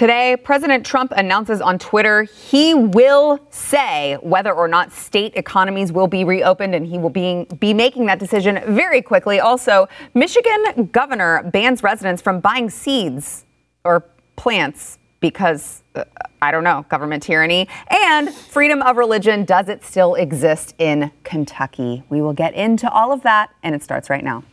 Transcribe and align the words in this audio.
Today, 0.00 0.34
President 0.42 0.86
Trump 0.86 1.12
announces 1.14 1.60
on 1.60 1.78
Twitter 1.78 2.22
he 2.22 2.72
will 2.72 3.38
say 3.50 4.16
whether 4.22 4.50
or 4.50 4.66
not 4.66 4.92
state 4.92 5.34
economies 5.36 5.92
will 5.92 6.06
be 6.06 6.24
reopened, 6.24 6.74
and 6.74 6.86
he 6.86 6.96
will 6.96 7.10
be, 7.10 7.46
be 7.58 7.74
making 7.74 8.06
that 8.06 8.18
decision 8.18 8.62
very 8.66 9.02
quickly. 9.02 9.40
Also, 9.40 9.90
Michigan 10.14 10.88
governor 10.90 11.42
bans 11.52 11.82
residents 11.82 12.22
from 12.22 12.40
buying 12.40 12.70
seeds 12.70 13.44
or 13.84 14.06
plants 14.36 14.98
because, 15.20 15.82
uh, 15.94 16.04
I 16.40 16.50
don't 16.50 16.64
know, 16.64 16.86
government 16.88 17.22
tyranny. 17.22 17.68
And 17.90 18.32
freedom 18.34 18.80
of 18.80 18.96
religion, 18.96 19.44
does 19.44 19.68
it 19.68 19.84
still 19.84 20.14
exist 20.14 20.74
in 20.78 21.10
Kentucky? 21.24 22.04
We 22.08 22.22
will 22.22 22.32
get 22.32 22.54
into 22.54 22.90
all 22.90 23.12
of 23.12 23.22
that, 23.24 23.50
and 23.62 23.74
it 23.74 23.82
starts 23.82 24.08
right 24.08 24.24
now. 24.24 24.44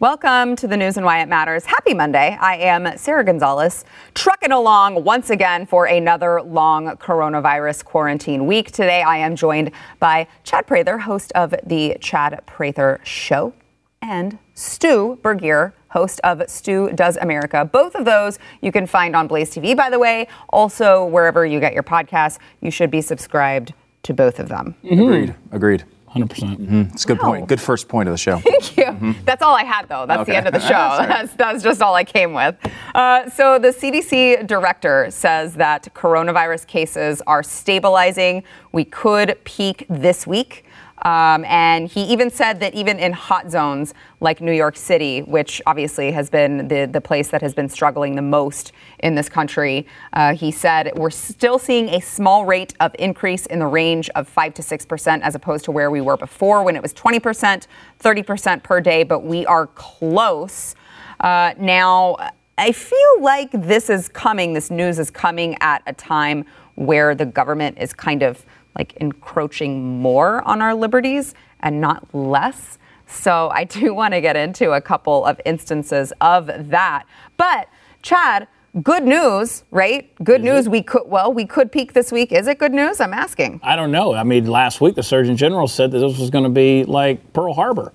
Welcome 0.00 0.56
to 0.56 0.66
the 0.66 0.78
news 0.78 0.96
and 0.96 1.04
why 1.04 1.20
it 1.20 1.28
matters. 1.28 1.66
Happy 1.66 1.92
Monday. 1.92 2.34
I 2.40 2.56
am 2.56 2.96
Sara 2.96 3.22
Gonzales, 3.22 3.84
trucking 4.14 4.50
along 4.50 5.04
once 5.04 5.28
again 5.28 5.66
for 5.66 5.84
another 5.84 6.40
long 6.40 6.96
coronavirus 6.96 7.84
quarantine 7.84 8.46
week. 8.46 8.72
Today 8.72 9.02
I 9.02 9.18
am 9.18 9.36
joined 9.36 9.72
by 9.98 10.26
Chad 10.42 10.66
Prather, 10.66 10.96
host 10.96 11.32
of 11.32 11.54
the 11.66 11.98
Chad 12.00 12.40
Prather 12.46 12.98
Show, 13.04 13.52
and 14.00 14.38
Stu 14.54 15.18
Burguiere, 15.20 15.74
host 15.90 16.18
of 16.24 16.42
Stu 16.48 16.90
Does 16.94 17.18
America. 17.18 17.66
Both 17.66 17.94
of 17.94 18.06
those 18.06 18.38
you 18.62 18.72
can 18.72 18.86
find 18.86 19.14
on 19.14 19.26
Blaze 19.26 19.54
TV, 19.54 19.76
by 19.76 19.90
the 19.90 19.98
way. 19.98 20.28
Also, 20.48 21.04
wherever 21.04 21.44
you 21.44 21.60
get 21.60 21.74
your 21.74 21.82
podcasts, 21.82 22.38
you 22.62 22.70
should 22.70 22.90
be 22.90 23.02
subscribed 23.02 23.74
to 24.04 24.14
both 24.14 24.38
of 24.38 24.48
them. 24.48 24.74
Mm-hmm. 24.82 25.02
Agreed. 25.02 25.34
Agreed. 25.52 25.84
100%. 26.14 26.28
Mm-hmm. 26.28 26.80
It's 26.92 27.04
a 27.04 27.06
good 27.06 27.18
wow. 27.18 27.28
point. 27.28 27.48
Good 27.48 27.60
first 27.60 27.88
point 27.88 28.08
of 28.08 28.12
the 28.12 28.18
show. 28.18 28.38
Thank 28.38 28.76
you. 28.76 28.84
Mm-hmm. 28.84 29.12
That's 29.24 29.42
all 29.42 29.54
I 29.54 29.62
had, 29.62 29.88
though. 29.88 30.06
That's 30.06 30.22
okay. 30.22 30.32
the 30.32 30.36
end 30.36 30.46
of 30.48 30.52
the 30.52 30.60
show. 30.68 30.68
that's, 31.06 31.32
that's 31.34 31.62
just 31.62 31.80
all 31.80 31.94
I 31.94 32.02
came 32.02 32.32
with. 32.32 32.56
Uh, 32.94 33.30
so, 33.30 33.58
the 33.60 33.68
CDC 33.68 34.46
director 34.46 35.08
says 35.10 35.54
that 35.54 35.88
coronavirus 35.94 36.66
cases 36.66 37.22
are 37.28 37.44
stabilizing. 37.44 38.42
We 38.72 38.84
could 38.84 39.38
peak 39.44 39.86
this 39.88 40.26
week. 40.26 40.64
Um, 41.02 41.44
and 41.46 41.88
he 41.88 42.02
even 42.04 42.30
said 42.30 42.60
that 42.60 42.74
even 42.74 42.98
in 42.98 43.12
hot 43.12 43.50
zones 43.50 43.94
like 44.20 44.40
New 44.40 44.52
York 44.52 44.76
City, 44.76 45.20
which 45.22 45.62
obviously 45.66 46.12
has 46.12 46.28
been 46.28 46.68
the, 46.68 46.86
the 46.86 47.00
place 47.00 47.28
that 47.28 47.40
has 47.40 47.54
been 47.54 47.68
struggling 47.68 48.16
the 48.16 48.22
most 48.22 48.72
in 48.98 49.14
this 49.14 49.28
country, 49.28 49.86
uh, 50.12 50.34
he 50.34 50.50
said 50.50 50.92
we're 50.96 51.10
still 51.10 51.58
seeing 51.58 51.88
a 51.88 52.00
small 52.00 52.44
rate 52.44 52.74
of 52.80 52.94
increase 52.98 53.46
in 53.46 53.58
the 53.58 53.66
range 53.66 54.10
of 54.10 54.28
5 54.28 54.54
to 54.54 54.62
6% 54.62 55.20
as 55.22 55.34
opposed 55.34 55.64
to 55.64 55.70
where 55.70 55.90
we 55.90 56.00
were 56.00 56.16
before 56.16 56.62
when 56.62 56.76
it 56.76 56.82
was 56.82 56.92
20%, 56.92 57.66
30% 57.98 58.62
per 58.62 58.80
day, 58.80 59.02
but 59.02 59.20
we 59.20 59.46
are 59.46 59.66
close. 59.68 60.74
Uh, 61.20 61.54
now, 61.58 62.16
I 62.58 62.72
feel 62.72 63.22
like 63.22 63.50
this 63.52 63.88
is 63.88 64.08
coming, 64.08 64.52
this 64.52 64.70
news 64.70 64.98
is 64.98 65.10
coming 65.10 65.56
at 65.62 65.82
a 65.86 65.94
time 65.94 66.44
where 66.74 67.14
the 67.14 67.26
government 67.26 67.78
is 67.78 67.92
kind 67.92 68.22
of 68.22 68.44
like 68.76 68.94
encroaching 68.96 70.00
more 70.00 70.46
on 70.48 70.62
our 70.62 70.74
liberties 70.74 71.34
and 71.60 71.80
not 71.80 72.14
less. 72.14 72.78
So 73.06 73.50
I 73.52 73.64
do 73.64 73.94
want 74.00 74.14
to 74.14 74.20
get 74.20 74.36
into 74.36 74.72
a 74.72 74.80
couple 74.80 75.24
of 75.24 75.40
instances 75.44 76.12
of 76.20 76.68
that. 76.70 77.04
But 77.36 77.68
Chad, 78.02 78.48
good 78.82 79.04
news, 79.04 79.64
right? 79.70 80.12
Good 80.24 80.42
news. 80.42 80.68
We 80.68 80.82
could 80.82 81.02
well, 81.06 81.32
we 81.32 81.44
could 81.44 81.72
peak 81.72 81.92
this 81.92 82.12
week. 82.12 82.32
Is 82.32 82.46
it 82.46 82.58
good 82.58 82.72
news? 82.72 83.00
I'm 83.00 83.12
asking. 83.12 83.60
I 83.62 83.76
don't 83.76 83.90
know. 83.90 84.14
I 84.14 84.22
mean, 84.22 84.46
last 84.46 84.80
week 84.80 84.94
the 84.94 85.02
Surgeon 85.02 85.36
General 85.36 85.68
said 85.68 85.90
that 85.90 85.98
this 85.98 86.18
was 86.18 86.30
going 86.30 86.44
to 86.44 86.50
be 86.50 86.84
like 86.84 87.32
Pearl 87.32 87.52
Harbor. 87.52 87.92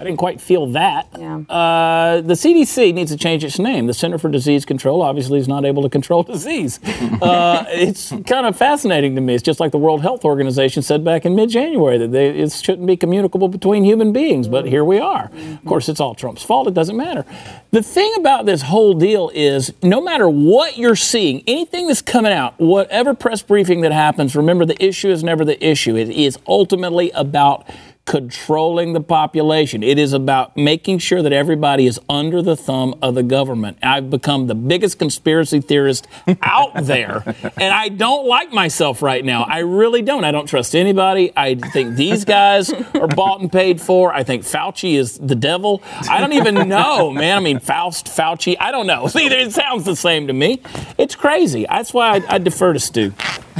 I 0.00 0.04
didn't 0.04 0.18
quite 0.18 0.40
feel 0.40 0.66
that. 0.68 1.08
Yeah. 1.18 1.38
Uh, 1.48 2.20
the 2.20 2.34
CDC 2.34 2.94
needs 2.94 3.10
to 3.10 3.16
change 3.16 3.42
its 3.42 3.58
name. 3.58 3.88
The 3.88 3.94
Center 3.94 4.16
for 4.16 4.28
Disease 4.28 4.64
Control 4.64 5.02
obviously 5.02 5.40
is 5.40 5.48
not 5.48 5.64
able 5.64 5.82
to 5.82 5.88
control 5.88 6.22
disease. 6.34 6.78
Uh, 7.20 7.64
it's 7.68 8.10
kind 8.26 8.46
of 8.46 8.56
fascinating 8.56 9.16
to 9.16 9.20
me. 9.20 9.34
It's 9.34 9.42
just 9.42 9.58
like 9.58 9.72
the 9.72 9.78
World 9.78 10.02
Health 10.02 10.24
Organization 10.24 10.82
said 10.82 11.02
back 11.04 11.26
in 11.26 11.34
mid-January 11.34 11.98
that 11.98 12.12
they, 12.12 12.28
it 12.28 12.52
shouldn't 12.52 12.86
be 12.86 12.96
communicable 12.96 13.48
between 13.48 13.82
human 13.82 14.12
beings, 14.12 14.46
but 14.46 14.66
here 14.66 14.84
we 14.84 15.00
are. 15.00 15.32
Of 15.34 15.64
course, 15.64 15.88
it's 15.88 15.98
all 15.98 16.14
Trump's 16.14 16.44
fault. 16.44 16.68
It 16.68 16.74
doesn't 16.74 16.96
matter. 16.96 17.24
The 17.72 17.82
thing 17.82 18.12
about 18.18 18.46
this 18.46 18.62
whole 18.62 18.94
deal 18.94 19.32
is 19.34 19.72
no 19.82 20.00
matter 20.00 20.28
what 20.28 20.78
you're 20.78 20.96
seeing, 20.96 21.42
anything 21.48 21.88
that's 21.88 22.02
coming 22.02 22.32
out, 22.32 22.54
whatever 22.58 23.14
press 23.14 23.42
briefing 23.42 23.80
that 23.80 23.92
happens, 23.92 24.36
remember 24.36 24.64
the 24.64 24.82
issue 24.82 25.10
is 25.10 25.24
never 25.24 25.44
the 25.44 25.62
issue. 25.64 25.96
It 25.96 26.10
is 26.10 26.38
ultimately 26.46 27.10
about 27.10 27.68
controlling 28.08 28.94
the 28.94 29.02
population. 29.02 29.82
It 29.82 29.98
is 29.98 30.14
about 30.14 30.56
making 30.56 30.98
sure 30.98 31.20
that 31.20 31.32
everybody 31.32 31.86
is 31.86 32.00
under 32.08 32.40
the 32.40 32.56
thumb 32.56 32.98
of 33.02 33.14
the 33.14 33.22
government. 33.22 33.76
I've 33.82 34.08
become 34.08 34.46
the 34.46 34.54
biggest 34.54 34.98
conspiracy 34.98 35.60
theorist 35.60 36.08
out 36.42 36.72
there, 36.84 37.22
and 37.58 37.74
I 37.74 37.90
don't 37.90 38.26
like 38.26 38.50
myself 38.50 39.02
right 39.02 39.22
now. 39.22 39.42
I 39.42 39.58
really 39.58 40.00
don't. 40.00 40.24
I 40.24 40.30
don't 40.30 40.46
trust 40.46 40.74
anybody. 40.74 41.34
I 41.36 41.56
think 41.56 41.96
these 41.96 42.24
guys 42.24 42.72
are 42.72 43.08
bought 43.08 43.42
and 43.42 43.52
paid 43.52 43.78
for. 43.78 44.14
I 44.14 44.22
think 44.22 44.42
Fauci 44.42 44.94
is 44.94 45.18
the 45.18 45.34
devil. 45.34 45.82
I 46.08 46.18
don't 46.18 46.32
even 46.32 46.66
know, 46.66 47.10
man. 47.10 47.36
I 47.36 47.40
mean, 47.40 47.60
Faust, 47.60 48.06
Fauci, 48.06 48.56
I 48.58 48.70
don't 48.70 48.86
know. 48.86 49.06
See, 49.08 49.26
it 49.26 49.52
sounds 49.52 49.84
the 49.84 49.94
same 49.94 50.28
to 50.28 50.32
me. 50.32 50.62
It's 50.96 51.14
crazy. 51.14 51.66
That's 51.68 51.92
why 51.92 52.16
I, 52.16 52.36
I 52.36 52.38
defer 52.38 52.72
to 52.72 52.80
Stu. 52.80 53.12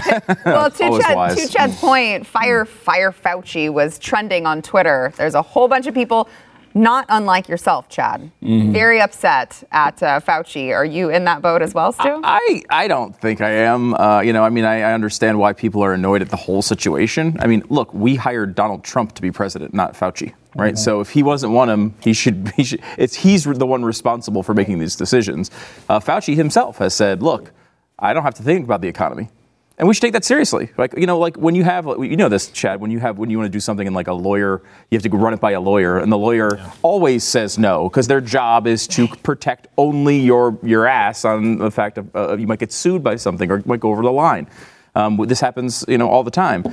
well, 0.44 0.70
to, 0.70 1.00
Chad, 1.00 1.36
to 1.36 1.48
Chad's 1.48 1.76
point, 1.76 2.26
Fire 2.26 2.64
Fire 2.64 3.12
Fauci 3.12 3.72
was 3.72 3.98
trending 3.98 4.46
on 4.46 4.62
Twitter. 4.62 5.12
There's 5.16 5.34
a 5.34 5.42
whole 5.42 5.68
bunch 5.68 5.86
of 5.86 5.94
people, 5.94 6.28
not 6.74 7.06
unlike 7.08 7.48
yourself, 7.48 7.88
Chad, 7.88 8.30
mm-hmm. 8.42 8.72
very 8.72 9.00
upset 9.00 9.62
at 9.72 10.02
uh, 10.02 10.20
Fauci. 10.20 10.74
Are 10.74 10.84
you 10.84 11.10
in 11.10 11.24
that 11.24 11.42
boat 11.42 11.62
as 11.62 11.74
well, 11.74 11.92
Stu? 11.92 12.20
I, 12.22 12.62
I 12.70 12.88
don't 12.88 13.18
think 13.18 13.40
I 13.40 13.50
am. 13.50 13.94
Uh, 13.94 14.20
you 14.20 14.32
know, 14.32 14.44
I 14.44 14.50
mean, 14.50 14.64
I, 14.64 14.82
I, 14.82 14.92
understand 14.92 15.38
why 15.38 15.52
people 15.52 15.82
are 15.82 15.92
annoyed 15.92 16.22
at 16.22 16.28
the 16.28 16.36
whole 16.36 16.62
situation. 16.62 17.36
I 17.40 17.46
mean, 17.46 17.64
look, 17.68 17.92
we 17.92 18.16
hired 18.16 18.54
Donald 18.54 18.84
Trump 18.84 19.12
to 19.14 19.22
be 19.22 19.30
president, 19.30 19.74
not 19.74 19.94
Fauci. 19.94 20.34
Right, 20.54 20.74
mm-hmm. 20.74 20.76
so 20.76 21.00
if 21.00 21.10
he 21.10 21.22
wasn't 21.22 21.52
one 21.52 21.68
of 21.68 21.78
them, 21.78 21.94
he 22.02 22.12
should. 22.12 22.52
He 22.56 22.64
should. 22.64 22.82
It's 22.96 23.14
he's 23.14 23.44
the 23.44 23.66
one 23.66 23.84
responsible 23.84 24.42
for 24.42 24.54
making 24.54 24.78
these 24.78 24.96
decisions. 24.96 25.50
Uh, 25.88 26.00
Fauci 26.00 26.34
himself 26.34 26.78
has 26.78 26.94
said, 26.94 27.22
"Look, 27.22 27.52
I 27.98 28.12
don't 28.12 28.24
have 28.24 28.34
to 28.34 28.42
think 28.42 28.64
about 28.64 28.80
the 28.80 28.88
economy 28.88 29.28
and 29.78 29.86
we 29.86 29.94
should 29.94 30.00
take 30.00 30.12
that 30.12 30.24
seriously. 30.24 30.70
Like 30.76 30.94
you 30.96 31.06
know, 31.06 31.18
like 31.18 31.36
when 31.36 31.54
you 31.54 31.64
have, 31.64 31.86
you 31.86 32.16
know, 32.16 32.28
this 32.28 32.48
Chad, 32.48 32.80
when 32.80 32.90
you 32.90 32.98
have, 32.98 33.16
when 33.16 33.30
you 33.30 33.38
want 33.38 33.46
to 33.46 33.56
do 33.56 33.60
something 33.60 33.86
and 33.86 33.94
like 33.94 34.08
a 34.08 34.12
lawyer, 34.12 34.60
you 34.90 34.96
have 34.96 35.02
to 35.02 35.10
run 35.10 35.32
it 35.32 35.40
by 35.40 35.52
a 35.52 35.60
lawyer, 35.60 35.98
and 35.98 36.10
the 36.10 36.18
lawyer 36.18 36.56
yeah. 36.56 36.72
always 36.82 37.22
says 37.24 37.58
no 37.58 37.88
because 37.88 38.08
their 38.08 38.20
job 38.20 38.66
is 38.66 38.86
to 38.88 39.06
protect 39.08 39.68
only 39.78 40.18
your 40.18 40.58
your 40.62 40.86
ass 40.86 41.24
on 41.24 41.58
the 41.58 41.70
fact 41.70 41.96
of 41.98 42.14
uh, 42.14 42.36
you 42.36 42.46
might 42.46 42.58
get 42.58 42.72
sued 42.72 43.02
by 43.02 43.16
something 43.16 43.50
or 43.50 43.62
might 43.64 43.80
go 43.80 43.90
over 43.90 44.02
the 44.02 44.12
line. 44.12 44.48
Um, 44.94 45.16
this 45.28 45.40
happens, 45.40 45.84
you 45.86 45.96
know, 45.96 46.08
all 46.08 46.24
the 46.24 46.30
time. 46.30 46.64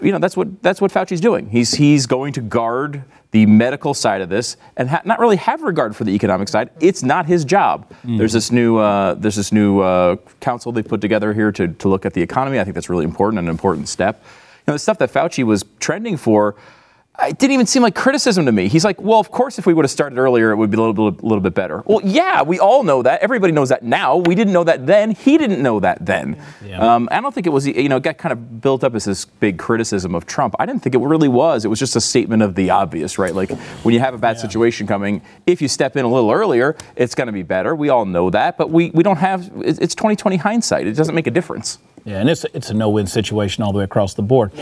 You 0.00 0.12
know, 0.12 0.18
that's 0.18 0.36
what 0.36 0.62
that's 0.62 0.80
what 0.80 0.92
Fauci's 0.92 1.20
doing. 1.20 1.48
He's 1.50 1.74
he's 1.74 2.06
going 2.06 2.32
to 2.34 2.40
guard 2.40 3.04
the 3.30 3.44
medical 3.46 3.92
side 3.94 4.20
of 4.20 4.28
this 4.28 4.56
and 4.76 4.88
ha- 4.88 5.02
not 5.04 5.18
really 5.18 5.36
have 5.36 5.62
regard 5.62 5.94
for 5.94 6.04
the 6.04 6.12
economic 6.12 6.48
side. 6.48 6.70
It's 6.80 7.02
not 7.02 7.26
his 7.26 7.44
job. 7.44 7.90
Mm. 8.04 8.18
There's 8.18 8.32
this 8.32 8.50
new 8.50 8.78
uh, 8.78 9.14
there's 9.14 9.36
this 9.36 9.52
new 9.52 9.80
uh, 9.80 10.16
council 10.40 10.72
they 10.72 10.82
put 10.82 11.00
together 11.00 11.34
here 11.34 11.52
to, 11.52 11.68
to 11.68 11.88
look 11.88 12.06
at 12.06 12.14
the 12.14 12.22
economy. 12.22 12.58
I 12.58 12.64
think 12.64 12.74
that's 12.74 12.88
really 12.88 13.04
important, 13.04 13.38
an 13.38 13.48
important 13.48 13.88
step. 13.88 14.22
You 14.24 14.72
know, 14.72 14.72
the 14.74 14.78
stuff 14.78 14.98
that 14.98 15.12
Fauci 15.12 15.44
was 15.44 15.64
trending 15.80 16.16
for 16.16 16.56
it 17.20 17.38
didn't 17.38 17.54
even 17.54 17.66
seem 17.66 17.82
like 17.82 17.96
criticism 17.96 18.46
to 18.46 18.52
me. 18.52 18.68
He's 18.68 18.84
like, 18.84 19.00
well, 19.00 19.18
of 19.18 19.30
course, 19.30 19.58
if 19.58 19.66
we 19.66 19.74
would 19.74 19.84
have 19.84 19.90
started 19.90 20.18
earlier, 20.18 20.52
it 20.52 20.56
would 20.56 20.70
be 20.70 20.76
a 20.76 20.80
little, 20.80 21.06
little, 21.06 21.28
little 21.28 21.42
bit 21.42 21.52
better. 21.52 21.82
Well, 21.84 22.00
yeah, 22.04 22.42
we 22.42 22.60
all 22.60 22.84
know 22.84 23.02
that. 23.02 23.20
Everybody 23.22 23.52
knows 23.52 23.70
that 23.70 23.82
now. 23.82 24.18
We 24.18 24.36
didn't 24.36 24.52
know 24.52 24.62
that 24.64 24.86
then. 24.86 25.10
He 25.10 25.36
didn't 25.36 25.60
know 25.60 25.80
that 25.80 26.06
then. 26.06 26.40
Yeah. 26.64 26.94
Um, 26.94 27.08
I 27.10 27.20
don't 27.20 27.34
think 27.34 27.48
it 27.48 27.50
was, 27.50 27.66
you 27.66 27.88
know, 27.88 27.96
it 27.96 28.04
got 28.04 28.18
kind 28.18 28.32
of 28.32 28.60
built 28.60 28.84
up 28.84 28.94
as 28.94 29.04
this 29.04 29.24
big 29.24 29.58
criticism 29.58 30.14
of 30.14 30.26
Trump. 30.26 30.54
I 30.60 30.66
didn't 30.66 30.82
think 30.82 30.94
it 30.94 31.00
really 31.00 31.28
was. 31.28 31.64
It 31.64 31.68
was 31.68 31.80
just 31.80 31.96
a 31.96 32.00
statement 32.00 32.42
of 32.42 32.54
the 32.54 32.70
obvious, 32.70 33.18
right? 33.18 33.34
Like 33.34 33.50
when 33.82 33.94
you 33.94 34.00
have 34.00 34.14
a 34.14 34.18
bad 34.18 34.36
yeah. 34.36 34.42
situation 34.42 34.86
coming, 34.86 35.20
if 35.44 35.60
you 35.60 35.66
step 35.66 35.96
in 35.96 36.04
a 36.04 36.08
little 36.08 36.30
earlier, 36.30 36.76
it's 36.94 37.16
going 37.16 37.26
to 37.26 37.32
be 37.32 37.42
better. 37.42 37.74
We 37.74 37.88
all 37.88 38.06
know 38.06 38.30
that, 38.30 38.56
but 38.56 38.70
we, 38.70 38.90
we 38.90 39.02
don't 39.02 39.16
have, 39.16 39.50
it's 39.64 39.94
2020 39.96 40.36
hindsight. 40.36 40.86
It 40.86 40.94
doesn't 40.94 41.16
make 41.16 41.26
a 41.26 41.32
difference. 41.32 41.78
Yeah, 42.04 42.20
and 42.20 42.30
it's, 42.30 42.44
it's 42.54 42.70
a 42.70 42.74
no 42.74 42.90
win 42.90 43.08
situation 43.08 43.64
all 43.64 43.72
the 43.72 43.78
way 43.78 43.84
across 43.84 44.14
the 44.14 44.22
board. 44.22 44.52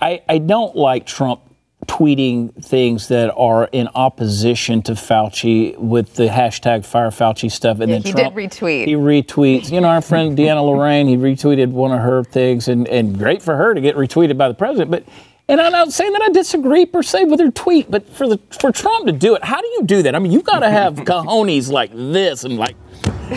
I, 0.00 0.20
I 0.28 0.38
don't 0.38 0.74
like 0.74 1.06
Trump 1.06 1.40
tweeting 1.86 2.52
things 2.64 3.08
that 3.08 3.34
are 3.36 3.68
in 3.72 3.88
opposition 3.94 4.82
to 4.82 4.92
Fauci 4.92 5.76
with 5.76 6.14
the 6.14 6.28
hashtag 6.28 6.84
Fire 6.84 7.10
Fauci 7.10 7.50
stuff. 7.50 7.80
And 7.80 7.90
yeah, 7.90 7.98
then 7.98 8.02
he 8.02 8.12
Trump, 8.12 8.34
did 8.34 8.50
retweet. 8.50 8.86
He 8.86 8.94
retweets. 8.94 9.70
You 9.70 9.80
know, 9.80 9.88
our 9.88 10.02
friend 10.02 10.36
Deanna 10.38 10.64
Lorraine, 10.64 11.08
he 11.08 11.16
retweeted 11.16 11.70
one 11.70 11.92
of 11.92 12.00
her 12.00 12.22
things, 12.24 12.68
and, 12.68 12.86
and 12.88 13.18
great 13.18 13.42
for 13.42 13.56
her 13.56 13.74
to 13.74 13.80
get 13.80 13.96
retweeted 13.96 14.38
by 14.38 14.48
the 14.48 14.54
president. 14.54 14.90
But 14.90 15.04
and 15.48 15.60
I'm 15.60 15.72
not 15.72 15.92
saying 15.92 16.12
that 16.12 16.22
I 16.22 16.28
disagree 16.30 16.86
per 16.86 17.02
se 17.02 17.24
with 17.24 17.40
her 17.40 17.50
tweet, 17.50 17.90
but 17.90 18.08
for 18.08 18.28
the 18.28 18.38
for 18.60 18.70
Trump 18.70 19.06
to 19.06 19.12
do 19.12 19.34
it, 19.34 19.44
how 19.44 19.60
do 19.60 19.66
you 19.66 19.82
do 19.84 20.02
that? 20.02 20.14
I 20.14 20.18
mean, 20.18 20.32
you've 20.32 20.44
got 20.44 20.60
to 20.60 20.70
have 20.70 20.94
cojones 20.98 21.70
like 21.70 21.90
this 21.92 22.44
and 22.44 22.56
like. 22.56 22.76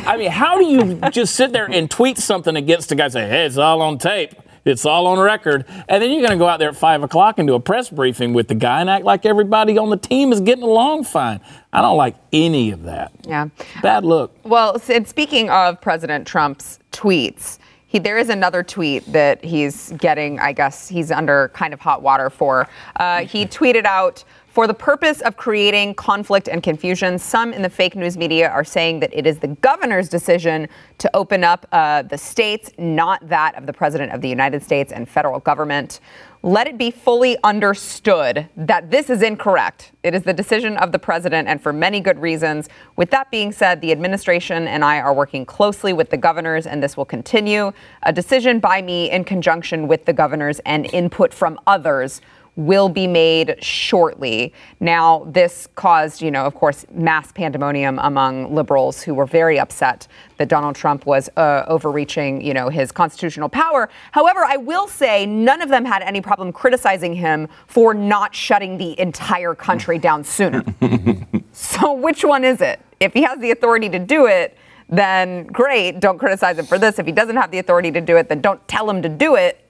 I 0.05 0.17
mean, 0.17 0.29
how 0.29 0.57
do 0.57 0.65
you 0.65 0.95
just 1.09 1.35
sit 1.35 1.53
there 1.53 1.65
and 1.71 1.89
tweet 1.89 2.17
something 2.17 2.55
against 2.57 2.91
a 2.91 2.95
guy 2.95 3.05
and 3.05 3.13
say, 3.13 3.27
hey, 3.29 3.45
it's 3.45 3.57
all 3.57 3.81
on 3.81 3.97
tape? 3.97 4.33
It's 4.65 4.83
all 4.83 5.05
on 5.05 5.19
record. 5.19 5.65
And 5.87 6.01
then 6.01 6.09
you're 6.11 6.21
going 6.21 6.31
to 6.31 6.37
go 6.37 6.47
out 6.47 6.57
there 6.57 6.69
at 6.69 6.75
5 6.75 7.03
o'clock 7.03 7.37
and 7.37 7.47
do 7.47 7.53
a 7.53 7.59
press 7.59 7.89
briefing 7.89 8.33
with 8.33 8.47
the 8.47 8.55
guy 8.55 8.81
and 8.81 8.89
act 8.89 9.05
like 9.05 9.25
everybody 9.25 9.77
on 9.77 9.91
the 9.91 9.97
team 9.97 10.33
is 10.33 10.41
getting 10.41 10.63
along 10.63 11.03
fine. 11.03 11.39
I 11.71 11.81
don't 11.81 11.97
like 11.97 12.15
any 12.33 12.71
of 12.71 12.83
that. 12.83 13.11
Yeah. 13.27 13.49
Bad 13.83 14.03
look. 14.03 14.35
Well, 14.43 14.81
and 14.89 15.07
speaking 15.07 15.51
of 15.51 15.79
President 15.81 16.27
Trump's 16.27 16.79
tweets, 16.91 17.59
he, 17.85 17.99
there 17.99 18.17
is 18.17 18.29
another 18.29 18.63
tweet 18.63 19.05
that 19.13 19.43
he's 19.45 19.91
getting, 19.93 20.39
I 20.39 20.51
guess 20.51 20.87
he's 20.87 21.11
under 21.11 21.49
kind 21.49 21.73
of 21.73 21.79
hot 21.79 22.01
water 22.01 22.31
for. 22.31 22.67
Uh, 22.95 23.23
he 23.25 23.45
tweeted 23.45 23.85
out, 23.85 24.23
for 24.55 24.67
the 24.67 24.73
purpose 24.73 25.19
of 25.19 25.35
creating 25.35 25.93
conflict 25.95 26.47
and 26.47 26.63
confusion, 26.63 27.19
some 27.19 27.51
in 27.51 27.61
the 27.61 27.69
fake 27.69 27.93
news 27.93 28.15
media 28.15 28.47
are 28.49 28.63
saying 28.63 29.01
that 29.01 29.13
it 29.13 29.27
is 29.27 29.37
the 29.37 29.49
governor's 29.49 30.07
decision 30.07 30.69
to 30.97 31.13
open 31.13 31.43
up 31.43 31.67
uh, 31.73 32.03
the 32.03 32.17
states, 32.17 32.71
not 32.77 33.27
that 33.27 33.53
of 33.57 33.65
the 33.65 33.73
president 33.73 34.13
of 34.13 34.21
the 34.21 34.29
United 34.29 34.63
States 34.63 34.93
and 34.93 35.09
federal 35.09 35.41
government. 35.41 35.99
Let 36.41 36.67
it 36.67 36.77
be 36.77 36.89
fully 36.89 37.35
understood 37.43 38.47
that 38.55 38.89
this 38.89 39.09
is 39.09 39.23
incorrect. 39.23 39.91
It 40.03 40.15
is 40.15 40.23
the 40.23 40.31
decision 40.31 40.77
of 40.77 40.93
the 40.93 40.99
president, 40.99 41.49
and 41.49 41.61
for 41.61 41.73
many 41.73 41.99
good 41.99 42.21
reasons. 42.21 42.69
With 42.95 43.09
that 43.09 43.29
being 43.31 43.51
said, 43.51 43.81
the 43.81 43.91
administration 43.91 44.69
and 44.69 44.85
I 44.85 45.01
are 45.01 45.13
working 45.13 45.45
closely 45.45 45.91
with 45.91 46.11
the 46.11 46.17
governors, 46.17 46.65
and 46.65 46.81
this 46.81 46.95
will 46.95 47.03
continue. 47.03 47.73
A 48.03 48.13
decision 48.13 48.61
by 48.61 48.81
me 48.81 49.11
in 49.11 49.25
conjunction 49.25 49.89
with 49.89 50.05
the 50.05 50.13
governors 50.13 50.61
and 50.65 50.85
input 50.93 51.33
from 51.33 51.59
others 51.67 52.21
will 52.55 52.87
be 52.87 53.05
made 53.05 53.61
shortly. 53.61 54.53
Now, 54.79 55.25
this 55.27 55.67
caused, 55.75 56.21
you 56.21 56.31
know, 56.31 56.45
of 56.45 56.55
course, 56.55 56.85
mass 56.91 57.31
pandemonium 57.31 57.99
among 57.99 58.53
liberals 58.53 59.01
who 59.01 59.13
were 59.13 59.25
very 59.25 59.59
upset 59.59 60.07
that 60.37 60.47
Donald 60.47 60.75
Trump 60.75 61.05
was 61.05 61.29
uh, 61.37 61.63
overreaching, 61.67 62.41
you 62.41 62.53
know, 62.53 62.69
his 62.69 62.91
constitutional 62.91 63.49
power. 63.49 63.89
However, 64.11 64.45
I 64.45 64.57
will 64.57 64.87
say 64.87 65.25
none 65.25 65.61
of 65.61 65.69
them 65.69 65.85
had 65.85 66.01
any 66.01 66.21
problem 66.21 66.53
criticizing 66.53 67.13
him 67.13 67.49
for 67.67 67.93
not 67.93 68.33
shutting 68.33 68.77
the 68.77 68.97
entire 68.99 69.55
country 69.55 69.97
down 69.97 70.23
sooner. 70.23 70.63
so, 71.51 71.93
which 71.93 72.23
one 72.23 72.43
is 72.43 72.61
it? 72.61 72.79
If 72.99 73.13
he 73.13 73.23
has 73.23 73.39
the 73.39 73.51
authority 73.51 73.89
to 73.89 73.99
do 73.99 74.27
it, 74.27 74.57
then 74.87 75.45
great, 75.47 75.99
don't 75.99 76.17
criticize 76.17 76.57
him 76.57 76.65
for 76.65 76.77
this. 76.77 76.99
If 76.99 77.05
he 77.05 77.11
doesn't 77.11 77.35
have 77.35 77.51
the 77.51 77.59
authority 77.59 77.91
to 77.91 78.01
do 78.01 78.17
it, 78.17 78.29
then 78.29 78.39
don't 78.39 78.65
tell 78.67 78.89
him 78.89 79.01
to 79.01 79.09
do 79.09 79.35
it 79.35 79.61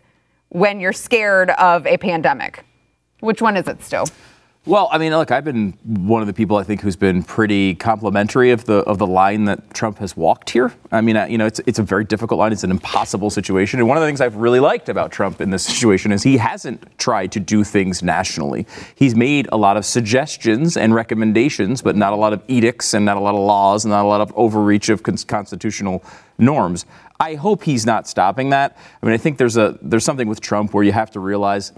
when 0.49 0.79
you're 0.79 0.93
scared 0.93 1.49
of 1.51 1.87
a 1.87 1.97
pandemic. 1.97 2.63
Which 3.25 3.41
one 3.41 3.57
is 3.57 3.67
it, 3.67 3.81
Stu? 3.83 4.03
Well, 4.67 4.87
I 4.91 4.97
mean, 4.97 5.11
look, 5.11 5.29
I've 5.31 5.43
been 5.43 5.73
one 5.83 6.21
of 6.21 6.27
the 6.27 6.33
people 6.33 6.57
I 6.57 6.63
think 6.63 6.81
who's 6.81 6.95
been 6.95 7.23
pretty 7.23 7.75
complimentary 7.75 8.49
of 8.49 8.65
the 8.65 8.77
of 8.77 8.97
the 8.97 9.05
line 9.05 9.45
that 9.45 9.73
Trump 9.75 9.99
has 9.99 10.17
walked 10.17 10.49
here. 10.49 10.73
I 10.91 11.01
mean, 11.01 11.17
you 11.29 11.37
know, 11.37 11.45
it's 11.45 11.59
it's 11.67 11.77
a 11.77 11.83
very 11.83 12.03
difficult 12.03 12.39
line. 12.39 12.51
It's 12.51 12.63
an 12.63 12.71
impossible 12.71 13.29
situation. 13.29 13.79
And 13.79 13.87
one 13.87 13.97
of 13.97 14.01
the 14.01 14.07
things 14.07 14.21
I've 14.21 14.37
really 14.37 14.59
liked 14.59 14.89
about 14.89 15.11
Trump 15.11 15.39
in 15.41 15.51
this 15.51 15.63
situation 15.63 16.11
is 16.11 16.23
he 16.23 16.37
hasn't 16.37 16.97
tried 16.97 17.31
to 17.33 17.39
do 17.39 17.63
things 17.63 18.01
nationally. 18.01 18.65
He's 18.95 19.15
made 19.15 19.47
a 19.51 19.57
lot 19.57 19.75
of 19.75 19.85
suggestions 19.85 20.77
and 20.77 20.95
recommendations, 20.95 21.83
but 21.83 21.95
not 21.95 22.13
a 22.13 22.15
lot 22.15 22.33
of 22.33 22.41
edicts 22.47 22.95
and 22.95 23.05
not 23.05 23.17
a 23.17 23.19
lot 23.19 23.35
of 23.35 23.41
laws 23.41 23.85
and 23.85 23.91
not 23.91 24.03
a 24.03 24.07
lot 24.07 24.21
of 24.21 24.31
overreach 24.35 24.89
of 24.89 25.03
constitutional 25.03 26.03
norms. 26.39 26.85
I 27.19 27.35
hope 27.35 27.63
he's 27.63 27.85
not 27.85 28.07
stopping 28.07 28.49
that. 28.49 28.77
I 29.01 29.05
mean, 29.05 29.13
I 29.13 29.17
think 29.17 29.37
there's 29.37 29.57
a 29.57 29.77
there's 29.81 30.05
something 30.05 30.27
with 30.27 30.41
Trump 30.41 30.73
where 30.73 30.83
you 30.83 30.91
have 30.91 31.11
to 31.11 31.19
realize 31.19 31.71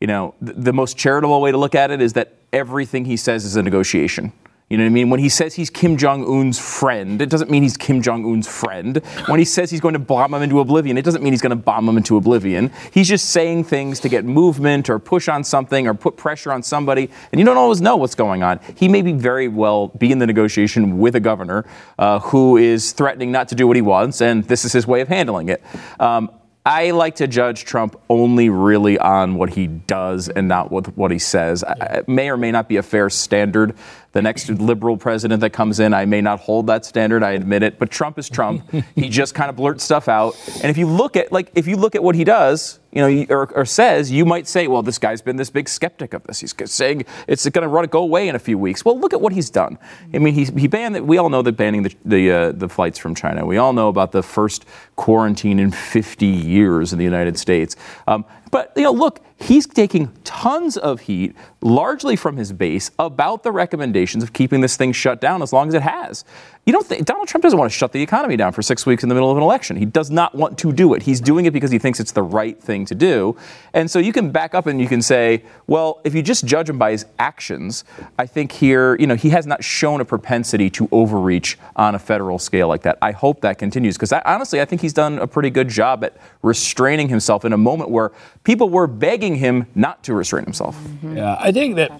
you 0.00 0.06
know, 0.06 0.34
the, 0.40 0.52
the 0.52 0.72
most 0.72 0.96
charitable 0.96 1.40
way 1.40 1.50
to 1.50 1.58
look 1.58 1.74
at 1.74 1.90
it 1.90 2.00
is 2.00 2.12
that 2.14 2.34
everything 2.52 3.04
he 3.04 3.16
says 3.16 3.44
is 3.44 3.56
a 3.56 3.62
negotiation. 3.62 4.32
You 4.68 4.76
know 4.76 4.84
what 4.84 4.88
I 4.88 4.92
mean? 4.92 5.08
When 5.08 5.20
he 5.20 5.30
says 5.30 5.54
he's 5.54 5.70
Kim 5.70 5.96
Jong 5.96 6.26
Un's 6.26 6.58
friend, 6.58 7.22
it 7.22 7.30
doesn't 7.30 7.50
mean 7.50 7.62
he's 7.62 7.78
Kim 7.78 8.02
Jong 8.02 8.30
Un's 8.30 8.46
friend. 8.46 8.98
When 9.24 9.38
he 9.38 9.44
says 9.46 9.70
he's 9.70 9.80
going 9.80 9.94
to 9.94 9.98
bomb 9.98 10.34
him 10.34 10.42
into 10.42 10.60
oblivion, 10.60 10.98
it 10.98 11.06
doesn't 11.06 11.22
mean 11.22 11.32
he's 11.32 11.40
going 11.40 11.50
to 11.50 11.56
bomb 11.56 11.88
him 11.88 11.96
into 11.96 12.18
oblivion. 12.18 12.70
He's 12.92 13.08
just 13.08 13.30
saying 13.30 13.64
things 13.64 13.98
to 14.00 14.10
get 14.10 14.26
movement 14.26 14.90
or 14.90 14.98
push 14.98 15.26
on 15.26 15.42
something 15.42 15.86
or 15.86 15.94
put 15.94 16.18
pressure 16.18 16.52
on 16.52 16.62
somebody, 16.62 17.08
and 17.32 17.38
you 17.38 17.46
don't 17.46 17.56
always 17.56 17.80
know 17.80 17.96
what's 17.96 18.14
going 18.14 18.42
on. 18.42 18.60
He 18.76 18.88
may 18.88 19.00
be 19.00 19.12
very 19.12 19.48
well 19.48 19.88
be 19.88 20.12
in 20.12 20.18
the 20.18 20.26
negotiation 20.26 20.98
with 20.98 21.16
a 21.16 21.20
governor 21.20 21.64
uh, 21.98 22.18
who 22.18 22.58
is 22.58 22.92
threatening 22.92 23.32
not 23.32 23.48
to 23.48 23.54
do 23.54 23.66
what 23.66 23.76
he 23.76 23.82
wants, 23.82 24.20
and 24.20 24.44
this 24.44 24.66
is 24.66 24.72
his 24.74 24.86
way 24.86 25.00
of 25.00 25.08
handling 25.08 25.48
it. 25.48 25.62
Um, 25.98 26.30
I 26.68 26.90
like 26.90 27.16
to 27.16 27.26
judge 27.26 27.64
Trump 27.64 27.98
only 28.10 28.50
really 28.50 28.98
on 28.98 29.36
what 29.36 29.54
he 29.54 29.66
does 29.66 30.28
and 30.28 30.48
not 30.48 30.70
with 30.70 30.94
what 30.98 31.10
he 31.10 31.18
says. 31.18 31.64
It 31.66 32.06
may 32.06 32.28
or 32.28 32.36
may 32.36 32.52
not 32.52 32.68
be 32.68 32.76
a 32.76 32.82
fair 32.82 33.08
standard. 33.08 33.74
The 34.12 34.22
next 34.22 34.48
liberal 34.48 34.96
president 34.96 35.40
that 35.42 35.50
comes 35.50 35.80
in, 35.80 35.92
I 35.92 36.06
may 36.06 36.20
not 36.20 36.40
hold 36.40 36.66
that 36.68 36.84
standard. 36.84 37.22
I 37.22 37.32
admit 37.32 37.62
it. 37.62 37.78
But 37.78 37.90
Trump 37.90 38.18
is 38.18 38.28
Trump. 38.28 38.64
he 38.94 39.08
just 39.08 39.34
kind 39.34 39.50
of 39.50 39.56
blurts 39.56 39.84
stuff 39.84 40.08
out. 40.08 40.34
And 40.62 40.70
if 40.70 40.78
you 40.78 40.86
look 40.86 41.16
at 41.16 41.30
like 41.30 41.52
if 41.54 41.66
you 41.66 41.76
look 41.76 41.94
at 41.94 42.02
what 42.02 42.14
he 42.14 42.24
does, 42.24 42.80
you 42.90 43.02
know, 43.02 43.26
or, 43.28 43.52
or 43.52 43.64
says, 43.66 44.10
you 44.10 44.24
might 44.24 44.48
say, 44.48 44.66
well, 44.66 44.82
this 44.82 44.98
guy's 44.98 45.20
been 45.20 45.36
this 45.36 45.50
big 45.50 45.68
skeptic 45.68 46.14
of 46.14 46.24
this. 46.24 46.40
He's 46.40 46.54
saying 46.64 47.04
it's 47.26 47.46
going 47.48 47.62
to 47.62 47.68
run 47.68 47.84
go 47.86 48.02
away 48.02 48.28
in 48.28 48.34
a 48.34 48.38
few 48.38 48.58
weeks. 48.58 48.84
Well, 48.84 48.98
look 48.98 49.12
at 49.12 49.20
what 49.20 49.32
he's 49.32 49.50
done. 49.50 49.78
I 50.14 50.18
mean, 50.18 50.34
he's, 50.34 50.48
he 50.50 50.68
banned. 50.68 51.06
We 51.06 51.18
all 51.18 51.28
know 51.28 51.42
that 51.42 51.52
banning 51.52 51.82
the 51.82 51.94
the, 52.04 52.30
uh, 52.30 52.52
the 52.52 52.68
flights 52.68 52.98
from 52.98 53.14
China. 53.14 53.44
We 53.44 53.58
all 53.58 53.72
know 53.72 53.88
about 53.88 54.12
the 54.12 54.22
first 54.22 54.64
quarantine 54.96 55.58
in 55.58 55.70
50 55.70 56.26
years 56.26 56.92
in 56.92 56.98
the 56.98 57.04
United 57.04 57.38
States. 57.38 57.76
Um, 58.06 58.24
but 58.50 58.72
you 58.76 58.82
know, 58.82 58.92
look, 58.92 59.20
he's 59.36 59.66
taking 59.66 60.12
tons 60.24 60.76
of 60.76 61.00
heat, 61.00 61.34
largely 61.60 62.16
from 62.16 62.36
his 62.36 62.52
base, 62.52 62.90
about 62.98 63.42
the 63.42 63.52
recommendations 63.52 64.22
of 64.22 64.32
keeping 64.32 64.60
this 64.60 64.76
thing 64.76 64.92
shut 64.92 65.20
down 65.20 65.42
as 65.42 65.52
long 65.52 65.68
as 65.68 65.74
it 65.74 65.82
has. 65.82 66.24
You 66.68 66.72
don't 66.72 66.86
think 66.86 67.06
Donald 67.06 67.26
Trump 67.28 67.42
doesn't 67.42 67.58
want 67.58 67.72
to 67.72 67.78
shut 67.78 67.92
the 67.92 68.02
economy 68.02 68.36
down 68.36 68.52
for 68.52 68.60
six 68.60 68.84
weeks 68.84 69.02
in 69.02 69.08
the 69.08 69.14
middle 69.14 69.30
of 69.30 69.38
an 69.38 69.42
election. 69.42 69.74
He 69.78 69.86
does 69.86 70.10
not 70.10 70.34
want 70.34 70.58
to 70.58 70.70
do 70.70 70.92
it. 70.92 71.00
He's 71.00 71.18
doing 71.18 71.46
it 71.46 71.54
because 71.54 71.70
he 71.70 71.78
thinks 71.78 71.98
it's 71.98 72.12
the 72.12 72.22
right 72.22 72.62
thing 72.62 72.84
to 72.84 72.94
do. 72.94 73.38
And 73.72 73.90
so 73.90 73.98
you 73.98 74.12
can 74.12 74.30
back 74.30 74.54
up 74.54 74.66
and 74.66 74.78
you 74.78 74.86
can 74.86 75.00
say, 75.00 75.44
well, 75.66 76.02
if 76.04 76.14
you 76.14 76.20
just 76.20 76.44
judge 76.44 76.68
him 76.68 76.76
by 76.76 76.90
his 76.90 77.06
actions, 77.18 77.84
I 78.18 78.26
think 78.26 78.52
here, 78.52 78.96
you 78.96 79.06
know, 79.06 79.14
he 79.14 79.30
has 79.30 79.46
not 79.46 79.64
shown 79.64 80.02
a 80.02 80.04
propensity 80.04 80.68
to 80.68 80.90
overreach 80.92 81.56
on 81.74 81.94
a 81.94 81.98
federal 81.98 82.38
scale 82.38 82.68
like 82.68 82.82
that. 82.82 82.98
I 83.00 83.12
hope 83.12 83.40
that 83.40 83.56
continues 83.56 83.96
because 83.96 84.12
honestly, 84.12 84.60
I 84.60 84.66
think 84.66 84.82
he's 84.82 84.92
done 84.92 85.18
a 85.20 85.26
pretty 85.26 85.48
good 85.48 85.70
job 85.70 86.04
at 86.04 86.18
restraining 86.42 87.08
himself 87.08 87.46
in 87.46 87.54
a 87.54 87.58
moment 87.58 87.88
where 87.88 88.12
people 88.44 88.68
were 88.68 88.86
begging 88.86 89.36
him 89.36 89.66
not 89.74 90.04
to 90.04 90.12
restrain 90.12 90.44
himself. 90.44 90.76
Mm-hmm. 90.76 91.16
Yeah, 91.16 91.38
I 91.40 91.50
think 91.50 91.76
that 91.76 91.98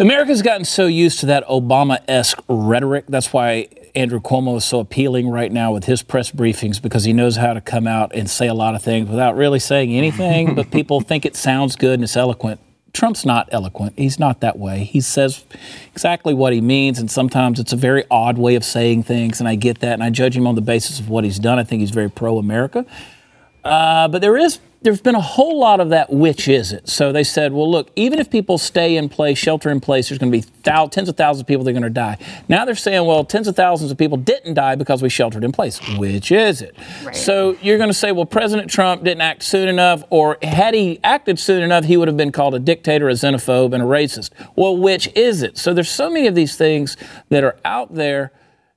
America's 0.00 0.42
gotten 0.42 0.64
so 0.64 0.86
used 0.86 1.18
to 1.20 1.26
that 1.26 1.44
Obama 1.48 1.98
esque 2.06 2.40
rhetoric. 2.48 3.06
That's 3.08 3.32
why 3.32 3.68
Andrew 3.96 4.20
Cuomo 4.20 4.56
is 4.56 4.64
so 4.64 4.78
appealing 4.78 5.28
right 5.28 5.50
now 5.50 5.72
with 5.72 5.86
his 5.86 6.02
press 6.02 6.30
briefings 6.30 6.80
because 6.80 7.02
he 7.02 7.12
knows 7.12 7.34
how 7.34 7.52
to 7.52 7.60
come 7.60 7.88
out 7.88 8.14
and 8.14 8.30
say 8.30 8.46
a 8.46 8.54
lot 8.54 8.76
of 8.76 8.82
things 8.82 9.08
without 9.08 9.36
really 9.36 9.58
saying 9.58 9.92
anything, 9.92 10.54
but 10.56 10.70
people 10.70 11.00
think 11.00 11.26
it 11.26 11.34
sounds 11.34 11.74
good 11.74 11.94
and 11.94 12.04
it's 12.04 12.16
eloquent. 12.16 12.60
Trump's 12.92 13.26
not 13.26 13.48
eloquent. 13.50 13.94
He's 13.98 14.20
not 14.20 14.40
that 14.40 14.56
way. 14.56 14.84
He 14.84 15.00
says 15.00 15.44
exactly 15.90 16.32
what 16.32 16.52
he 16.52 16.60
means, 16.60 17.00
and 17.00 17.10
sometimes 17.10 17.58
it's 17.58 17.72
a 17.72 17.76
very 17.76 18.04
odd 18.08 18.38
way 18.38 18.54
of 18.54 18.64
saying 18.64 19.02
things, 19.02 19.40
and 19.40 19.48
I 19.48 19.56
get 19.56 19.80
that, 19.80 19.94
and 19.94 20.02
I 20.04 20.10
judge 20.10 20.36
him 20.36 20.46
on 20.46 20.54
the 20.54 20.60
basis 20.60 21.00
of 21.00 21.08
what 21.08 21.24
he's 21.24 21.40
done. 21.40 21.58
I 21.58 21.64
think 21.64 21.80
he's 21.80 21.90
very 21.90 22.08
pro 22.08 22.38
America. 22.38 22.86
Uh, 23.68 24.08
but 24.08 24.20
there 24.20 24.36
is 24.36 24.60
there's 24.80 25.00
been 25.00 25.16
a 25.16 25.20
whole 25.20 25.58
lot 25.58 25.80
of 25.80 25.90
that 25.90 26.10
which 26.10 26.46
is 26.46 26.72
it? 26.72 26.88
So 26.88 27.12
they 27.12 27.24
said 27.24 27.52
well 27.52 27.70
look 27.70 27.90
even 27.96 28.18
if 28.18 28.30
people 28.30 28.58
stay 28.58 28.96
in 28.96 29.08
place 29.08 29.36
shelter 29.36 29.70
in 29.70 29.80
place 29.80 30.08
there's 30.08 30.18
going 30.18 30.30
to 30.30 30.38
be 30.38 30.42
thousands, 30.62 30.94
tens 30.94 31.08
of 31.08 31.16
thousands 31.16 31.42
of 31.42 31.46
people 31.46 31.64
that 31.64 31.70
are 31.70 31.74
going 31.74 31.82
to 31.82 31.90
die. 31.90 32.16
Now 32.48 32.64
they're 32.64 32.74
saying 32.74 33.06
well 33.06 33.24
tens 33.24 33.48
of 33.48 33.56
thousands 33.56 33.90
of 33.90 33.98
people 33.98 34.16
didn't 34.16 34.54
die 34.54 34.74
because 34.76 35.02
we 35.02 35.08
sheltered 35.08 35.44
in 35.44 35.52
place 35.52 35.80
which 35.98 36.30
is 36.30 36.62
it? 36.62 36.76
Right. 37.04 37.14
so 37.14 37.56
you're 37.60 37.78
going 37.78 37.90
to 37.90 37.94
say 37.94 38.12
well 38.12 38.26
president 38.26 38.70
trump 38.70 39.04
didn't 39.04 39.22
act 39.22 39.42
soon 39.42 39.68
enough 39.68 40.04
or 40.10 40.38
had 40.42 40.74
he 40.74 41.00
acted 41.02 41.38
soon 41.38 41.62
enough 41.62 41.84
he 41.84 41.96
would 41.96 42.08
have 42.08 42.16
been 42.16 42.32
called 42.32 42.54
a 42.54 42.60
dictator 42.60 43.08
a 43.08 43.12
xenophobe 43.12 43.74
and 43.74 43.82
a 43.82 43.86
racist. 43.86 44.30
Well 44.56 44.76
which 44.76 45.08
is 45.16 45.42
it? 45.42 45.58
So 45.58 45.74
there's 45.74 45.90
so 45.90 46.08
many 46.08 46.26
of 46.26 46.34
these 46.34 46.56
things 46.56 46.96
that 47.30 47.42
are 47.44 47.56
out 47.64 47.94
there 47.94 48.32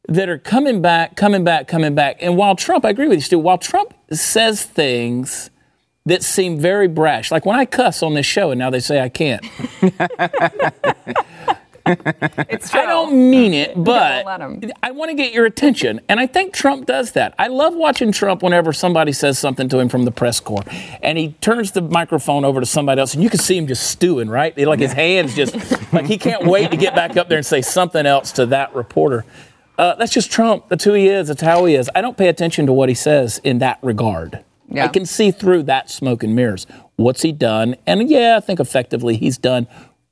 that 0.07 0.27
are 0.29 0.37
coming 0.37 0.81
back, 0.81 1.15
coming 1.15 1.43
back, 1.43 1.67
coming 1.67 1.95
back. 1.95 2.17
And 2.21 2.35
while 2.35 2.55
Trump, 2.55 2.83
I 2.85 2.89
agree 2.89 3.07
with 3.07 3.19
you, 3.19 3.21
Stu, 3.21 3.39
while 3.39 3.57
Trump 3.57 3.93
says 4.15 4.63
things 4.63 5.49
that 6.05 6.23
seem 6.23 6.59
very 6.59 6.87
brash, 6.87 7.31
like 7.31 7.45
when 7.45 7.55
I 7.55 7.65
cuss 7.65 8.01
on 8.01 8.15
this 8.15 8.25
show 8.25 8.51
and 8.51 8.59
now 8.59 8.69
they 8.69 8.79
say 8.79 9.01
I 9.01 9.09
can't. 9.09 9.45
it's 11.85 12.69
true. 12.69 12.81
I 12.81 12.85
don't 12.85 13.29
mean 13.29 13.53
it, 13.53 13.71
but 13.75 14.25
I 14.81 14.91
want 14.91 15.09
to 15.09 15.15
get 15.15 15.33
your 15.33 15.45
attention. 15.45 16.01
And 16.09 16.19
I 16.19 16.27
think 16.27 16.53
Trump 16.53 16.85
does 16.85 17.13
that. 17.13 17.33
I 17.37 17.47
love 17.47 17.75
watching 17.75 18.11
Trump 18.11 18.43
whenever 18.43 18.73
somebody 18.73 19.11
says 19.11 19.37
something 19.37 19.69
to 19.69 19.79
him 19.79 19.89
from 19.89 20.05
the 20.05 20.11
press 20.11 20.39
corps 20.39 20.63
and 21.01 21.17
he 21.17 21.33
turns 21.41 21.71
the 21.71 21.81
microphone 21.81 22.45
over 22.45 22.59
to 22.59 22.65
somebody 22.65 22.99
else 22.99 23.13
and 23.13 23.23
you 23.23 23.29
can 23.29 23.39
see 23.39 23.57
him 23.57 23.67
just 23.67 23.89
stewing, 23.89 24.29
right? 24.29 24.57
Like 24.57 24.79
his 24.79 24.93
hands 24.93 25.35
just, 25.35 25.55
like 25.93 26.05
he 26.05 26.17
can't 26.17 26.45
wait 26.45 26.71
to 26.71 26.77
get 26.77 26.95
back 26.95 27.17
up 27.17 27.29
there 27.29 27.37
and 27.37 27.45
say 27.45 27.61
something 27.61 28.05
else 28.05 28.31
to 28.33 28.45
that 28.47 28.73
reporter. 28.75 29.25
Uh, 29.77 29.95
that's 29.95 30.13
just 30.13 30.31
Trump. 30.31 30.69
That's 30.69 30.83
who 30.83 30.93
he 30.93 31.07
is. 31.07 31.27
That's 31.27 31.41
how 31.41 31.65
he 31.65 31.75
is. 31.75 31.89
I 31.95 32.01
don't 32.01 32.17
pay 32.17 32.27
attention 32.27 32.65
to 32.67 32.73
what 32.73 32.89
he 32.89 32.95
says 32.95 33.39
in 33.43 33.59
that 33.59 33.79
regard. 33.81 34.43
Yeah. 34.69 34.85
I 34.85 34.87
can 34.87 35.05
see 35.05 35.31
through 35.31 35.63
that 35.63 35.89
smoke 35.89 36.23
and 36.23 36.35
mirrors. 36.35 36.65
What's 36.95 37.21
he 37.21 37.31
done? 37.31 37.75
And 37.85 38.09
yeah, 38.09 38.37
I 38.37 38.39
think 38.39 38.59
effectively 38.59 39.17
he's 39.17 39.37
done 39.37 39.67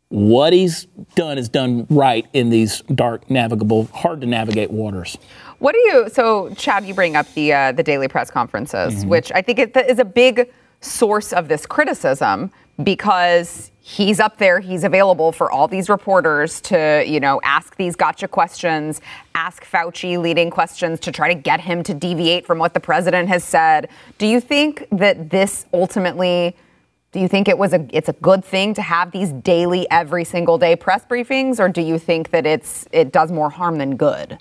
what 0.09 0.53
he's 0.53 0.85
done 1.15 1.37
is 1.37 1.49
done 1.49 1.85
right 1.89 2.27
in 2.33 2.49
these 2.49 2.81
dark, 2.93 3.29
navigable, 3.29 3.85
hard 3.93 4.21
to 4.21 4.27
navigate 4.27 4.71
waters. 4.71 5.17
What 5.59 5.73
do 5.73 5.79
you? 5.79 6.09
So, 6.09 6.53
Chad, 6.55 6.85
you 6.85 6.93
bring 6.93 7.15
up 7.15 7.31
the 7.33 7.53
uh, 7.53 7.71
the 7.71 7.83
daily 7.83 8.07
press 8.07 8.31
conferences, 8.31 8.95
mm-hmm. 8.95 9.09
which 9.09 9.31
I 9.33 9.41
think 9.41 9.59
it 9.59 9.77
is 9.77 9.99
a 9.99 10.05
big 10.05 10.51
source 10.81 11.31
of 11.31 11.47
this 11.47 11.65
criticism 11.65 12.51
because 12.83 13.71
he's 13.81 14.19
up 14.19 14.37
there, 14.37 14.59
he's 14.59 14.83
available 14.83 15.31
for 15.31 15.51
all 15.51 15.67
these 15.67 15.89
reporters 15.89 16.61
to, 16.61 17.03
you 17.05 17.19
know, 17.19 17.41
ask 17.43 17.75
these 17.75 17.95
gotcha 17.95 18.27
questions, 18.27 19.01
ask 19.35 19.65
Fauci 19.65 20.19
leading 20.19 20.49
questions 20.49 20.99
to 21.01 21.11
try 21.11 21.33
to 21.33 21.39
get 21.39 21.59
him 21.59 21.83
to 21.83 21.93
deviate 21.93 22.45
from 22.45 22.59
what 22.59 22.73
the 22.73 22.79
president 22.79 23.27
has 23.29 23.43
said. 23.43 23.89
Do 24.17 24.27
you 24.27 24.39
think 24.39 24.87
that 24.91 25.29
this 25.29 25.65
ultimately 25.73 26.55
do 27.11 27.19
you 27.19 27.27
think 27.27 27.47
it 27.47 27.57
was 27.57 27.73
a 27.73 27.87
it's 27.91 28.09
a 28.09 28.13
good 28.13 28.45
thing 28.45 28.75
to 28.75 28.83
have 28.83 29.11
these 29.11 29.31
daily 29.31 29.89
every 29.89 30.23
single 30.23 30.59
day 30.59 30.75
press 30.75 31.03
briefings 31.05 31.59
or 31.59 31.67
do 31.67 31.81
you 31.81 31.97
think 31.97 32.29
that 32.29 32.45
it's 32.45 32.87
it 32.91 33.11
does 33.11 33.31
more 33.31 33.49
harm 33.49 33.79
than 33.79 33.95
good? 33.95 34.37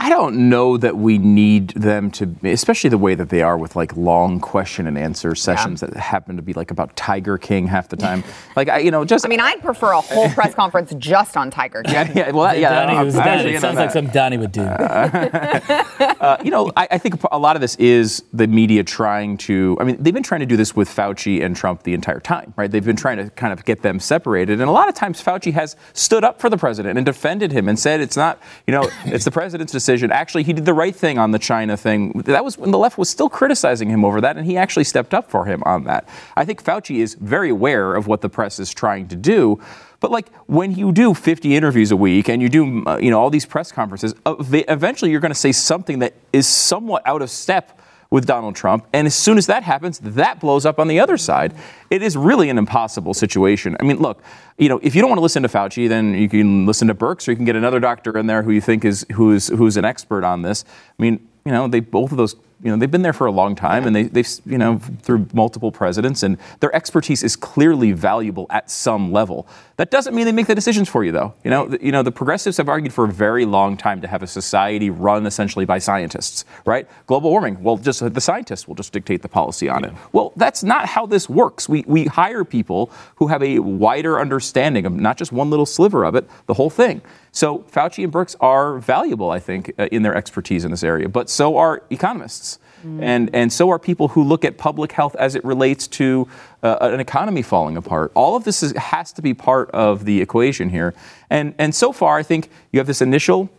I 0.00 0.08
don't 0.08 0.48
know 0.48 0.78
that 0.78 0.96
we 0.96 1.18
need 1.18 1.70
them 1.70 2.10
to, 2.12 2.34
especially 2.44 2.88
the 2.88 2.96
way 2.96 3.14
that 3.14 3.28
they 3.28 3.42
are 3.42 3.58
with 3.58 3.76
like 3.76 3.94
long 3.98 4.40
question 4.40 4.86
and 4.86 4.96
answer 4.96 5.34
sessions 5.34 5.82
yeah. 5.82 5.88
that 5.88 5.98
happen 5.98 6.36
to 6.36 6.42
be 6.42 6.54
like 6.54 6.70
about 6.70 6.96
Tiger 6.96 7.36
King 7.36 7.66
half 7.66 7.90
the 7.90 7.96
time. 7.96 8.24
like 8.56 8.70
I, 8.70 8.78
you 8.78 8.90
know, 8.90 9.04
just. 9.04 9.26
I 9.26 9.28
mean, 9.28 9.40
I'd 9.40 9.60
prefer 9.60 9.92
a 9.92 10.00
whole 10.00 10.30
press 10.30 10.54
conference 10.54 10.94
just 10.96 11.36
on 11.36 11.50
Tiger 11.50 11.82
King. 11.82 11.92
Yeah, 11.92 12.12
yeah 12.14 12.30
well, 12.30 12.44
that, 12.44 12.58
yeah. 12.58 12.86
Donnie 12.86 13.04
was, 13.04 13.14
Donnie, 13.14 13.50
it 13.50 13.60
sounds 13.60 13.76
like 13.76 13.90
something 13.90 14.10
Donnie 14.10 14.38
would 14.38 14.52
do. 14.52 14.62
Uh, 14.62 15.84
uh, 16.20 16.36
you 16.42 16.50
know, 16.50 16.72
I, 16.78 16.88
I, 16.92 16.98
think 16.98 17.22
a 17.30 17.38
lot 17.38 17.56
of 17.56 17.60
this 17.60 17.76
is 17.76 18.24
the 18.32 18.46
media 18.46 18.82
trying 18.82 19.36
to. 19.38 19.76
I 19.78 19.84
mean, 19.84 20.02
they've 20.02 20.14
been 20.14 20.22
trying 20.22 20.40
to 20.40 20.46
do 20.46 20.56
this 20.56 20.74
with 20.74 20.88
Fauci 20.88 21.44
and 21.44 21.54
Trump 21.54 21.82
the 21.82 21.92
entire 21.92 22.20
time, 22.20 22.54
right? 22.56 22.70
They've 22.70 22.82
been 22.82 22.96
trying 22.96 23.18
to 23.18 23.28
kind 23.28 23.52
of 23.52 23.66
get 23.66 23.82
them 23.82 24.00
separated, 24.00 24.62
and 24.62 24.70
a 24.70 24.72
lot 24.72 24.88
of 24.88 24.94
times 24.94 25.22
Fauci 25.22 25.52
has 25.52 25.76
stood 25.92 26.24
up 26.24 26.40
for 26.40 26.48
the 26.48 26.56
president 26.56 26.96
and 26.96 27.04
defended 27.04 27.52
him 27.52 27.68
and 27.68 27.78
said 27.78 28.00
it's 28.00 28.16
not, 28.16 28.40
you 28.66 28.72
know, 28.72 28.88
it's 29.04 29.26
the 29.26 29.30
president's 29.30 29.72
decision 29.74 29.89
decision. 29.90 30.12
Actually, 30.12 30.44
he 30.44 30.52
did 30.52 30.64
the 30.64 30.74
right 30.74 30.94
thing 30.94 31.18
on 31.18 31.32
the 31.32 31.38
China 31.38 31.76
thing. 31.76 32.12
That 32.26 32.44
was 32.44 32.56
when 32.56 32.70
the 32.70 32.78
left 32.78 32.96
was 32.96 33.08
still 33.08 33.28
criticizing 33.28 33.90
him 33.90 34.04
over 34.04 34.20
that, 34.20 34.36
and 34.36 34.46
he 34.46 34.56
actually 34.56 34.84
stepped 34.84 35.12
up 35.14 35.30
for 35.30 35.46
him 35.46 35.62
on 35.66 35.84
that. 35.84 36.08
I 36.36 36.44
think 36.44 36.62
Fauci 36.62 36.98
is 36.98 37.14
very 37.14 37.50
aware 37.50 37.94
of 37.96 38.06
what 38.06 38.20
the 38.20 38.28
press 38.28 38.60
is 38.60 38.72
trying 38.72 39.08
to 39.08 39.16
do. 39.16 39.60
But 39.98 40.10
like 40.10 40.32
when 40.46 40.74
you 40.74 40.92
do 40.92 41.12
50 41.12 41.54
interviews 41.54 41.90
a 41.90 41.96
week 41.96 42.28
and 42.28 42.40
you 42.40 42.48
do 42.48 42.84
uh, 42.86 42.98
you 42.98 43.10
know 43.10 43.20
all 43.20 43.30
these 43.30 43.44
press 43.44 43.72
conferences, 43.72 44.14
eventually 44.24 45.10
you're 45.10 45.20
going 45.20 45.32
to 45.32 45.38
say 45.38 45.52
something 45.52 45.98
that 45.98 46.14
is 46.32 46.46
somewhat 46.46 47.02
out 47.04 47.20
of 47.20 47.30
step 47.30 47.79
with 48.10 48.26
Donald 48.26 48.56
Trump. 48.56 48.86
And 48.92 49.06
as 49.06 49.14
soon 49.14 49.38
as 49.38 49.46
that 49.46 49.62
happens, 49.62 50.00
that 50.00 50.40
blows 50.40 50.66
up 50.66 50.78
on 50.78 50.88
the 50.88 50.98
other 50.98 51.16
side. 51.16 51.54
It 51.90 52.02
is 52.02 52.16
really 52.16 52.50
an 52.50 52.58
impossible 52.58 53.14
situation. 53.14 53.76
I 53.78 53.84
mean, 53.84 53.98
look, 53.98 54.22
you 54.58 54.68
know, 54.68 54.80
if 54.82 54.94
you 54.94 55.00
don't 55.00 55.10
want 55.10 55.18
to 55.18 55.22
listen 55.22 55.42
to 55.44 55.48
Fauci, 55.48 55.88
then 55.88 56.14
you 56.14 56.28
can 56.28 56.66
listen 56.66 56.88
to 56.88 56.94
Birx 56.94 57.28
or 57.28 57.32
you 57.32 57.36
can 57.36 57.44
get 57.44 57.56
another 57.56 57.78
doctor 57.78 58.18
in 58.18 58.26
there 58.26 58.42
who 58.42 58.50
you 58.50 58.60
think 58.60 58.84
is 58.84 59.06
who's 59.12 59.48
who's 59.48 59.76
an 59.76 59.84
expert 59.84 60.24
on 60.24 60.42
this. 60.42 60.64
I 60.66 61.02
mean, 61.02 61.26
you 61.44 61.52
know, 61.52 61.68
they 61.68 61.80
both 61.80 62.10
of 62.10 62.18
those 62.18 62.34
you 62.62 62.70
know 62.70 62.76
they've 62.76 62.90
been 62.90 63.02
there 63.02 63.12
for 63.12 63.26
a 63.26 63.30
long 63.30 63.54
time 63.54 63.86
and 63.86 63.96
they, 63.96 64.04
they've 64.04 64.28
you 64.44 64.58
know 64.58 64.78
through 65.02 65.26
multiple 65.32 65.72
presidents 65.72 66.22
and 66.22 66.36
their 66.60 66.74
expertise 66.74 67.22
is 67.22 67.36
clearly 67.36 67.92
valuable 67.92 68.46
at 68.50 68.70
some 68.70 69.12
level. 69.12 69.46
That 69.76 69.90
doesn't 69.90 70.14
mean 70.14 70.26
they 70.26 70.32
make 70.32 70.46
the 70.46 70.54
decisions 70.54 70.88
for 70.88 71.02
you 71.04 71.12
though. 71.12 71.34
You 71.44 71.50
know 71.50 71.66
the, 71.66 71.84
you 71.84 71.92
know 71.92 72.02
the 72.02 72.12
progressives 72.12 72.56
have 72.58 72.68
argued 72.68 72.92
for 72.92 73.04
a 73.04 73.12
very 73.12 73.44
long 73.44 73.76
time 73.76 74.00
to 74.02 74.08
have 74.08 74.22
a 74.22 74.26
society 74.26 74.90
run 74.90 75.26
essentially 75.26 75.64
by 75.64 75.78
scientists 75.78 76.44
right? 76.64 76.86
Global 77.06 77.30
warming 77.30 77.62
well 77.62 77.76
just 77.76 78.00
the 78.12 78.20
scientists 78.20 78.68
will 78.68 78.74
just 78.74 78.92
dictate 78.92 79.22
the 79.22 79.28
policy 79.28 79.68
on 79.68 79.84
it. 79.84 79.92
Well 80.12 80.32
that's 80.36 80.62
not 80.62 80.86
how 80.86 81.06
this 81.06 81.28
works. 81.28 81.68
We 81.68 81.84
we 81.86 82.04
hire 82.06 82.44
people 82.44 82.90
who 83.16 83.28
have 83.28 83.42
a 83.42 83.58
wider 83.60 84.20
understanding 84.20 84.86
of 84.86 84.92
not 84.92 85.16
just 85.16 85.32
one 85.32 85.50
little 85.50 85.66
sliver 85.66 86.04
of 86.04 86.14
it 86.14 86.28
the 86.46 86.54
whole 86.54 86.70
thing. 86.70 87.00
So 87.32 87.60
Fauci 87.70 88.04
and 88.04 88.12
Birx 88.12 88.34
are 88.40 88.78
valuable, 88.78 89.30
I 89.30 89.38
think, 89.38 89.72
uh, 89.78 89.88
in 89.92 90.02
their 90.02 90.14
expertise 90.14 90.64
in 90.64 90.70
this 90.70 90.82
area, 90.82 91.08
but 91.08 91.30
so 91.30 91.56
are 91.56 91.82
economists. 91.90 92.49
Mm. 92.84 93.02
And, 93.02 93.30
and 93.34 93.52
so 93.52 93.70
are 93.70 93.78
people 93.78 94.08
who 94.08 94.24
look 94.24 94.44
at 94.44 94.58
public 94.58 94.92
health 94.92 95.14
as 95.16 95.34
it 95.34 95.44
relates 95.44 95.86
to 95.88 96.28
uh, 96.62 96.78
an 96.80 97.00
economy 97.00 97.42
falling 97.42 97.76
apart. 97.76 98.12
All 98.14 98.36
of 98.36 98.44
this 98.44 98.62
is, 98.62 98.72
has 98.76 99.12
to 99.12 99.22
be 99.22 99.34
part 99.34 99.70
of 99.70 100.04
the 100.04 100.20
equation 100.20 100.70
here. 100.70 100.94
And, 101.28 101.54
and 101.58 101.74
so 101.74 101.92
far, 101.92 102.18
I 102.18 102.22
think 102.22 102.50
you 102.72 102.80
have 102.80 102.86
this 102.86 103.02
initial 103.02 103.50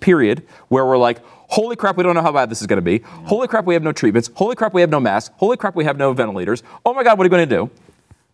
period 0.00 0.42
where 0.68 0.84
we're 0.84 0.98
like, 0.98 1.20
holy 1.48 1.76
crap, 1.76 1.96
we 1.96 2.02
don't 2.02 2.14
know 2.14 2.22
how 2.22 2.32
bad 2.32 2.50
this 2.50 2.60
is 2.60 2.66
going 2.66 2.78
to 2.78 2.82
be. 2.82 2.98
Holy 2.98 3.48
crap, 3.48 3.64
we 3.64 3.74
have 3.74 3.82
no 3.82 3.92
treatments. 3.92 4.30
Holy 4.34 4.56
crap, 4.56 4.74
we 4.74 4.80
have 4.80 4.90
no 4.90 5.00
masks. 5.00 5.34
Holy 5.38 5.56
crap, 5.56 5.74
we 5.74 5.84
have 5.84 5.96
no 5.96 6.12
ventilators. 6.12 6.62
Oh 6.84 6.94
my 6.94 7.02
God, 7.02 7.18
what 7.18 7.24
are 7.24 7.30
we 7.30 7.30
going 7.30 7.48
to 7.48 7.56
do? 7.56 7.70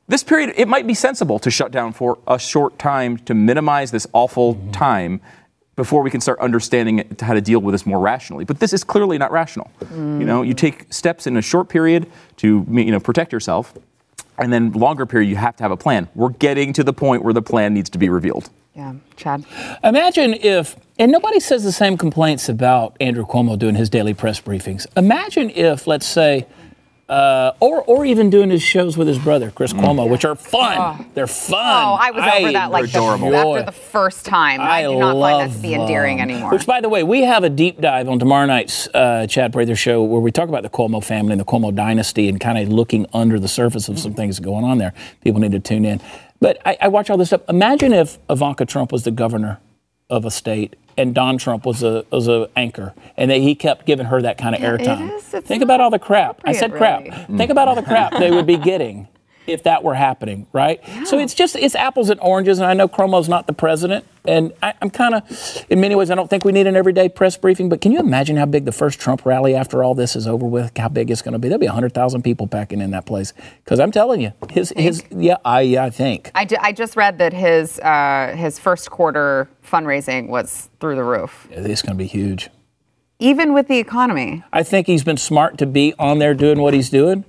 This 0.07 0.23
period, 0.23 0.53
it 0.57 0.69
might 0.69 0.87
be 0.87 0.95
sensible 0.95 1.39
to 1.39 1.51
shut 1.51 1.73
down 1.73 1.93
for 1.93 2.19
a 2.27 2.39
short 2.39 2.79
time 2.79 3.17
to 3.19 3.35
minimize 3.35 3.91
this 3.91 4.07
awful 4.13 4.55
mm-hmm. 4.55 4.71
time 4.71 5.21
before 5.76 6.02
we 6.02 6.11
can 6.11 6.21
start 6.21 6.38
understanding 6.40 7.16
how 7.21 7.35
to 7.35 7.40
deal 7.40 7.61
with 7.61 7.73
this 7.73 7.87
more 7.87 7.99
rationally. 7.99 8.45
But 8.45 8.61
this 8.61 8.73
is 8.73 8.85
clearly 8.85 9.19
not 9.19 9.33
rational. 9.33 9.71
Mm. 9.81 10.21
You 10.21 10.26
know, 10.26 10.43
you 10.43 10.54
take 10.54 10.93
steps 10.93 11.26
in 11.26 11.37
a 11.37 11.43
short 11.43 11.69
period 11.69 12.11
to 12.38 12.66
you 12.71 12.93
know 12.93 13.00
protect 13.00 13.33
yourself, 13.33 13.75
and 14.38 14.52
then 14.52 14.73
longer 14.73 15.07
period 15.07 15.28
you 15.28 15.37
have 15.37 15.57
to 15.57 15.62
have 15.62 15.73
a 15.73 15.76
plan. 15.76 16.09
We're 16.14 16.31
getting 16.31 16.73
to 16.75 16.85
the 16.85 16.93
point 16.93 17.23
where 17.23 17.33
the 17.33 17.43
plan 17.43 17.75
needs 17.75 17.90
to 17.90 17.99
be 17.99 18.09
revealed. 18.09 18.50
Yeah, 18.75 18.95
Chad. 19.16 19.45
Imagine 19.85 20.35
if, 20.35 20.75
and 20.99 21.12
nobody 21.12 21.38
says 21.38 21.62
the 21.62 21.71
same 21.71 21.97
complaints 21.97 22.49
about 22.49 22.97
Andrew 23.00 23.25
Cuomo 23.25 23.57
doing 23.57 23.76
his 23.76 23.88
daily 23.88 24.14
press 24.14 24.40
briefings. 24.40 24.85
Imagine 24.97 25.50
if, 25.50 25.87
let's 25.87 26.07
say, 26.07 26.47
uh, 27.08 27.52
or 27.61 27.82
or 27.82 28.04
even 28.04 28.30
doing 28.30 28.50
his 28.50 28.62
shows 28.62 28.96
with 28.96 29.06
his 29.06 29.18
brother 29.18 29.50
Chris 29.50 29.73
mm. 29.73 29.80
Cuomo, 29.80 30.08
which 30.08 30.25
are 30.25 30.34
fun. 30.34 30.76
Oh. 30.78 31.06
They're 31.14 31.26
fun. 31.26 31.58
Oh, 31.58 31.99
I 32.00 32.11
was 32.11 32.23
I, 32.23 32.38
over 32.38 32.52
that 32.52 32.70
like 32.70 32.90
the, 32.90 32.99
after 32.99 33.62
the 33.64 33.73
first 33.73 34.25
time. 34.25 34.61
I, 34.61 34.64
I 34.64 34.82
do 34.82 34.99
not 34.99 35.20
find 35.20 35.50
that 35.50 35.56
to 35.56 35.62
be 35.62 35.75
endearing 35.75 36.20
anymore. 36.20 36.50
Which, 36.50 36.66
by 36.66 36.80
the 36.80 36.88
way, 36.88 37.02
we 37.02 37.23
have 37.23 37.44
a 37.44 37.50
deep 37.50 37.80
dive 37.80 38.08
on 38.08 38.18
tomorrow 38.18 38.46
night's 38.46 38.88
uh, 38.94 39.26
Chad 39.26 39.52
Prather 39.52 39.76
show 39.76 40.02
where 40.02 40.20
we 40.20 40.32
talk 40.32 40.49
about 40.49 40.62
the 40.62 40.70
Cuomo 40.70 41.04
family 41.04 41.32
and 41.32 41.40
the 41.40 41.44
Cuomo 41.44 41.75
dynasty 41.75 42.28
and 42.28 42.40
kind 42.40 42.56
of 42.56 42.68
looking 42.68 43.06
under 43.12 43.38
the 43.38 43.49
surface 43.49 43.88
of 43.88 43.96
mm. 43.96 44.00
some 44.00 44.14
things 44.14 44.40
going 44.40 44.64
on 44.64 44.78
there. 44.78 44.94
People 45.23 45.40
need 45.40 45.52
to 45.52 45.61
tune 45.61 45.84
in. 45.84 46.00
But 46.40 46.61
I, 46.64 46.76
I 46.80 46.88
watch 46.88 47.11
all 47.11 47.16
this 47.16 47.28
stuff. 47.28 47.42
Imagine 47.49 47.92
if 47.92 48.18
Ivanka 48.28 48.64
Trump 48.64 48.92
was 48.92 49.04
the 49.04 49.11
governor 49.11 49.61
of 50.11 50.25
a 50.25 50.30
state 50.30 50.76
and 50.96 51.14
Don 51.14 51.38
Trump 51.38 51.66
was 51.66 51.82
a 51.82 52.04
was 52.11 52.28
a 52.28 52.49
anchor, 52.56 52.94
and 53.16 53.30
that 53.30 53.38
he 53.38 53.54
kept 53.54 53.87
giving 53.87 54.06
her 54.06 54.23
that 54.23 54.38
kind 54.38 54.54
of 54.54 54.61
yeah, 54.61 54.76
airtime. 54.76 55.20
Think 55.42 55.62
about 55.62 55.80
all 55.80 55.90
the 55.90 55.99
crap. 55.99 56.40
I 56.44 56.52
said 56.52 56.73
crap. 56.73 57.02
Really. 57.02 57.37
Think 57.37 57.50
about 57.50 57.68
all 57.68 57.75
the 57.75 57.82
crap 57.82 58.12
they 58.12 58.30
would 58.30 58.46
be 58.46 58.56
getting 58.56 59.08
if 59.47 59.65
that 59.65 59.83
were 59.83 59.95
happening, 59.95 60.47
right? 60.53 60.81
Yeah. 60.87 61.05
So 61.05 61.19
it's 61.19 61.35
just 61.35 61.57
it's 61.57 61.75
apples 61.75 62.11
and 62.11 62.21
oranges, 62.21 62.59
and 62.59 62.67
I 62.67 62.75
know 62.75 62.89
Cuomo's 62.89 63.29
not 63.29 63.47
the 63.47 63.53
president, 63.53 64.05
and 64.27 64.53
I, 64.63 64.75
am 64.81 64.91
kind 64.91 65.15
of, 65.15 65.67
in 65.69 65.81
many 65.81 65.95
ways, 65.95 66.11
I 66.11 66.15
don't 66.15 66.29
think 66.29 66.45
we 66.45 66.53
need 66.53 66.67
an 66.67 66.77
everyday 66.77 67.09
press 67.09 67.37
briefing. 67.37 67.69
But 67.69 67.81
can 67.81 67.93
you 67.93 67.99
imagine 67.99 68.37
how 68.37 68.47
big 68.47 68.65
the 68.65 68.73
first 68.73 68.99
Trump 68.99 69.27
rally 69.27 69.55
after 69.55 69.85
all 69.85 69.95
this 69.95 70.17
is 70.17 70.27
over 70.27 70.47
with? 70.47 70.77
How 70.77 70.89
big 70.89 71.11
it's 71.11 71.23
going 71.23 71.33
to 71.33 71.39
be? 71.39 71.49
There'll 71.49 71.61
be 71.61 71.67
hundred 71.67 71.93
thousand 71.93 72.23
people 72.23 72.47
packing 72.47 72.81
in 72.81 72.91
that 72.93 73.07
place 73.07 73.33
because 73.65 73.81
I'm 73.81 73.93
telling 73.93 74.21
you, 74.21 74.33
his 74.51 74.73
his 74.77 75.03
yeah, 75.11 75.37
I 75.45 75.77
I 75.77 75.91
think. 75.91 76.31
I, 76.35 76.45
d- 76.45 76.57
I 76.57 76.73
just 76.73 76.97
read 76.97 77.19
that 77.19 77.33
his 77.33 77.79
uh, 77.81 78.35
his 78.37 78.59
first 78.59 78.91
quarter 78.91 79.49
fundraising 79.65 80.29
was 80.29 80.71
through 80.81 80.97
the 80.97 81.05
roof. 81.05 81.49
Yeah, 81.51 81.61
it's 81.61 81.83
going 81.83 81.97
to 81.97 82.03
be 82.03 82.07
huge. 82.09 82.49
Even 83.21 83.55
with 83.55 83.69
the 83.69 83.79
economy. 83.79 84.43
I 84.53 84.63
think 84.63 84.87
he's 84.87 85.05
been 85.05 85.17
smart 85.17 85.57
to 85.59 85.67
be 85.67 85.95
on 85.99 86.19
there 86.19 86.35
doing 86.35 86.61
what 86.61 86.75
he's 86.75 86.91
doing 86.91 87.25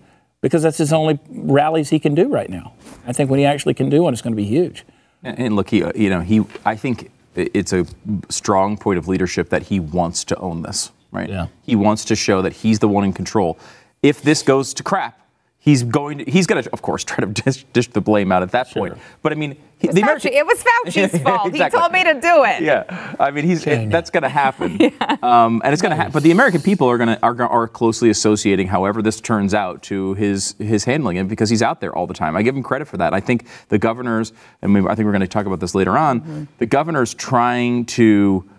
because 0.45 0.61
that's 0.61 0.77
his 0.77 0.93
only 0.93 1.17
rallies 1.31 1.89
he 1.89 1.97
can 1.97 2.13
do 2.13 2.29
right 2.29 2.51
now. 2.51 2.71
I 3.07 3.13
think 3.13 3.31
when 3.31 3.39
he 3.39 3.47
actually 3.47 3.73
can 3.73 3.89
do 3.89 4.03
one, 4.03 4.13
it's 4.13 4.21
going 4.21 4.33
to 4.33 4.37
be 4.37 4.45
huge. 4.45 4.85
And 5.23 5.55
look, 5.55 5.71
he, 5.71 5.81
uh, 5.81 5.91
you 5.95 6.07
know, 6.07 6.19
he, 6.19 6.43
I 6.63 6.75
think 6.75 7.09
it's 7.33 7.73
a 7.73 7.87
strong 8.29 8.77
point 8.77 8.99
of 8.99 9.07
leadership 9.07 9.49
that 9.49 9.63
he 9.63 9.79
wants 9.79 10.23
to 10.25 10.37
own 10.37 10.61
this, 10.61 10.91
right? 11.11 11.27
Yeah. 11.27 11.47
He 11.63 11.75
wants 11.75 12.05
to 12.05 12.15
show 12.15 12.43
that 12.43 12.53
he's 12.53 12.77
the 12.77 12.87
one 12.87 13.03
in 13.03 13.11
control. 13.11 13.57
If 14.03 14.21
this 14.21 14.43
goes 14.43 14.71
to 14.75 14.83
crap, 14.83 15.19
he's 15.65 15.81
going 15.81 16.19
to, 16.19 16.31
he's 16.31 16.45
going 16.47 16.63
to, 16.63 16.69
of 16.71 16.81
course, 16.81 17.03
try 17.11 17.17
to 17.17 17.25
dish, 17.25 17.65
dish 17.73 17.89
the 17.89 17.99
blame 17.99 18.31
out 18.31 18.43
at 18.43 18.51
that 18.51 18.67
sure. 18.67 18.89
point. 18.89 19.01
But 19.21 19.33
I 19.33 19.35
mean, 19.35 19.57
he, 19.79 19.87
it, 19.87 19.93
was 19.93 20.01
American, 20.01 20.33
it 20.33 20.45
was 20.45 20.63
Fauci's 20.63 21.21
fault. 21.23 21.47
exactly. 21.47 21.77
He 21.77 21.81
told 21.81 21.91
me 21.91 22.03
to 22.03 22.13
do 22.13 22.43
it. 22.45 22.61
Yeah, 22.61 23.15
I 23.19 23.31
mean, 23.31 23.43
he's 23.43 23.67
it, 23.67 23.89
that's 23.89 24.09
going 24.09 24.23
to 24.23 24.29
happen, 24.29 24.77
yeah. 24.79 25.17
um, 25.21 25.61
and 25.65 25.73
it's 25.73 25.81
going 25.81 25.89
to 25.89 25.95
happen. 25.97 26.13
But 26.13 26.23
the 26.23 26.31
American 26.31 26.61
people 26.61 26.89
are 26.89 26.97
going 26.97 27.09
to 27.09 27.21
are, 27.21 27.41
are 27.41 27.67
closely 27.67 28.09
associating, 28.09 28.67
however 28.67 29.01
this 29.01 29.19
turns 29.19 29.53
out, 29.53 29.83
to 29.83 30.13
his 30.13 30.55
his 30.59 30.85
handling 30.85 31.17
it 31.17 31.27
because 31.27 31.49
he's 31.49 31.61
out 31.61 31.81
there 31.81 31.93
all 31.93 32.07
the 32.07 32.13
time. 32.13 32.37
I 32.37 32.43
give 32.43 32.55
him 32.55 32.63
credit 32.63 32.87
for 32.87 32.97
that. 32.97 33.13
I 33.13 33.19
think 33.19 33.47
the 33.67 33.77
governors, 33.77 34.31
and 34.61 34.73
we, 34.73 34.81
I 34.81 34.95
think 34.95 35.05
we're 35.05 35.11
going 35.11 35.21
to 35.21 35.27
talk 35.27 35.45
about 35.45 35.59
this 35.59 35.75
later 35.75 35.97
on. 35.97 36.21
Mm-hmm. 36.21 36.43
The 36.59 36.65
governors 36.67 37.13
trying 37.13 37.85
to 37.85 38.49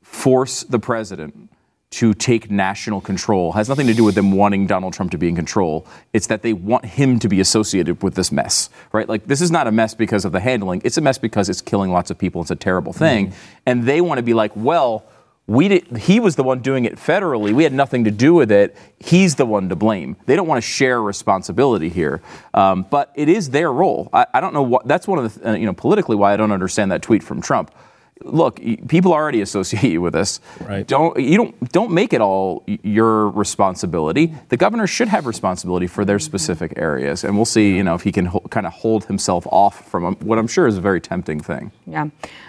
force 0.00 0.62
the 0.62 0.78
president 0.78 1.50
to 1.92 2.14
take 2.14 2.50
national 2.50 3.02
control 3.02 3.52
has 3.52 3.68
nothing 3.68 3.86
to 3.86 3.92
do 3.92 4.02
with 4.02 4.14
them 4.14 4.32
wanting 4.32 4.66
Donald 4.66 4.94
Trump 4.94 5.10
to 5.10 5.18
be 5.18 5.28
in 5.28 5.36
control. 5.36 5.86
It's 6.14 6.26
that 6.28 6.40
they 6.40 6.54
want 6.54 6.86
him 6.86 7.18
to 7.18 7.28
be 7.28 7.38
associated 7.38 8.02
with 8.02 8.14
this 8.14 8.32
mess, 8.32 8.70
right? 8.92 9.06
Like 9.06 9.26
this 9.26 9.42
is 9.42 9.50
not 9.50 9.66
a 9.66 9.72
mess 9.72 9.94
because 9.94 10.24
of 10.24 10.32
the 10.32 10.40
handling. 10.40 10.80
It's 10.84 10.96
a 10.96 11.02
mess 11.02 11.18
because 11.18 11.50
it's 11.50 11.60
killing 11.60 11.92
lots 11.92 12.10
of 12.10 12.16
people. 12.16 12.40
It's 12.40 12.50
a 12.50 12.56
terrible 12.56 12.94
thing, 12.94 13.28
mm-hmm. 13.28 13.36
and 13.66 13.84
they 13.84 14.00
want 14.00 14.18
to 14.18 14.22
be 14.22 14.34
like, 14.34 14.52
well. 14.56 15.04
We 15.48 15.66
did, 15.66 15.96
he 15.96 16.20
was 16.20 16.36
the 16.36 16.44
one 16.44 16.60
doing 16.60 16.84
it 16.84 16.94
federally. 16.94 17.52
We 17.52 17.64
had 17.64 17.72
nothing 17.72 18.04
to 18.04 18.12
do 18.12 18.32
with 18.32 18.52
it. 18.52 18.76
He's 19.00 19.34
the 19.34 19.44
one 19.44 19.68
to 19.70 19.76
blame. 19.76 20.16
They 20.26 20.36
don't 20.36 20.46
want 20.46 20.62
to 20.62 20.66
share 20.66 21.02
responsibility 21.02 21.88
here, 21.88 22.22
um, 22.54 22.86
but 22.88 23.10
it 23.16 23.28
is 23.28 23.50
their 23.50 23.72
role. 23.72 24.08
I, 24.12 24.24
I, 24.32 24.40
don't 24.40 24.54
know 24.54 24.62
what. 24.62 24.86
That's 24.86 25.08
one 25.08 25.18
of 25.18 25.34
the 25.34 25.50
uh, 25.50 25.54
you 25.54 25.66
know 25.66 25.72
politically 25.72 26.14
why 26.14 26.32
I 26.32 26.36
don't 26.36 26.52
understand 26.52 26.92
that 26.92 27.02
tweet 27.02 27.24
from 27.24 27.42
Trump 27.42 27.72
look, 28.20 28.60
people 28.88 29.12
already 29.12 29.40
associate 29.40 29.84
you 29.84 30.00
with 30.00 30.12
this. 30.12 30.40
Right. 30.60 30.86
Don't 30.86 31.18
you 31.18 31.36
don't 31.36 31.72
don't 31.72 31.92
make 31.92 32.12
it 32.12 32.20
all 32.20 32.64
your 32.66 33.30
responsibility. 33.30 34.34
The 34.48 34.56
governor 34.56 34.86
should 34.86 35.08
have 35.08 35.26
responsibility 35.26 35.86
for 35.86 36.04
their 36.04 36.18
specific 36.18 36.74
areas, 36.76 37.24
and 37.24 37.36
we'll 37.36 37.44
see. 37.44 37.76
You 37.76 37.84
know, 37.84 37.94
if 37.94 38.02
he 38.02 38.12
can 38.12 38.26
ho- 38.26 38.44
kind 38.50 38.66
of 38.66 38.72
hold 38.72 39.04
himself 39.06 39.46
off 39.50 39.88
from 39.88 40.04
um, 40.04 40.16
what 40.16 40.38
I'm 40.38 40.46
sure 40.46 40.66
is 40.66 40.76
a 40.76 40.80
very 40.80 41.00
tempting 41.00 41.40
thing. 41.40 41.72
Yeah. 41.86 42.08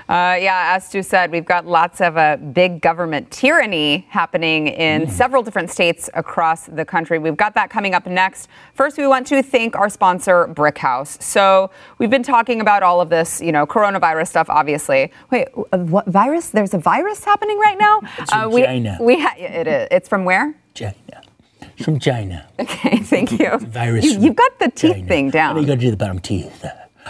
Uh, 0.10 0.38
yeah, 0.40 0.74
as 0.76 0.86
Stu 0.88 1.02
said, 1.02 1.32
we've 1.32 1.46
got 1.46 1.66
lots 1.66 2.02
of 2.02 2.18
uh, 2.18 2.38
big 2.38 2.82
government 2.82 3.32
tyranny 3.32 4.06
happening 4.10 4.68
in 4.68 5.04
mm. 5.04 5.10
several 5.10 5.44
different 5.44 5.70
states 5.70 6.10
across 6.14 6.66
the 6.66 6.84
country. 6.84 7.20
We've 7.20 7.38
got 7.38 7.54
that 7.56 7.70
coming 7.70 7.94
up 7.94 8.06
next. 8.06 8.50
First, 8.74 8.98
we 8.98 9.08
want 9.08 9.28
to 9.28 9.42
thank 9.42 9.76
our 9.76 9.90
sponsor, 9.90 10.48
Brickhouse. 10.48 11.22
So 11.22 11.72
we've 11.98 12.10
been 12.10 12.24
talking 12.24 12.62
about 12.62 12.84
all 12.84 13.00
of 13.00 13.10
this, 13.10 13.42
you 13.42 13.52
know, 13.52 13.66
coronavirus 13.66 14.28
stuff, 14.28 14.50
obviously. 14.50 15.12
Wait, 15.32 15.48
uh, 15.72 15.78
what 15.78 16.06
virus? 16.08 16.50
There's 16.50 16.74
a 16.74 16.80
virus 16.80 17.24
happening 17.24 17.58
right 17.60 17.78
now? 17.78 18.02
It's 18.20 18.32
from 18.32 18.42
uh, 18.42 18.50
we, 18.50 18.64
China. 18.64 18.98
We 19.00 19.22
ha- 19.22 19.36
it 19.38 19.68
is. 19.68 19.88
It's 19.92 20.10
from 20.10 20.26
where? 20.26 20.56
China. 20.74 20.96
It's 21.62 21.86
from 21.86 22.00
China. 22.00 22.48
Okay, 22.60 22.98
thank 23.04 23.32
you. 23.32 23.58
virus. 23.58 24.06
You, 24.06 24.20
have 24.20 24.36
got 24.36 24.60
the 24.60 24.70
teeth 24.70 24.94
China. 24.96 25.08
thing 25.08 25.30
down. 25.30 25.58
You 25.58 25.66
got 25.66 25.76
to 25.76 25.80
do 25.80 25.92
the 25.92 25.98
bottom 25.98 26.20
teeth. 26.20 26.66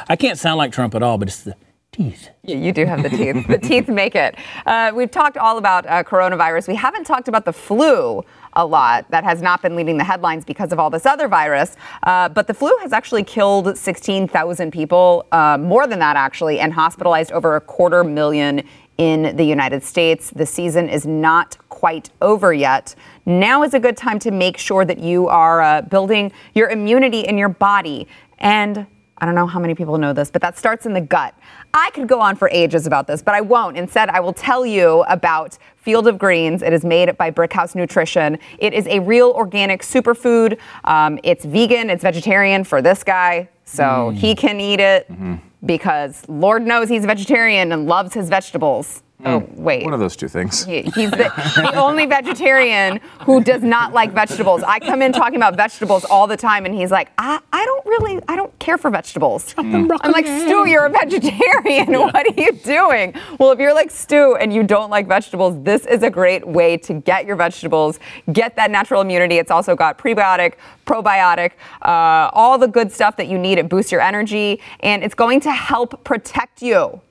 I 0.08 0.16
can't 0.16 0.38
sound 0.38 0.58
like 0.58 0.72
Trump 0.72 0.96
at 0.96 1.04
all, 1.04 1.18
but 1.18 1.28
it's 1.28 1.44
the 1.44 1.56
teeth. 1.94 2.30
Yeah, 2.44 2.58
you 2.58 2.72
do 2.72 2.86
have 2.86 3.04
the 3.04 3.10
teeth. 3.10 3.48
the 3.48 3.58
teeth 3.70 3.88
make 3.88 4.16
it. 4.16 4.36
Uh, 4.66 4.92
we've 4.94 5.12
talked 5.12 5.38
all 5.38 5.58
about 5.58 5.86
uh, 5.86 6.04
coronavirus. 6.04 6.68
We 6.68 6.76
haven't 6.76 7.06
talked 7.06 7.28
about 7.28 7.46
the 7.46 7.54
flu 7.54 8.24
a 8.54 8.66
lot. 8.66 9.10
That 9.12 9.24
has 9.24 9.42
not 9.42 9.62
been 9.62 9.76
leading 9.76 9.98
the 9.98 10.04
headlines 10.04 10.44
because 10.44 10.72
of 10.72 10.80
all 10.80 10.90
this 10.90 11.06
other 11.06 11.28
virus. 11.28 11.76
Uh, 12.04 12.30
but 12.30 12.48
the 12.48 12.54
flu 12.54 12.76
has 12.82 12.92
actually 12.92 13.24
killed 13.24 13.78
16,000 13.78 14.72
people, 14.72 15.26
uh, 15.32 15.58
more 15.58 15.88
than 15.88 16.00
that 16.00 16.18
actually, 16.18 16.60
and 16.60 16.74
hospitalized 16.74 17.32
over 17.32 17.56
a 17.56 17.62
quarter 17.62 18.04
million 18.04 18.64
in 18.98 19.36
the 19.36 19.44
United 19.44 19.84
States. 19.84 20.30
The 20.30 20.46
season 20.46 20.90
is 20.90 21.06
not 21.06 21.58
quite 21.70 22.10
over 22.22 22.54
yet. 22.54 22.96
Now 23.26 23.64
is 23.64 23.74
a 23.74 23.80
good 23.80 23.98
time 23.98 24.20
to 24.20 24.32
make 24.32 24.58
sure 24.58 24.86
that 24.86 25.00
you 25.00 25.28
are 25.28 25.62
uh, 25.62 25.82
building 25.82 26.32
your 26.54 26.70
immunity 26.70 27.22
in 27.22 27.38
your 27.38 27.50
body. 27.50 28.08
And 28.40 28.86
I 29.20 29.25
don't 29.25 29.36
know 29.36 29.48
how 29.48 29.60
many 29.60 29.75
people 29.75 29.98
know 29.98 30.12
this, 30.12 30.32
but 30.32 30.41
that 30.41 30.58
starts 30.58 30.86
in 30.86 30.93
the 30.93 31.01
gut. 31.01 31.36
I 31.74 31.91
could 31.91 32.08
go 32.08 32.20
on 32.20 32.36
for 32.36 32.50
ages 32.50 32.88
about 32.88 33.08
this, 33.08 33.22
but 33.22 33.36
I 33.36 33.41
won't. 33.41 33.77
Instead, 33.77 34.10
I 34.10 34.20
will 34.20 34.34
tell 34.34 34.65
you 34.65 35.03
about 35.08 35.58
Field 35.77 36.08
of 36.08 36.17
Greens. 36.17 36.62
It 36.62 36.74
is 36.74 36.84
made 36.84 37.15
by 37.17 37.29
Brickhouse 37.29 37.75
Nutrition. 37.75 38.39
It 38.58 38.74
is 38.74 38.88
a 38.88 39.00
real 39.00 39.32
organic 39.32 39.82
superfood. 39.82 40.58
Um, 40.84 41.20
it's 41.24 41.46
vegan, 41.46 41.89
it's 41.89 42.03
vegetarian 42.03 42.63
for 42.63 42.82
this 42.82 43.03
guy, 43.03 43.50
so 43.65 43.84
mm. 43.84 44.15
he 44.15 44.34
can 44.34 44.60
eat 44.60 44.79
it 44.79 45.08
mm-hmm. 45.12 45.36
because 45.65 46.27
Lord 46.27 46.65
knows 46.65 46.89
he's 46.89 47.03
a 47.03 47.08
vegetarian 47.08 47.72
and 47.72 47.86
loves 47.86 48.13
his 48.13 48.29
vegetables. 48.29 49.03
Oh, 49.25 49.39
mm. 49.39 49.56
wait. 49.56 49.84
One 49.84 49.94
of 49.94 50.00
those 50.00 50.15
two 50.15 50.27
things. 50.27 50.65
He, 50.65 50.82
he's 50.82 51.12
the, 51.12 51.32
the, 51.56 51.75
only 51.75 52.06
vegetarian 52.06 53.00
who 53.22 53.44
does 53.44 53.63
not 53.63 53.94
like 53.94 54.12
vegetables. 54.12 54.63
I 54.63 54.80
come 54.80 55.01
in 55.01 55.13
talking 55.13 55.38
about 55.38 55.56
vegetables 55.56 56.03
all 56.06 56.27
the 56.27 56.36
time, 56.38 56.65
and 56.65 56.75
he's 56.75 56.92
like, 56.92 57.12
I, 57.18 57.39
I 57.51 57.65
don't 57.65 57.86
really, 57.86 58.22
I 58.27 58.36
don't 58.36 58.58
care 58.60 58.77
for 58.77 58.89
vegetables. 58.89 59.53
Mm. 59.53 59.98
I'm 60.01 60.12
like, 60.12 60.25
Stu, 60.25 60.68
you're 60.68 60.86
a 60.86 60.89
vegetarian. 60.89 61.44
Yeah. 61.94 62.00
What 62.00 62.15
are 62.15 62.42
you 62.42 62.51
doing? 62.53 63.13
Well, 63.39 63.51
if 63.51 63.60
you're 63.60 63.74
like 63.74 63.92
Stu 63.92 64.36
and 64.36 64.53
you 64.53 64.63
don't 64.63 64.89
like 64.89 65.08
vegetables, 65.08 65.62
this 65.63 65.86
is 65.86 66.03
a 66.03 66.10
great 66.10 66.46
way 66.48 66.77
to 66.77 66.94
get 66.94 67.25
your 67.25 67.36
vegetables, 67.36 68.00
get 68.32 68.56
that 68.56 68.72
natural 68.72 69.01
immunity. 69.01 69.38
It's 69.38 69.51
also 69.51 69.75
got 69.75 69.98
prebiotic, 69.98 70.53
probiotic, 70.86 71.51
uh, 71.82 72.30
all 72.34 72.58
the 72.58 72.68
good 72.68 72.92
stuff 72.92 73.18
that 73.18 73.27
you 73.27 73.38
need. 73.38 73.58
It 73.58 73.70
boosts 73.70 73.92
your 73.92 74.01
energy, 74.01 74.62
and 74.82 75.03
it's 75.03 75.15
going 75.15 75.39
to 75.42 75.51
help 75.51 76.03
protect 76.03 76.62
you 76.62 77.01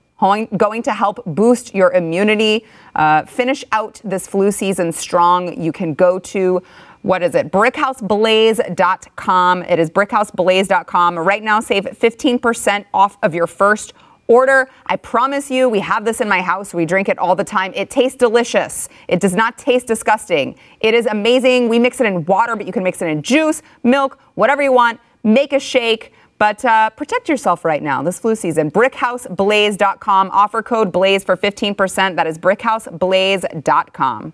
going 0.57 0.83
to 0.83 0.93
help 0.93 1.25
boost 1.27 1.75
your 1.75 1.93
immunity, 1.93 2.65
uh, 2.95 3.25
finish 3.25 3.65
out 3.73 4.01
this 4.05 4.27
flu 4.27 4.53
season 4.53 4.93
strong. 4.93 5.59
You 5.61 5.73
can 5.73 5.95
go 5.95 6.19
to 6.19 6.63
what 7.03 7.23
is 7.23 7.35
it? 7.35 7.51
BrickhouseBlaze.com. 7.51 9.63
It 9.65 9.79
is 9.81 9.91
BrickhouseBlaze.com. 9.91 11.19
Right 11.19 11.43
now, 11.43 11.59
save 11.59 11.85
15% 11.85 12.85
off 12.95 13.19
of 13.23 13.35
your 13.35 13.49
first 13.49 13.93
order. 14.29 14.71
I 14.87 14.95
promise 14.97 15.51
you, 15.51 15.69
we 15.69 15.81
have 15.81 16.05
this 16.05 16.21
in 16.21 16.29
my 16.29 16.41
house. 16.41 16.73
We 16.73 16.87
drink 16.87 17.09
it 17.09 17.19
all 17.19 17.35
the 17.35 17.43
time. 17.43 17.73
It 17.75 17.91
tastes 17.91 18.17
delicious. 18.17 18.89
It 19.09 19.19
does 19.19 19.35
not 19.35 19.59
taste 19.59 19.89
disgusting. 19.89 20.55
It 20.81 20.95
is 20.95 21.07
amazing. 21.07 21.69
We 21.69 21.81
mix 21.81 22.01
it 22.01 22.07
in 22.07 22.25
water, 22.25 22.55
but 22.55 22.67
you 22.67 22.73
can 22.73 22.85
mix 22.85 23.03
it 23.03 23.09
in 23.09 23.23
juice, 23.23 23.63
milk, 23.83 24.21
whatever 24.35 24.63
you 24.63 24.73
want. 24.73 25.01
Make 25.25 25.53
a 25.53 25.61
shake. 25.61 26.13
But 26.43 26.65
uh, 26.65 26.91
protect 26.91 27.29
yourself 27.29 27.65
right 27.65 27.81
now 27.81 28.03
this 28.03 28.19
flu 28.19 28.35
season. 28.35 28.69
BrickhouseBlaze.com. 28.73 30.31
Offer 30.33 30.63
code 30.65 30.91
BLAZE 30.91 31.23
for 31.23 31.37
15%. 31.37 32.17
That 32.17 32.27
is 32.27 32.37
BrickhouseBlaze.com. 32.37 34.33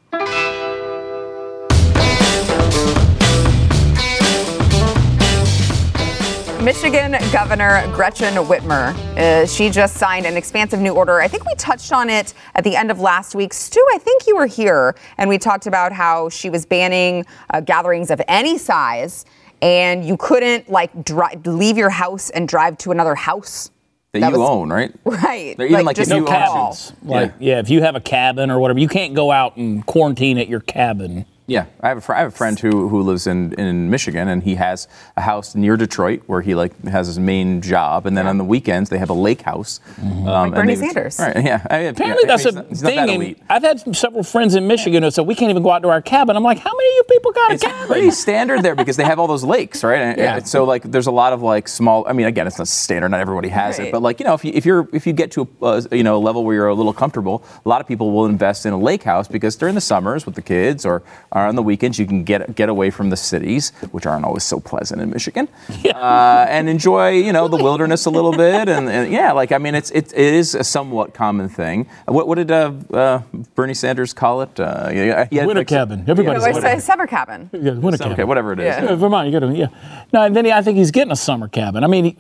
Michigan 6.64 7.16
Governor 7.30 7.86
Gretchen 7.94 8.32
Whitmer. 8.36 8.94
Uh, 9.18 9.46
she 9.46 9.68
just 9.68 9.98
signed 9.98 10.24
an 10.24 10.38
expansive 10.38 10.80
new 10.80 10.94
order. 10.94 11.20
I 11.20 11.28
think 11.28 11.44
we 11.44 11.54
touched 11.56 11.92
on 11.92 12.08
it 12.08 12.32
at 12.54 12.64
the 12.64 12.74
end 12.74 12.90
of 12.90 13.00
last 13.00 13.34
week. 13.34 13.52
Stu, 13.52 13.86
I 13.94 13.98
think 13.98 14.26
you 14.26 14.34
were 14.34 14.46
here, 14.46 14.94
and 15.18 15.28
we 15.28 15.36
talked 15.36 15.66
about 15.66 15.92
how 15.92 16.30
she 16.30 16.48
was 16.48 16.64
banning 16.64 17.26
uh, 17.50 17.60
gatherings 17.60 18.10
of 18.10 18.22
any 18.28 18.56
size 18.56 19.26
and 19.62 20.04
you 20.04 20.16
couldn't 20.16 20.68
like 20.70 21.04
drive, 21.04 21.46
leave 21.46 21.76
your 21.76 21.90
house 21.90 22.30
and 22.30 22.48
drive 22.48 22.78
to 22.78 22.90
another 22.90 23.14
house 23.14 23.70
that, 24.12 24.20
that 24.20 24.32
you 24.32 24.38
was, 24.38 24.48
own, 24.48 24.70
right? 24.70 24.94
Right. 25.04 25.56
They're 25.56 25.66
even 25.66 25.84
like, 25.84 25.98
like 25.98 25.98
if 25.98 26.08
no 26.08 26.16
you 26.18 26.24
cabins. 26.24 26.92
Own, 27.02 27.08
like 27.08 27.34
yeah. 27.38 27.54
yeah, 27.54 27.58
if 27.60 27.70
you 27.70 27.82
have 27.82 27.94
a 27.94 28.00
cabin 28.00 28.50
or 28.50 28.58
whatever, 28.58 28.78
you 28.78 28.88
can't 28.88 29.14
go 29.14 29.30
out 29.30 29.56
and 29.56 29.84
quarantine 29.86 30.38
at 30.38 30.48
your 30.48 30.60
cabin. 30.60 31.26
Yeah, 31.48 31.64
I 31.80 31.88
have 31.88 31.96
a, 31.96 32.00
fr- 32.02 32.12
I 32.12 32.18
have 32.18 32.28
a 32.28 32.36
friend 32.36 32.60
who, 32.60 32.90
who 32.90 33.00
lives 33.00 33.26
in, 33.26 33.54
in 33.54 33.88
Michigan, 33.88 34.28
and 34.28 34.42
he 34.42 34.56
has 34.56 34.86
a 35.16 35.22
house 35.22 35.54
near 35.54 35.78
Detroit 35.78 36.22
where 36.26 36.42
he 36.42 36.54
like 36.54 36.78
has 36.84 37.06
his 37.06 37.18
main 37.18 37.62
job, 37.62 38.04
and 38.04 38.18
then 38.18 38.26
on 38.26 38.36
the 38.36 38.44
weekends 38.44 38.90
they 38.90 38.98
have 38.98 39.08
a 39.08 39.14
lake 39.14 39.40
house. 39.40 39.80
Mm-hmm. 39.96 40.28
Um, 40.28 40.50
like 40.50 40.60
Bernie 40.60 40.76
Sanders. 40.76 41.18
Right. 41.18 41.42
Yeah. 41.42 41.62
Apparently 41.64 42.04
yeah, 42.04 42.36
that's 42.36 42.44
a 42.44 42.62
thing. 42.64 43.36
I've 43.48 43.62
had 43.62 43.96
several 43.96 44.24
friends 44.24 44.56
in 44.56 44.66
Michigan 44.66 45.02
who 45.02 45.10
said 45.10 45.26
we 45.26 45.34
can't 45.34 45.48
even 45.48 45.62
go 45.62 45.70
out 45.70 45.80
to 45.80 45.88
our 45.88 46.02
cabin. 46.02 46.36
I'm 46.36 46.42
like, 46.42 46.58
how 46.58 46.70
many 46.70 46.88
of 46.90 46.94
you 46.96 47.04
people 47.08 47.32
got 47.32 47.52
it's 47.52 47.62
a 47.62 47.66
cabin? 47.66 47.80
It's 47.80 47.92
pretty 47.92 48.10
standard 48.10 48.62
there 48.62 48.74
because 48.74 48.98
they 48.98 49.04
have 49.04 49.18
all 49.18 49.26
those 49.26 49.44
lakes, 49.44 49.82
right? 49.82 50.02
And, 50.02 50.18
yeah. 50.18 50.36
And 50.36 50.46
so 50.46 50.64
like 50.64 50.82
there's 50.82 51.06
a 51.06 51.12
lot 51.12 51.32
of 51.32 51.40
like 51.40 51.66
small. 51.66 52.06
I 52.06 52.12
mean, 52.12 52.26
again, 52.26 52.46
it's 52.46 52.58
not 52.58 52.68
standard. 52.68 53.08
Not 53.08 53.20
everybody 53.20 53.48
has 53.48 53.78
right. 53.78 53.88
it, 53.88 53.92
but 53.92 54.02
like 54.02 54.20
you 54.20 54.26
know, 54.26 54.34
if 54.34 54.44
you 54.44 54.52
if 54.54 54.66
you're 54.66 54.86
if 54.92 55.06
you 55.06 55.14
get 55.14 55.30
to 55.32 55.48
a 55.62 55.64
uh, 55.64 55.82
you 55.92 56.02
know 56.02 56.16
a 56.16 56.18
level 56.18 56.44
where 56.44 56.54
you're 56.54 56.68
a 56.68 56.74
little 56.74 56.92
comfortable, 56.92 57.42
a 57.64 57.68
lot 57.68 57.80
of 57.80 57.86
people 57.86 58.12
will 58.12 58.26
invest 58.26 58.66
in 58.66 58.74
a 58.74 58.78
lake 58.78 59.02
house 59.02 59.28
because 59.28 59.56
during 59.56 59.74
the 59.74 59.80
summers 59.80 60.26
with 60.26 60.34
the 60.34 60.42
kids 60.42 60.84
or, 60.84 61.02
or 61.32 61.37
on 61.46 61.54
the 61.54 61.62
weekends 61.62 61.98
you 61.98 62.06
can 62.06 62.24
get 62.24 62.54
get 62.54 62.68
away 62.68 62.90
from 62.90 63.10
the 63.10 63.16
cities, 63.16 63.70
which 63.92 64.06
aren't 64.06 64.24
always 64.24 64.44
so 64.44 64.60
pleasant 64.60 65.00
in 65.00 65.10
Michigan, 65.10 65.48
yeah. 65.82 65.92
uh, 65.92 66.46
and 66.48 66.68
enjoy 66.68 67.10
you 67.10 67.32
know 67.32 67.48
the 67.48 67.56
wilderness 67.56 68.06
a 68.06 68.10
little 68.10 68.32
bit. 68.32 68.68
And, 68.68 68.88
and, 68.88 69.12
yeah, 69.12 69.32
like 69.32 69.52
I 69.52 69.58
mean, 69.58 69.74
it's 69.74 69.90
it, 69.90 70.12
it 70.12 70.34
is 70.34 70.54
a 70.54 70.64
somewhat 70.64 71.14
common 71.14 71.48
thing. 71.48 71.88
What, 72.06 72.28
what 72.28 72.36
did 72.36 72.50
uh, 72.50 72.72
uh, 72.92 73.22
Bernie 73.54 73.74
Sanders 73.74 74.12
call 74.12 74.42
it? 74.42 74.58
Uh, 74.58 74.90
yeah, 74.92 75.28
yeah, 75.30 75.46
winter 75.46 75.64
cabin. 75.64 76.04
Everybody's 76.08 76.44
yeah, 76.44 76.52
no, 76.52 76.68
a 76.68 76.80
summer 76.80 77.06
cabin. 77.06 77.50
Yeah, 77.52 77.72
winter 77.72 77.98
cabin. 77.98 78.12
Okay, 78.12 78.24
whatever 78.24 78.52
it 78.52 78.60
is. 78.60 78.66
Yeah. 78.66 78.94
Vermont, 78.94 79.26
you 79.26 79.32
got 79.38 79.46
to 79.46 79.54
yeah. 79.54 79.68
No, 80.12 80.22
and 80.22 80.34
then 80.34 80.44
he, 80.44 80.52
I 80.52 80.62
think 80.62 80.78
he's 80.78 80.90
getting 80.90 81.12
a 81.12 81.16
summer 81.16 81.48
cabin. 81.48 81.84
I 81.84 81.86
mean, 81.86 82.04
he, 82.04 82.16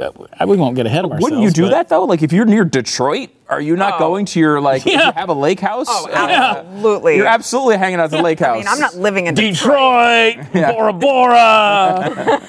we 0.46 0.56
won't 0.56 0.76
get 0.76 0.86
ahead 0.86 1.04
of 1.04 1.12
ourselves. 1.12 1.22
Wouldn't 1.22 1.42
you 1.42 1.50
do 1.50 1.62
but, 1.62 1.70
that 1.70 1.88
though? 1.88 2.04
Like 2.04 2.22
if 2.22 2.32
you're 2.32 2.44
near 2.44 2.64
Detroit 2.64 3.30
are 3.48 3.60
you 3.60 3.76
not 3.76 3.94
oh. 3.94 3.98
going 3.98 4.26
to 4.26 4.40
your 4.40 4.60
like? 4.60 4.84
Yeah. 4.84 5.06
you 5.06 5.12
have 5.12 5.28
a 5.28 5.34
lake 5.34 5.60
house? 5.60 5.86
Oh, 5.88 6.08
absolutely. 6.10 7.16
You're 7.16 7.26
absolutely 7.26 7.78
hanging 7.78 7.98
out 7.98 8.04
at 8.04 8.10
the 8.10 8.22
lake 8.22 8.40
house. 8.40 8.56
I 8.56 8.58
mean, 8.58 8.68
I'm 8.68 8.78
not 8.78 8.96
living 8.96 9.26
in 9.26 9.34
Detroit, 9.34 10.36
Detroit 10.52 10.52
Bora 10.52 10.92
Bora. 10.92 12.42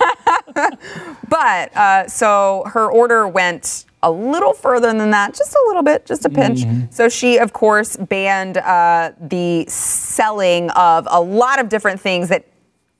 but 1.30 1.76
uh, 1.76 2.08
so 2.08 2.64
her 2.68 2.92
order 2.92 3.28
went 3.28 3.86
a 4.04 4.12
little 4.12 4.54
further 4.54 4.94
than 4.94 5.12
that, 5.12 5.34
just 5.34 5.54
a 5.54 5.64
little 5.68 5.84
bit, 5.84 6.06
just 6.06 6.26
a 6.26 6.30
pinch. 6.30 6.62
Mm-hmm. 6.62 6.92
So 6.92 7.10
she, 7.10 7.38
of 7.38 7.54
course, 7.54 7.98
banned 7.98 8.58
uh, 8.58 9.12
the 9.20 9.66
selling 9.68 10.70
of 10.72 11.08
a 11.10 11.22
lot 11.22 11.60
of 11.60 11.70
different 11.70 12.00
things 12.00 12.30
that 12.30 12.46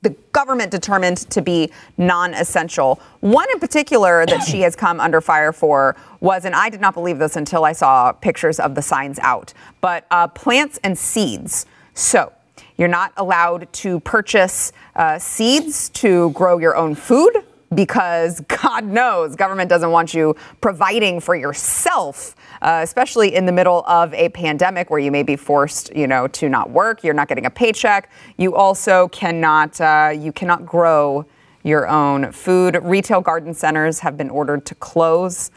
the 0.02 0.12
government 0.32 0.72
determined 0.72 1.18
to 1.30 1.42
be 1.42 1.72
non 1.98 2.34
essential. 2.34 3.00
One 3.20 3.48
in 3.54 3.60
particular 3.60 4.26
that 4.26 4.44
she 4.44 4.62
has 4.62 4.76
come 4.76 5.00
under 5.00 5.20
fire 5.22 5.52
for 5.52 5.96
was, 6.22 6.46
and 6.46 6.56
I 6.56 6.70
did 6.70 6.82
not 6.82 6.94
believe 6.94 7.20
this 7.20 7.36
until 7.36 7.66
I 7.66 7.74
saw 7.74 8.12
pictures 8.12 8.60
of 8.60 8.76
the 8.76 8.82
signs 8.82 9.20
out, 9.20 9.54
but 9.82 10.06
uh, 10.12 10.28
plants 10.28 10.80
and 10.84 10.98
seeds. 10.98 11.66
So 11.94 12.32
you're 12.78 12.88
not 12.88 13.12
allowed 13.18 13.72
to 13.74 14.00
purchase 14.00 14.72
uh, 14.96 15.20
seeds 15.20 15.90
to 15.90 16.32
grow 16.32 16.60
your 16.60 16.78
own 16.78 16.96
food 16.96 17.44
because 17.74 18.42
God 18.42 18.86
knows 18.86 19.36
government 19.36 19.70
doesn't 19.70 19.92
want 19.92 20.14
you 20.14 20.36
providing 20.62 21.20
for 21.20 21.36
yourself, 21.36 22.36
uh, 22.62 22.82
especially 22.84 23.36
in 23.36 23.46
the 23.46 23.52
middle 23.52 23.84
of 23.86 24.14
a 24.14 24.30
pandemic 24.30 24.90
where 24.90 25.00
you 25.00 25.12
may 25.12 25.24
be 25.24 25.36
forced, 25.36 25.96
you 25.96 26.08
know, 26.08 26.28
to 26.30 26.50
not 26.50 26.70
work. 26.70 27.04
You're 27.04 27.14
not 27.14 27.28
getting 27.28 27.46
a 27.46 27.50
paycheck. 27.50 28.12
You 28.38 28.56
also 28.56 29.08
cannot 29.10 29.80
uh, 29.80 30.14
you 30.18 30.32
cannot 30.32 30.66
grow 30.66 31.26
your 31.64 31.88
own 31.88 32.32
food. 32.32 32.80
Retail 32.82 33.22
garden 33.22 33.54
centers 33.54 34.00
have 34.00 34.18
been 34.18 34.30
ordered 34.30 34.66
to 34.68 34.76
close. 34.76 35.52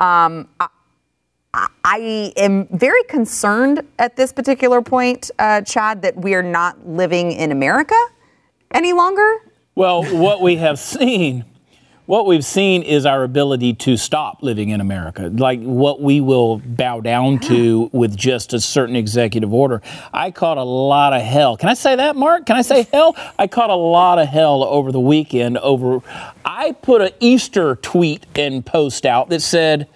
Um, 0.00 0.48
I, 0.60 0.68
I 1.84 2.32
am 2.36 2.66
very 2.68 3.02
concerned 3.04 3.82
at 3.98 4.16
this 4.16 4.32
particular 4.32 4.82
point, 4.82 5.30
uh, 5.38 5.62
Chad, 5.62 6.02
that 6.02 6.16
we 6.16 6.34
are 6.34 6.42
not 6.42 6.86
living 6.86 7.32
in 7.32 7.52
America 7.52 7.94
any 8.72 8.92
longer. 8.92 9.38
Well, 9.76 10.04
what 10.04 10.40
we 10.40 10.56
have 10.56 10.78
seen, 10.78 11.44
what 12.06 12.24
we've 12.24 12.46
seen 12.46 12.82
is 12.82 13.04
our 13.04 13.22
ability 13.24 13.74
to 13.74 13.98
stop 13.98 14.42
living 14.42 14.70
in 14.70 14.80
America, 14.80 15.30
like 15.30 15.60
what 15.60 16.00
we 16.00 16.22
will 16.22 16.62
bow 16.64 17.02
down 17.02 17.40
to 17.40 17.90
with 17.92 18.16
just 18.16 18.54
a 18.54 18.60
certain 18.60 18.96
executive 18.96 19.52
order. 19.52 19.82
I 20.14 20.30
caught 20.30 20.56
a 20.56 20.62
lot 20.62 21.12
of 21.12 21.20
hell. 21.20 21.58
Can 21.58 21.68
I 21.68 21.74
say 21.74 21.94
that, 21.94 22.16
Mark? 22.16 22.46
Can 22.46 22.56
I 22.56 22.62
say 22.62 22.88
hell? 22.90 23.14
I 23.38 23.48
caught 23.48 23.68
a 23.68 23.74
lot 23.74 24.18
of 24.18 24.28
hell 24.28 24.64
over 24.64 24.92
the 24.92 24.98
weekend 24.98 25.58
over. 25.58 26.00
I 26.42 26.72
put 26.72 27.02
an 27.02 27.10
Easter 27.20 27.76
tweet 27.76 28.24
and 28.34 28.64
post 28.64 29.04
out 29.04 29.28
that 29.28 29.42
said 29.42 29.88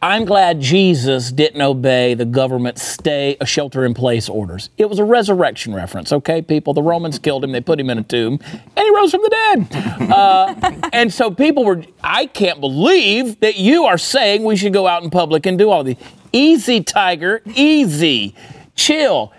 I'm 0.00 0.26
glad 0.26 0.60
Jesus 0.60 1.32
didn't 1.32 1.60
obey 1.60 2.14
the 2.14 2.24
government 2.24 2.78
stay 2.78 3.36
a 3.40 3.46
shelter 3.46 3.84
in 3.84 3.94
place 3.94 4.28
orders. 4.28 4.70
It 4.78 4.88
was 4.88 5.00
a 5.00 5.04
resurrection 5.04 5.74
reference, 5.74 6.12
okay, 6.12 6.40
people? 6.40 6.72
The 6.72 6.82
Romans 6.84 7.18
killed 7.18 7.42
him, 7.42 7.50
they 7.50 7.60
put 7.60 7.80
him 7.80 7.90
in 7.90 7.98
a 7.98 8.04
tomb, 8.04 8.38
and 8.52 8.84
he 8.84 8.94
rose 8.94 9.10
from 9.10 9.22
the 9.22 9.30
dead. 9.30 10.12
Uh, 10.12 10.88
and 10.92 11.12
so 11.12 11.32
people 11.32 11.64
were, 11.64 11.82
I 12.00 12.26
can't 12.26 12.60
believe 12.60 13.40
that 13.40 13.56
you 13.56 13.86
are 13.86 13.98
saying 13.98 14.44
we 14.44 14.54
should 14.54 14.72
go 14.72 14.86
out 14.86 15.02
in 15.02 15.10
public 15.10 15.46
and 15.46 15.58
do 15.58 15.68
all 15.70 15.82
these. 15.82 15.96
Easy, 16.32 16.80
Tiger, 16.80 17.42
easy. 17.56 18.36
Chill. 18.76 19.32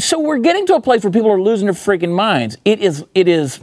So 0.00 0.18
we're 0.18 0.38
getting 0.38 0.66
to 0.66 0.74
a 0.74 0.80
place 0.80 1.04
where 1.04 1.12
people 1.12 1.30
are 1.30 1.40
losing 1.40 1.66
their 1.66 1.74
freaking 1.74 2.12
minds. 2.12 2.56
It 2.64 2.80
is, 2.80 3.04
it 3.14 3.28
is 3.28 3.60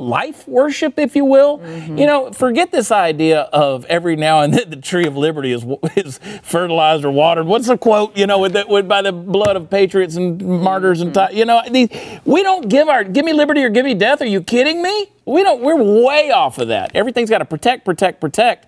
life 0.00 0.48
worship, 0.48 0.98
if 0.98 1.14
you 1.14 1.24
will. 1.24 1.58
Mm-hmm. 1.58 1.98
You 1.98 2.06
know, 2.06 2.32
forget 2.32 2.72
this 2.72 2.90
idea 2.90 3.42
of 3.52 3.84
every 3.86 4.16
now 4.16 4.40
and 4.40 4.54
then 4.54 4.70
the 4.70 4.76
tree 4.76 5.06
of 5.06 5.16
liberty 5.16 5.52
is 5.52 5.64
is 5.96 6.18
fertilized 6.42 7.04
or 7.04 7.10
watered. 7.10 7.46
What's 7.46 7.66
the 7.66 7.78
quote? 7.78 8.16
You 8.16 8.26
know, 8.26 8.38
with, 8.38 8.54
the, 8.54 8.64
with 8.68 8.88
by 8.88 9.02
the 9.02 9.12
blood 9.12 9.56
of 9.56 9.70
patriots 9.70 10.16
and 10.16 10.42
martyrs 10.42 11.02
mm-hmm. 11.02 11.18
and 11.18 11.36
you 11.36 11.44
know, 11.44 11.62
these, 11.70 11.88
we 12.24 12.42
don't 12.42 12.68
give 12.68 12.88
our 12.88 13.04
give 13.04 13.24
me 13.24 13.32
liberty 13.32 13.62
or 13.62 13.68
give 13.68 13.84
me 13.84 13.94
death. 13.94 14.20
Are 14.20 14.26
you 14.26 14.42
kidding 14.42 14.82
me? 14.82 15.06
We 15.26 15.42
don't. 15.42 15.62
We're 15.62 15.76
way 15.76 16.30
off 16.30 16.58
of 16.58 16.68
that. 16.68 16.90
Everything's 16.94 17.30
got 17.30 17.38
to 17.38 17.44
protect, 17.44 17.84
protect, 17.84 18.20
protect. 18.20 18.66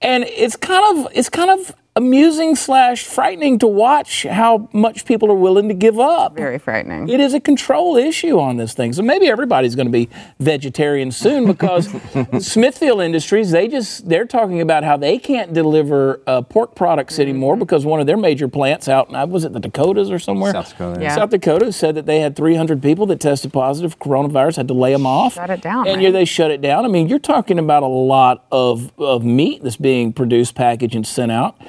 And 0.00 0.24
it's 0.24 0.56
kind 0.56 0.98
of 0.98 1.12
it's 1.14 1.28
kind 1.28 1.50
of 1.50 1.74
amusing 1.94 2.56
slash 2.56 3.04
frightening 3.04 3.58
to 3.58 3.66
watch 3.66 4.22
how 4.24 4.68
much 4.72 5.04
people 5.04 5.30
are 5.30 5.36
willing 5.36 5.68
to 5.68 5.74
give 5.74 6.00
up. 6.00 6.34
Very 6.34 6.58
frightening. 6.58 7.08
It 7.08 7.20
is 7.20 7.34
a 7.34 7.40
control 7.40 7.96
issue 7.96 8.40
on 8.40 8.56
this 8.56 8.72
thing. 8.72 8.94
So 8.94 9.02
maybe 9.02 9.28
everybody's 9.28 9.74
going 9.74 9.88
to 9.88 9.92
be 9.92 10.08
vegetarian 10.38 11.12
soon 11.12 11.46
because 11.46 11.94
Smithfield 12.40 13.02
Industries 13.02 13.50
they 13.50 13.68
just 13.68 14.08
they're 14.08 14.24
talking 14.24 14.62
about 14.62 14.84
how 14.84 14.96
they 14.96 15.18
can't 15.18 15.52
deliver 15.52 16.22
uh, 16.26 16.40
pork 16.40 16.74
products 16.74 17.14
mm-hmm. 17.14 17.22
anymore 17.22 17.56
because 17.56 17.84
one 17.84 18.00
of 18.00 18.06
their 18.06 18.16
major 18.16 18.48
plants 18.48 18.88
out 18.88 19.10
in 19.10 19.30
was 19.30 19.44
it 19.44 19.52
the 19.52 19.60
Dakotas 19.60 20.10
or 20.10 20.18
somewhere? 20.18 20.52
South 20.52 20.70
Dakota. 20.70 21.02
Yeah. 21.02 21.14
South 21.14 21.30
Dakota 21.30 21.72
said 21.72 21.94
that 21.96 22.06
they 22.06 22.20
had 22.20 22.34
300 22.36 22.82
people 22.82 23.04
that 23.06 23.20
tested 23.20 23.52
positive 23.52 23.92
for 23.92 23.98
coronavirus 23.98 24.56
had 24.56 24.68
to 24.68 24.74
lay 24.74 24.92
them 24.92 25.04
off. 25.04 25.34
Shut 25.34 25.50
it 25.50 25.60
down. 25.60 25.86
And 25.86 26.02
right? 26.02 26.10
they 26.10 26.24
shut 26.24 26.50
it 26.50 26.62
down. 26.62 26.86
I 26.86 26.88
mean, 26.88 27.08
you're 27.08 27.18
talking 27.18 27.58
about 27.58 27.82
a 27.82 27.86
lot 27.86 28.46
of 28.50 28.92
of 28.98 29.24
meat 29.24 29.62
that's 29.62 29.76
being 29.76 30.14
produced, 30.14 30.54
packaged, 30.54 30.94
and 30.94 31.06
sent 31.06 31.30
out 31.30 31.60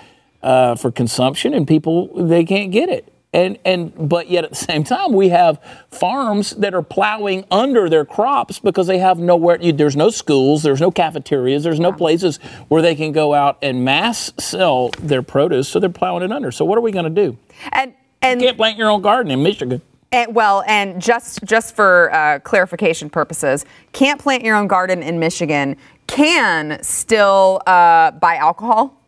uh, 0.44 0.76
for 0.76 0.92
consumption, 0.92 1.54
and 1.54 1.68
people 1.68 2.10
they 2.14 2.44
can't 2.44 2.72
get 2.72 2.90
it. 2.90 3.14
And 3.34 3.58
and 3.66 3.92
but 3.98 4.30
yet 4.30 4.44
at 4.44 4.52
the 4.52 4.56
same 4.56 4.84
time, 4.84 5.14
we 5.14 5.30
have 5.30 5.60
farms 5.90 6.52
that 6.52 6.76
are 6.76 6.84
plowing 6.84 7.46
under 7.50 7.90
their 7.90 8.06
crops 8.06 8.60
because 8.60 8.86
they 8.86 9.00
have 9.00 9.18
nowhere. 9.18 9.58
There's 9.58 9.96
no 9.96 10.12
schools, 10.12 10.62
there's 10.62 10.82
no 10.82 10.92
cafeterias, 10.92 11.64
there's 11.64 11.80
no 11.80 11.92
places 11.92 12.38
where 12.68 12.84
they 12.84 12.94
can 12.94 13.12
go 13.12 13.34
out 13.34 13.58
and 13.64 13.84
mass 13.84 14.32
sell 14.38 14.90
their 15.00 15.24
produce. 15.24 15.68
So 15.68 15.80
they're 15.80 15.90
plowing 15.90 16.24
it 16.24 16.32
under. 16.32 16.52
So 16.52 16.64
what 16.64 16.78
are 16.78 16.82
we 16.82 16.92
going 16.92 17.06
to 17.06 17.22
do? 17.26 17.38
And 17.72 17.94
and 18.22 18.40
you 18.40 18.48
can't 18.48 18.58
plant 18.58 18.78
your 18.78 18.92
own 18.92 19.02
garden 19.02 19.32
in 19.32 19.42
Michigan. 19.42 19.82
And, 20.12 20.36
well, 20.36 20.64
and 20.68 21.02
just 21.02 21.44
just 21.44 21.76
for 21.76 22.14
uh, 22.14 22.38
clarification 22.40 23.10
purposes, 23.10 23.66
can't 23.94 24.22
plant 24.22 24.44
your 24.44 24.56
own 24.56 24.68
garden 24.68 25.02
in 25.02 25.18
Michigan. 25.18 25.76
Can 26.06 26.84
still 26.84 27.62
uh, 27.66 28.12
buy 28.12 28.36
alcohol. 28.36 29.03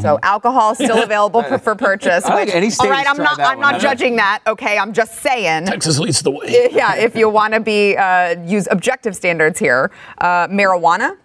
So 0.00 0.16
alcohol 0.22 0.76
still 0.76 1.02
available 1.08 1.42
for, 1.42 1.58
for 1.58 1.74
purchase. 1.74 2.24
I 2.24 2.44
any 2.44 2.70
state 2.70 2.86
all 2.86 2.92
right, 2.92 3.06
I'm 3.08 3.16
not 3.16 3.40
I'm 3.40 3.58
not 3.58 3.80
judging 3.80 4.14
that. 4.16 4.40
Okay, 4.46 4.78
I'm 4.78 4.92
just 4.92 5.16
saying. 5.16 5.66
Texas 5.66 5.98
leads 5.98 6.22
the 6.22 6.30
way. 6.30 6.68
Yeah, 6.72 6.94
if 6.94 7.16
you 7.16 7.28
want 7.28 7.54
to 7.54 7.60
be 7.60 7.96
uh, 7.96 8.40
use 8.46 8.68
objective 8.70 9.16
standards 9.16 9.58
here, 9.58 9.90
uh, 10.18 10.46
marijuana, 10.46 11.16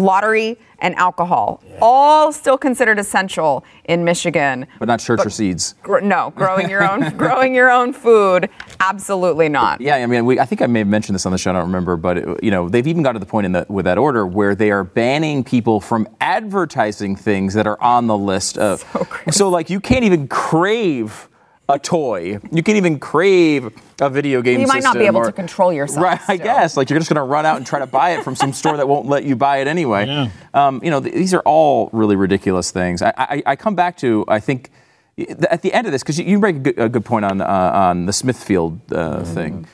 lottery, 0.00 0.58
and 0.80 0.94
alcohol, 0.96 1.62
yeah. 1.68 1.78
all 1.82 2.32
still 2.32 2.58
considered 2.58 2.98
essential 2.98 3.64
in 3.84 4.04
Michigan. 4.04 4.66
But 4.78 4.88
not 4.88 5.00
church 5.00 5.18
but, 5.18 5.26
or 5.26 5.30
seeds. 5.30 5.74
Gr- 5.82 6.00
no, 6.00 6.32
growing 6.34 6.70
your 6.70 6.90
own 6.90 7.10
growing 7.16 7.54
your 7.54 7.70
own 7.70 7.92
food, 7.92 8.48
absolutely 8.80 9.48
not. 9.48 9.80
Yeah, 9.80 9.96
I 9.96 10.06
mean, 10.06 10.24
we, 10.24 10.38
I 10.38 10.46
think 10.46 10.62
I 10.62 10.66
may 10.66 10.80
have 10.80 10.88
mentioned 10.88 11.14
this 11.14 11.26
on 11.26 11.32
the 11.32 11.38
show. 11.38 11.50
I 11.50 11.54
don't 11.54 11.64
remember, 11.64 11.96
but 11.96 12.18
it, 12.18 12.44
you 12.44 12.50
know, 12.50 12.68
they've 12.68 12.86
even 12.86 13.02
got 13.02 13.12
to 13.12 13.18
the 13.18 13.26
point 13.26 13.46
in 13.46 13.52
the, 13.52 13.66
with 13.68 13.84
that 13.84 13.98
order 13.98 14.26
where 14.26 14.54
they 14.54 14.70
are 14.70 14.84
banning 14.84 15.44
people 15.44 15.80
from 15.80 16.08
advertising 16.20 17.16
things 17.16 17.54
that 17.54 17.66
are 17.66 17.80
on 17.80 18.06
the 18.06 18.16
list 18.16 18.58
of. 18.58 18.84
So, 19.30 19.30
so 19.30 19.48
like, 19.48 19.70
you 19.70 19.80
can't 19.80 20.04
even 20.04 20.28
crave 20.28 21.28
a 21.74 21.78
toy. 21.78 22.38
You 22.52 22.62
can't 22.62 22.76
even 22.76 22.98
crave 22.98 23.72
a 24.00 24.10
video 24.10 24.42
game. 24.42 24.60
You 24.60 24.66
might 24.66 24.82
not 24.82 24.96
be 24.96 25.06
able 25.06 25.18
or, 25.18 25.26
to 25.26 25.32
control 25.32 25.72
yourself. 25.72 26.04
Right, 26.04 26.20
still. 26.20 26.34
I 26.34 26.36
guess. 26.36 26.76
Like 26.76 26.90
you're 26.90 26.98
just 26.98 27.10
going 27.10 27.16
to 27.16 27.22
run 27.22 27.46
out 27.46 27.56
and 27.56 27.66
try 27.66 27.78
to 27.78 27.86
buy 27.86 28.10
it 28.10 28.24
from 28.24 28.34
some 28.34 28.52
store 28.52 28.76
that 28.76 28.88
won't 28.88 29.06
let 29.06 29.24
you 29.24 29.36
buy 29.36 29.58
it 29.58 29.68
anyway. 29.68 30.06
Yeah. 30.06 30.30
Um, 30.54 30.80
you 30.82 30.90
know, 30.90 31.00
th- 31.00 31.14
these 31.14 31.34
are 31.34 31.42
all 31.44 31.90
really 31.92 32.16
ridiculous 32.16 32.70
things. 32.70 33.02
I, 33.02 33.12
I, 33.16 33.42
I, 33.46 33.56
come 33.56 33.74
back 33.74 33.96
to 33.98 34.24
I 34.28 34.40
think 34.40 34.70
at 35.18 35.62
the 35.62 35.72
end 35.72 35.86
of 35.86 35.92
this 35.92 36.02
because 36.02 36.18
you, 36.18 36.24
you, 36.24 36.38
make 36.38 36.56
a 36.56 36.58
good, 36.58 36.78
a 36.78 36.88
good 36.88 37.04
point 37.04 37.24
on 37.24 37.40
uh, 37.40 37.46
on 37.46 38.06
the 38.06 38.12
Smithfield 38.12 38.80
uh, 38.92 38.94
mm-hmm. 38.94 39.34
thing. 39.34 39.66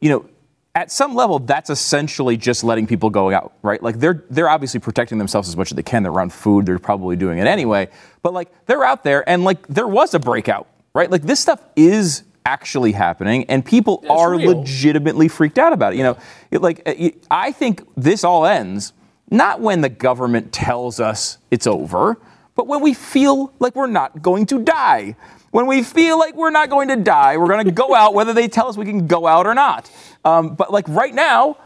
You 0.00 0.10
know, 0.10 0.28
at 0.74 0.90
some 0.90 1.14
level, 1.14 1.38
that's 1.38 1.70
essentially 1.70 2.36
just 2.36 2.64
letting 2.64 2.86
people 2.86 3.08
go 3.08 3.30
out, 3.30 3.54
right? 3.62 3.82
Like 3.82 3.98
they're 3.98 4.24
they're 4.30 4.48
obviously 4.48 4.80
protecting 4.80 5.18
themselves 5.18 5.48
as 5.48 5.56
much 5.56 5.70
as 5.70 5.76
they 5.76 5.82
can. 5.82 6.02
They're 6.02 6.12
around 6.12 6.32
food. 6.32 6.66
They're 6.66 6.78
probably 6.78 7.16
doing 7.16 7.38
it 7.38 7.46
anyway. 7.46 7.88
But 8.22 8.32
like 8.32 8.50
they're 8.66 8.84
out 8.84 9.04
there, 9.04 9.28
and 9.28 9.44
like 9.44 9.66
there 9.68 9.88
was 9.88 10.14
a 10.14 10.18
breakout 10.18 10.68
right? 10.94 11.10
Like 11.10 11.22
this 11.22 11.40
stuff 11.40 11.62
is 11.76 12.22
actually 12.46 12.92
happening 12.92 13.44
and 13.48 13.64
people 13.64 13.98
That's 13.98 14.10
are 14.10 14.36
real. 14.36 14.58
legitimately 14.58 15.28
freaked 15.28 15.58
out 15.58 15.72
about 15.72 15.94
it. 15.94 15.96
You 15.96 16.02
know, 16.04 16.18
it, 16.50 16.62
like 16.62 16.86
I 17.30 17.52
think 17.52 17.82
this 17.96 18.24
all 18.24 18.46
ends 18.46 18.92
not 19.30 19.60
when 19.60 19.80
the 19.80 19.88
government 19.88 20.52
tells 20.52 21.00
us 21.00 21.38
it's 21.50 21.66
over, 21.66 22.18
but 22.54 22.66
when 22.66 22.80
we 22.80 22.94
feel 22.94 23.52
like 23.58 23.74
we're 23.74 23.86
not 23.86 24.22
going 24.22 24.46
to 24.46 24.62
die. 24.62 25.16
When 25.50 25.66
we 25.66 25.82
feel 25.82 26.18
like 26.18 26.34
we're 26.34 26.50
not 26.50 26.68
going 26.68 26.88
to 26.88 26.96
die, 26.96 27.36
we're 27.36 27.46
going 27.48 27.64
to 27.64 27.72
go 27.72 27.94
out 27.94 28.12
whether 28.12 28.32
they 28.32 28.48
tell 28.48 28.68
us 28.68 28.76
we 28.76 28.84
can 28.84 29.06
go 29.06 29.26
out 29.26 29.46
or 29.46 29.54
not. 29.54 29.90
Um, 30.24 30.54
but 30.54 30.72
like 30.72 30.86
right 30.88 31.14
now, 31.14 31.56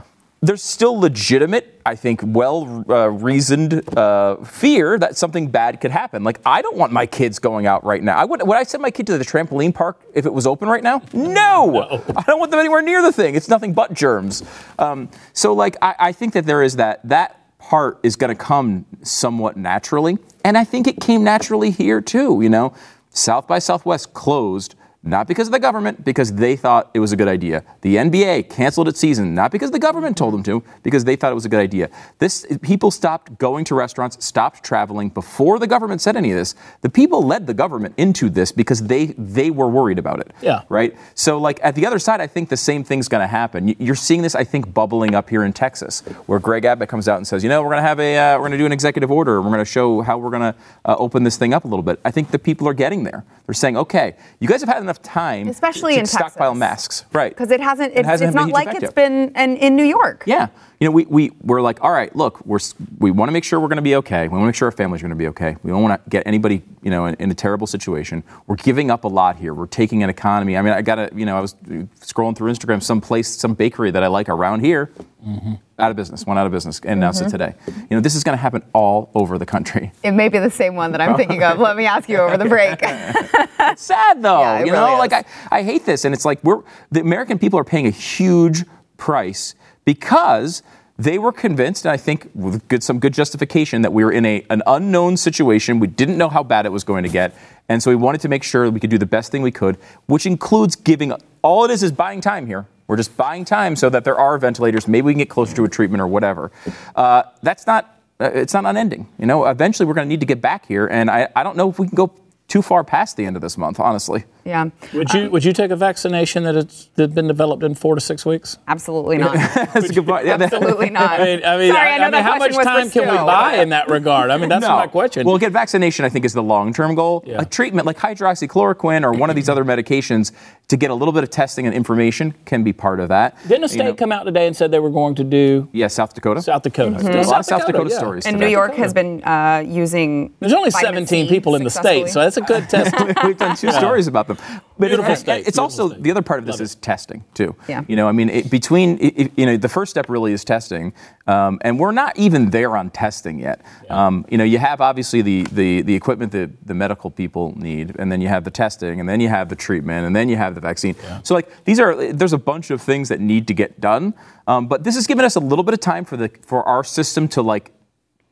there's 0.40 0.62
still 0.62 0.98
legitimate, 0.98 1.81
I 1.85 1.96
think, 1.96 2.20
well 2.24 2.85
uh, 2.88 3.09
reasoned 3.09 3.96
uh, 3.98 4.37
fear 4.44 4.98
that 4.98 5.16
something 5.16 5.48
bad 5.48 5.81
could 5.81 5.90
happen. 5.90 6.22
Like, 6.22 6.40
I 6.46 6.62
don't 6.62 6.77
want 6.77 6.92
my 6.92 7.07
kids 7.07 7.38
going 7.38 7.66
out 7.66 7.85
right 7.85 8.03
now. 8.03 8.16
I 8.16 8.24
would, 8.24 8.46
would 8.46 8.57
I 8.57 8.62
send 8.62 8.83
my 8.83 8.90
kid 8.90 9.07
to 9.09 9.18
the 9.18 9.24
trampoline 9.24 9.74
park 9.74 10.01
if 10.14 10.27
it 10.27 10.33
was 10.33 10.46
open 10.46 10.68
right 10.68 10.83
now? 10.83 11.03
No! 11.12 11.29
no. 11.70 12.05
I 12.16 12.22
don't 12.22 12.38
want 12.38 12.53
them 12.53 12.61
anywhere 12.61 12.83
near 12.83 13.03
the 13.03 13.12
thing. 13.12 13.35
It's 13.35 13.48
nothing 13.48 13.72
but 13.72 13.92
germs. 13.92 14.44
Um, 14.79 15.11
so, 15.33 15.53
like, 15.53 15.77
I, 15.83 15.94
I 15.98 16.12
think 16.12 16.35
that 16.35 16.46
there 16.46 16.62
is 16.62 16.77
that. 16.77 17.01
That 17.09 17.35
part 17.59 17.98
is 18.05 18.14
going 18.14 18.35
to 18.35 18.40
come 18.40 18.87
somewhat 19.03 19.57
naturally. 19.57 20.16
And 20.44 20.57
I 20.57 20.64
think 20.64 20.87
it 20.87 21.01
came 21.01 21.24
naturally 21.24 21.70
here, 21.70 22.01
too. 22.01 22.40
You 22.40 22.48
know, 22.48 22.74
South 23.11 23.48
by 23.48 23.59
Southwest 23.59 24.14
closed 24.14 24.77
not 25.04 25.28
because 25.28 25.46
of 25.46 25.52
the 25.52 25.61
government, 25.61 26.04
because 26.04 26.32
they 26.34 26.56
thought 26.56 26.90
it 26.92 26.98
was 26.98 27.12
a 27.12 27.16
good 27.16 27.28
idea. 27.28 27.62
The 27.82 27.96
NBA 27.96 28.50
canceled 28.50 28.88
its 28.88 28.98
season, 28.98 29.32
not 29.32 29.52
because 29.52 29.70
the 29.70 29.78
government 29.78 30.16
told 30.16 30.34
them 30.34 30.42
to, 30.42 30.62
because 30.82 31.04
they 31.04 31.14
thought 31.14 31.30
it 31.30 31.37
was 31.37 31.44
a 31.44 31.48
good 31.48 31.61
idea. 31.61 31.88
This 32.18 32.46
people 32.62 32.90
stopped 32.90 33.38
going 33.38 33.64
to 33.66 33.76
restaurants, 33.76 34.24
stopped 34.24 34.64
traveling 34.64 35.11
before 35.11 35.61
the 35.61 35.68
government 35.68 36.00
said 36.00 36.16
any 36.16 36.32
of 36.32 36.37
this. 36.37 36.56
The 36.80 36.88
people 36.88 37.22
led 37.22 37.46
the 37.46 37.54
government 37.54 37.94
into 37.96 38.28
this 38.28 38.50
because 38.50 38.82
they 38.82 39.06
they 39.16 39.50
were 39.50 39.68
worried 39.68 40.00
about 40.00 40.18
it. 40.18 40.32
Yeah. 40.42 40.62
Right. 40.68 40.96
So 41.14 41.38
like 41.38 41.61
at 41.62 41.76
the 41.76 41.87
other 41.87 42.00
side, 42.00 42.20
I 42.20 42.26
think 42.26 42.48
the 42.48 42.56
same 42.56 42.82
thing's 42.82 43.08
going 43.08 43.22
to 43.22 43.28
happen. 43.28 43.68
You're 43.78 43.94
seeing 43.94 44.22
this, 44.22 44.34
I 44.34 44.42
think, 44.42 44.74
bubbling 44.74 45.14
up 45.14 45.30
here 45.30 45.44
in 45.44 45.52
Texas, 45.52 46.00
where 46.26 46.40
Greg 46.40 46.64
Abbott 46.64 46.88
comes 46.88 47.06
out 47.06 47.18
and 47.18 47.26
says, 47.26 47.44
you 47.44 47.48
know, 47.48 47.62
we're 47.62 47.70
going 47.70 47.82
to 47.82 47.88
have 47.88 48.00
a 48.00 48.18
uh, 48.18 48.34
we're 48.34 48.48
going 48.48 48.52
to 48.52 48.58
do 48.58 48.66
an 48.66 48.72
executive 48.72 49.12
order. 49.12 49.40
We're 49.40 49.50
going 49.50 49.58
to 49.58 49.64
show 49.64 50.00
how 50.00 50.18
we're 50.18 50.30
going 50.30 50.52
to 50.52 50.54
uh, 50.84 50.96
open 50.98 51.22
this 51.22 51.37
thing 51.37 51.54
up 51.54 51.64
a 51.64 51.68
little 51.68 51.84
bit. 51.84 52.00
I 52.04 52.11
think 52.11 52.32
the 52.32 52.38
people 52.38 52.66
are 52.66 52.74
getting 52.74 53.04
there. 53.04 53.24
They're 53.46 53.54
saying, 53.54 53.76
okay, 53.76 54.16
you 54.40 54.48
guys 54.48 54.61
have 54.61 54.68
had 54.68 54.88
enough 54.88 55.03
time, 55.03 55.48
especially 55.48 55.94
to 55.94 56.01
in 56.01 56.07
stockpile 56.07 56.53
Texas. 56.53 56.59
masks, 56.59 57.05
right? 57.12 57.31
Because 57.31 57.51
it 57.51 57.61
hasn't. 57.61 57.90
It's, 57.92 58.01
it 58.01 58.07
hasn't 58.07 58.29
it's 58.29 58.35
not 58.35 58.51
like 58.51 58.74
it's 58.74 58.92
been 58.92 59.33
in, 59.37 59.57
in 59.59 59.77
New 59.77 59.85
York. 59.85 60.24
Yeah, 60.27 60.48
you 60.80 60.86
know, 60.86 60.92
we, 60.92 61.06
we, 61.06 61.32
we're 61.42 61.60
like, 61.60 61.82
all 61.82 61.90
right, 61.90 62.14
look, 62.14 62.44
we're, 62.46 62.60
we 62.98 63.10
want 63.10 63.28
to 63.28 63.32
make 63.32 63.42
sure 63.42 63.58
we're 63.58 63.66
going 63.68 63.76
to 63.76 63.82
be 63.82 63.96
okay. 63.96 64.22
We 64.22 64.28
want 64.28 64.42
to 64.42 64.46
make 64.46 64.54
sure 64.54 64.66
our 64.66 64.72
families 64.72 65.02
are 65.02 65.08
going 65.08 65.18
to 65.18 65.22
be 65.22 65.26
okay. 65.28 65.56
We 65.64 65.72
don't 65.72 65.82
want 65.82 66.02
to 66.02 66.10
get 66.10 66.24
anybody, 66.24 66.62
you 66.82 66.90
know, 66.90 67.06
in, 67.06 67.14
in, 67.14 67.30
a 67.32 67.34
terrible 67.34 67.66
situation. 67.66 68.22
We're 68.46 68.56
giving 68.56 68.88
up 68.88 69.02
a 69.02 69.08
lot 69.08 69.36
here. 69.36 69.54
We're 69.54 69.66
taking 69.66 70.04
an 70.04 70.10
economy. 70.10 70.56
I 70.56 70.62
mean, 70.62 70.72
I 70.72 70.82
got 70.82 70.96
to, 70.96 71.10
you 71.12 71.26
know, 71.26 71.36
I 71.36 71.40
was 71.40 71.54
scrolling 72.00 72.36
through 72.36 72.52
Instagram, 72.52 72.80
some 72.80 73.00
place, 73.00 73.26
some 73.28 73.54
bakery 73.54 73.90
that 73.90 74.04
I 74.04 74.06
like 74.06 74.28
around 74.28 74.60
here, 74.60 74.92
mm-hmm. 75.26 75.54
out 75.80 75.90
of 75.90 75.96
business, 75.96 76.24
went 76.24 76.38
out 76.38 76.46
of 76.46 76.52
business, 76.52 76.78
and 76.84 76.92
announced 76.92 77.22
mm-hmm. 77.22 77.34
it 77.34 77.52
today. 77.52 77.54
You 77.90 77.96
know, 77.96 78.00
this 78.00 78.14
is 78.14 78.22
going 78.22 78.38
to 78.38 78.40
happen 78.40 78.62
all 78.72 79.10
over 79.16 79.36
the 79.36 79.46
country. 79.46 79.90
It 80.04 80.12
may 80.12 80.28
be 80.28 80.38
the 80.38 80.50
same 80.50 80.76
one 80.76 80.92
that 80.92 81.00
I'm 81.00 81.16
thinking 81.16 81.42
of. 81.42 81.58
Let 81.58 81.76
me 81.76 81.86
ask 81.86 82.08
you 82.08 82.18
over 82.18 82.36
the 82.36 82.44
break. 82.48 82.78
it's 82.82 83.82
sad 83.82 84.22
though. 84.22 84.40
Yeah, 84.40 84.64
you 84.64 84.70
know, 84.70 84.96
like 84.96 85.12
I, 85.12 85.24
I 85.50 85.62
hate 85.62 85.84
this. 85.84 86.04
And 86.04 86.14
it's 86.14 86.24
like 86.24 86.42
we're, 86.44 86.62
the 86.92 87.00
American 87.00 87.36
people 87.38 87.58
are 87.58 87.64
paying 87.64 87.88
a 87.88 87.90
huge 87.90 88.64
price 88.96 89.54
because 89.88 90.62
they 90.98 91.18
were 91.18 91.33
convinced, 91.33 91.87
and 91.87 91.92
I 91.92 91.96
think 91.96 92.31
with 92.35 92.68
good, 92.68 92.83
some 92.83 92.98
good 92.98 93.14
justification, 93.14 93.81
that 93.81 93.90
we 93.90 94.05
were 94.05 94.12
in 94.12 94.27
a, 94.27 94.44
an 94.51 94.62
unknown 94.66 95.16
situation. 95.16 95.81
We 95.81 95.87
didn't 95.87 96.18
know 96.18 96.29
how 96.29 96.42
bad 96.42 96.66
it 96.66 96.72
was 96.72 96.85
going 96.85 97.05
to 97.05 97.09
get. 97.09 97.35
And 97.70 97.83
so 97.83 97.88
we 97.90 97.96
wanted 97.96 98.20
to 98.20 98.29
make 98.29 98.42
sure 98.42 98.66
that 98.66 98.72
we 98.72 98.81
could 98.81 98.90
do 98.90 98.98
the 98.98 99.07
best 99.07 99.33
thing 99.33 99.40
we 99.40 99.51
could, 99.51 99.79
which 100.05 100.27
includes 100.27 100.77
giving 100.77 101.14
all 101.40 101.64
it 101.64 101.70
is 101.70 101.83
is 101.83 101.90
buying 101.90 102.20
time 102.20 102.46
here. 102.46 102.66
We're 102.87 102.98
just 102.98 103.16
buying 103.16 103.46
time 103.46 103.77
so 103.77 103.88
that 103.88 104.05
there 104.05 104.18
are 104.18 104.37
ventilators. 104.37 104.87
Maybe 104.87 105.07
we 105.07 105.14
can 105.14 105.20
get 105.20 105.31
closer 105.31 105.57
to 105.57 105.64
a 105.64 105.70
treatment 105.70 106.03
or 106.03 106.07
whatever. 106.07 106.53
Uh, 106.94 107.22
that's 107.42 107.66
not. 107.66 107.98
Uh, 108.20 108.31
it's 108.35 108.53
not 108.53 108.66
unending. 108.66 109.09
You 109.18 109.24
know, 109.24 109.46
eventually 109.46 109.87
we're 109.87 109.94
going 109.94 110.07
to 110.07 110.11
need 110.11 110.20
to 110.20 110.27
get 110.27 110.42
back 110.42 110.66
here, 110.66 110.87
and 110.87 111.11
I, 111.11 111.29
I 111.35 111.42
don't 111.44 111.57
know 111.57 111.70
if 111.70 111.79
we 111.79 111.87
can 111.87 111.96
go 111.96 112.12
too 112.48 112.62
far 112.62 112.82
past 112.82 113.16
the 113.18 113.26
end 113.26 113.37
of 113.37 113.42
this 113.42 113.58
month, 113.58 113.78
honestly. 113.78 114.24
Yeah. 114.44 114.70
Would 114.94 115.12
you 115.12 115.30
Would 115.30 115.44
you 115.44 115.52
take 115.52 115.70
a 115.70 115.76
vaccination 115.76 116.44
that 116.44 116.54
has 116.54 116.88
been 116.96 117.26
developed 117.26 117.62
in 117.62 117.74
four 117.74 117.94
to 117.94 118.00
six 118.00 118.24
weeks? 118.24 118.56
Absolutely 118.66 119.18
not. 119.24 119.34
that's 119.34 119.90
a 119.90 119.92
good 119.92 120.06
point. 120.06 120.24
Yeah, 120.24 120.38
absolutely 120.40 120.88
not. 120.88 121.20
I 121.20 121.24
mean, 121.24 121.44
I 121.44 121.58
mean, 121.58 121.72
Sorry, 121.72 121.90
I, 121.90 121.98
I, 121.98 122.06
I 122.06 122.11
mean 122.11 122.22
how 122.22 122.38
much 122.38 122.54
time 122.54 122.90
can 122.90 123.02
we 123.02 123.16
buy 123.16 123.56
in 123.56 123.68
that 123.68 123.90
regard? 123.90 124.30
I 124.30 124.38
mean, 124.38 124.48
that's 124.48 124.62
no. 124.62 124.76
my 124.76 124.87
question. 124.87 125.26
Well, 125.26 125.37
get 125.37 125.52
vaccination. 125.52 126.06
I 126.06 126.08
think 126.08 126.24
is 126.24 126.32
the 126.32 126.42
long 126.42 126.72
term 126.72 126.94
goal. 126.94 127.22
Yeah. 127.26 127.42
A 127.42 127.44
treatment 127.44 127.87
like 127.87 127.98
hydroxychloroquine 127.98 129.04
or 129.04 129.12
one 129.12 129.28
of 129.28 129.37
these 129.37 129.50
other 129.50 129.64
medications 129.64 130.32
to 130.68 130.76
get 130.76 130.90
a 130.90 130.94
little 130.94 131.12
bit 131.12 131.24
of 131.24 131.30
testing 131.30 131.66
and 131.66 131.74
information 131.74 132.34
can 132.46 132.62
be 132.62 132.72
part 132.72 133.00
of 133.00 133.08
that. 133.08 133.37
Didn't 133.46 133.64
a 133.64 133.68
state 133.68 133.78
you 133.78 133.84
know, 133.84 133.94
come 133.94 134.12
out 134.12 134.24
today 134.24 134.46
and 134.46 134.56
said 134.56 134.70
they 134.70 134.78
were 134.78 134.90
going 134.90 135.14
to 135.16 135.24
do? 135.24 135.68
Yeah, 135.72 135.88
South 135.88 136.14
Dakota. 136.14 136.40
South 136.40 136.62
Dakota. 136.62 136.96
Mm-hmm. 136.96 137.08
A 137.08 137.22
lot 137.22 137.40
of 137.40 137.46
South 137.46 137.66
Dakota, 137.66 137.90
yeah. 137.90 137.98
stories. 137.98 138.26
And 138.26 138.34
today. 138.34 138.46
New 138.46 138.52
York 138.52 138.74
has 138.74 138.94
been 138.94 139.22
uh, 139.24 139.62
using. 139.66 140.34
There's 140.40 140.54
only 140.54 140.70
17 140.70 141.28
people 141.28 141.54
in 141.54 141.64
the 141.64 141.70
state, 141.70 142.08
so 142.08 142.20
that's 142.20 142.38
a 142.38 142.40
good 142.42 142.68
test. 142.70 142.94
We've 143.24 143.37
done 143.37 143.57
two 143.57 143.70
stories 143.72 144.07
about 144.07 144.29
them. 144.29 144.38
But 144.79 144.88
Beautiful 144.88 145.12
it, 145.12 145.16
state. 145.16 145.38
It's 145.46 145.59
Beautiful 145.59 145.64
also 145.64 145.88
state. 145.90 146.03
the 146.03 146.11
other 146.11 146.22
part 146.22 146.40
of 146.40 146.46
Love 146.46 146.59
this 146.59 146.61
it. 146.61 146.64
is 146.64 146.74
testing 146.77 147.24
too. 147.35 147.55
Yeah. 147.68 147.85
You 147.88 147.96
know, 147.96 148.09
I 148.09 148.12
mean, 148.12 148.29
it, 148.31 148.51
between 148.51 148.98
it, 149.01 149.33
you 149.37 149.44
know, 149.46 149.57
the 149.57 149.68
first 149.68 149.90
step 149.90 150.09
really 150.09 150.33
is 150.33 150.44
testing, 150.44 150.92
um, 151.27 151.59
and 151.62 151.79
we're 151.79 151.92
not 151.92 152.16
even 152.18 152.51
there 152.51 152.77
on 152.77 152.90
testing 152.90 153.38
yet. 153.40 153.61
Yeah. 153.85 154.07
Um, 154.07 154.24
you 154.31 154.38
know, 154.38 154.44
you 154.44 154.59
have 154.59 154.81
obviously 154.81 155.20
the, 155.22 155.42
the 155.53 155.83
the 155.83 155.94
equipment 155.94 156.33
that 156.33 156.51
the 156.66 156.74
medical 156.74 157.11
people 157.11 157.55
need, 157.57 157.96
and 157.98 158.11
then 158.11 158.20
you 158.20 158.29
have 158.29 158.44
the 158.44 158.51
testing, 158.51 159.01
and 159.01 159.09
then 159.09 159.20
you 159.20 159.29
have 159.29 159.48
the 159.48 159.57
treatment, 159.57 160.07
and 160.07 160.14
then 160.14 160.29
you 160.29 160.37
have 160.37 160.55
the 160.55 160.61
vaccine. 160.61 160.94
Yeah. 161.03 161.20
So 161.22 161.35
like 161.35 161.64
these 161.64 161.81
are 161.81 162.12
there's 162.12 162.33
a 162.33 162.38
bunch 162.38 162.70
of 162.70 162.81
things 162.81 163.09
that 163.09 163.20
need 163.20 163.46
to 163.48 163.55
get 163.55 163.81
done, 163.81 164.14
um, 164.46 164.68
but 164.68 164.85
this 164.85 164.94
has 164.94 165.07
given 165.07 165.24
us 165.24 165.37
a 165.37 165.40
little 165.40 165.64
bit 165.64 165.74
of 165.74 165.81
time 165.81 166.05
for 166.05 166.16
the 166.16 166.31
for 166.42 166.62
our 166.64 166.85
system 166.85 167.27
to 167.29 167.42
like 167.42 167.72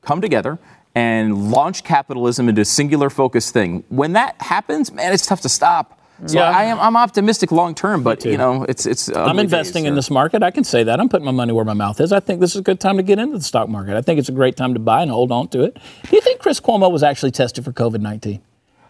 come 0.02 0.20
together 0.20 0.58
and 0.96 1.50
launch 1.50 1.84
capitalism 1.84 2.48
into 2.48 2.62
a 2.62 2.64
singular 2.64 3.10
focused 3.10 3.52
thing. 3.52 3.84
When 3.90 4.14
that 4.14 4.40
happens, 4.40 4.90
man, 4.90 5.12
it's 5.12 5.26
tough 5.26 5.42
to 5.42 5.48
stop. 5.48 6.00
So 6.24 6.38
yeah. 6.38 6.48
I 6.48 6.64
am 6.64 6.80
I'm 6.80 6.96
optimistic 6.96 7.52
long 7.52 7.74
term, 7.74 8.02
but 8.02 8.24
you 8.24 8.38
know 8.38 8.64
it's 8.64 8.86
it's. 8.86 9.14
I'm 9.14 9.38
investing 9.38 9.82
days, 9.82 9.90
in 9.90 9.94
this 9.94 10.10
market. 10.10 10.42
I 10.42 10.50
can 10.50 10.64
say 10.64 10.82
that. 10.82 10.98
I'm 10.98 11.10
putting 11.10 11.26
my 11.26 11.30
money 11.30 11.52
where 11.52 11.66
my 11.66 11.74
mouth 11.74 12.00
is. 12.00 12.10
I 12.10 12.20
think 12.20 12.40
this 12.40 12.52
is 12.52 12.60
a 12.60 12.62
good 12.62 12.80
time 12.80 12.96
to 12.96 13.02
get 13.02 13.18
into 13.18 13.36
the 13.36 13.44
stock 13.44 13.68
market. 13.68 13.94
I 13.98 14.00
think 14.00 14.18
it's 14.18 14.30
a 14.30 14.32
great 14.32 14.56
time 14.56 14.72
to 14.72 14.80
buy 14.80 15.02
and 15.02 15.10
hold 15.10 15.30
on 15.30 15.48
to 15.48 15.62
it. 15.64 15.74
Do 16.08 16.16
you 16.16 16.22
think 16.22 16.40
Chris 16.40 16.58
Cuomo 16.58 16.90
was 16.90 17.02
actually 17.02 17.32
tested 17.32 17.66
for 17.66 17.72
COVID 17.72 18.00
nineteen? 18.00 18.40